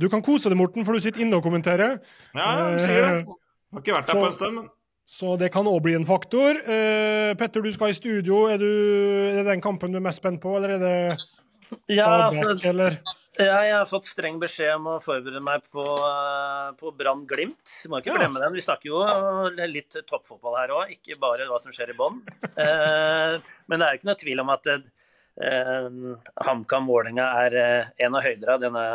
[0.00, 1.98] Du kan kose deg, Morten, for du sitter inne og kommenterer.
[2.36, 3.12] Ja, de sier det.
[3.18, 4.70] Jeg Har ikke vært der på en stund, men
[5.08, 6.58] Så det kan òg bli en faktor.
[6.68, 8.42] Eh, Petter, du skal i studio.
[8.52, 8.68] Er, du,
[9.32, 10.98] er det den kampen du er mest spent på, eller er det
[11.68, 12.98] Stabæk, eller?
[13.38, 17.72] Ja, jeg har fått streng beskjed om å forberede meg på, eh, på Brann Glimt.
[17.88, 18.26] Må ikke Ja.
[18.28, 18.52] den.
[18.52, 19.00] Vi snakker jo
[19.70, 22.20] litt toppfotball her òg, ikke bare hva som skjer i bånn.
[22.58, 25.88] Eh, men det er ikke noe tvil om at eh,
[26.48, 28.86] HamKam Vålerenga er eh, en av høydere denne,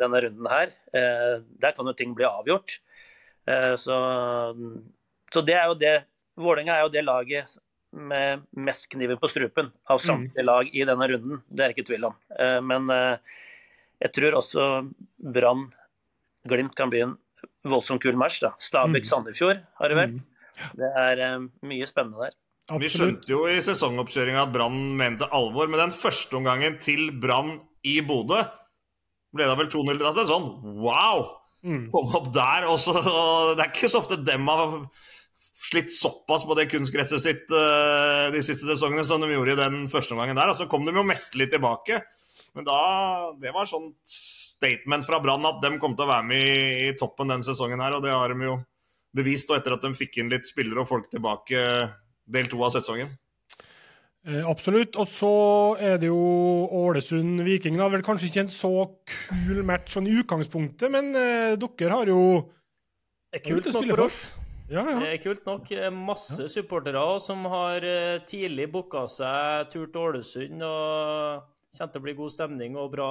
[0.00, 0.74] denne runden her.
[0.92, 2.80] Eh, der kan jo ting bli avgjort.
[3.46, 4.00] Eh, så,
[5.32, 5.98] så det er jo det
[6.40, 7.56] Vålerenga er jo det laget
[7.92, 11.42] med mest kniven på strupen av samtlige lag i denne runden.
[11.48, 12.14] Det er det ikke tvil om.
[12.40, 13.34] Eh, men eh,
[14.00, 14.68] jeg tror også
[15.34, 15.66] Brann
[16.48, 17.12] Glimt kan bli en
[17.68, 18.40] voldsomt kul match.
[18.42, 18.54] da.
[18.58, 20.16] Stabæk-Sandefjord har det vel.
[20.78, 22.38] Det er eh, mye spennende der.
[22.80, 27.58] Vi skjønte jo i sesongoppkjøringa at Brann mente alvor, men den første omgangen til Brann
[27.84, 28.40] i Bodø
[29.36, 30.00] ble det vel 2-0.
[30.00, 30.50] Da er sånn
[30.80, 31.26] wow!
[31.62, 31.90] Mm.
[31.92, 32.78] Komme opp der, og
[33.54, 34.72] Det er ikke så ofte dem har
[35.62, 39.86] slitt såpass på det kunstgresset sitt eh, de siste sesongene som de gjorde i den
[39.90, 40.52] første omgangen der.
[40.58, 42.02] Så kom de jo mesterlig tilbake.
[42.56, 46.28] Men da Det var et sånt statement fra Brann at de kom til å være
[46.28, 48.58] med i, i toppen den sesongen her, og det har de jo
[49.16, 51.60] bevist og etter at de fikk inn litt spillere og folk tilbake
[52.32, 53.12] del to av sesongen.
[54.26, 54.96] Eh, absolutt.
[55.00, 55.32] Og så
[55.82, 56.20] er det jo
[56.82, 57.78] Ålesund-Viking.
[57.78, 58.72] Det er vel kanskje ikke en så
[59.08, 62.22] kul match sånn i utgangspunktet, men eh, dere har jo
[63.32, 64.10] Det er kult å nok spille for for.
[64.10, 64.41] oss.
[64.72, 65.00] Ja, ja.
[65.04, 65.66] Er kult nok.
[65.92, 70.62] Masse Masse supportere som har eh, tidlig booka seg tur til Ålesund.
[70.64, 73.10] og til å bli god stemning og bra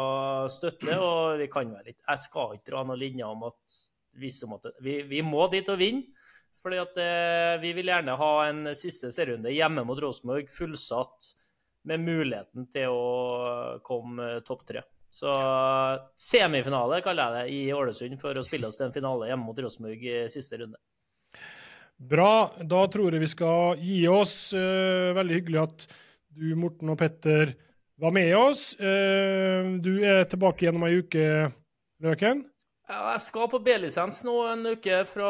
[0.49, 0.95] støtte.
[0.97, 2.01] og vi kan vel litt.
[2.01, 3.77] Jeg skal ikke dra noen linjer om at
[4.17, 6.09] vi, vi, må dit og vinne.
[6.61, 11.33] fordi at eh, Vi vil gjerne ha en siste serierunde hjemme mot Rosenborg fullsatt
[11.85, 14.81] med muligheten til å komme eh, topp tre.
[15.11, 15.29] Så
[16.15, 19.59] semifinale kaller jeg det i Ålesund for å spille oss til en finale hjemme mot
[19.59, 20.79] Rosenborg siste runde.
[22.01, 22.51] Bra.
[22.57, 24.53] Da tror jeg vi skal gi oss.
[24.57, 25.85] Eh, veldig hyggelig at
[26.31, 27.53] du, Morten og Petter,
[28.01, 28.71] var med oss.
[28.81, 31.51] Eh, du er tilbake gjennom om ei uke,
[32.01, 32.41] Løken.
[32.91, 35.29] Jeg skal på B-lisens nå en uke, fra,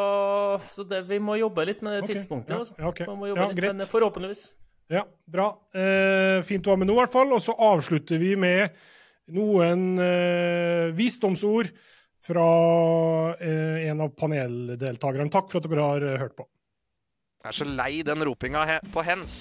[0.66, 2.56] så det, vi må jobbe litt med det tidspunktet.
[2.58, 2.78] altså.
[2.80, 3.06] ja, okay.
[3.12, 3.76] Må jobbe Ja, litt, greit.
[3.76, 4.46] men forhåpentligvis.
[4.92, 5.52] Ja, bra.
[5.76, 7.30] Eh, fint å ha med nå, i hvert fall.
[7.36, 8.72] Og så avslutter vi med
[9.36, 11.70] noen eh, visdomsord
[12.26, 12.48] fra
[13.38, 15.32] eh, en av paneldeltakerne.
[15.34, 16.48] Takk for at dere har eh, hørt på.
[17.42, 19.36] Jeg er så lei den ropinga he på hens.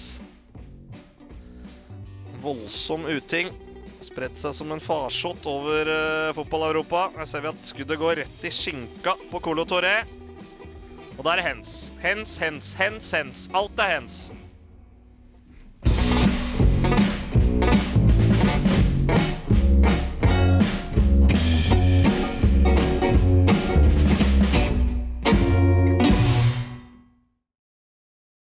[2.41, 3.51] Voldsom uting.
[4.01, 7.03] Spredt seg som en farsott over uh, fotball-Europa.
[7.19, 9.99] Her ser vi at skuddet går rett i skinka på Colo Torre.
[11.13, 11.75] Og da er det hens.
[12.01, 13.43] Hens, hens, hens, hens.
[13.53, 14.17] Alt er hens.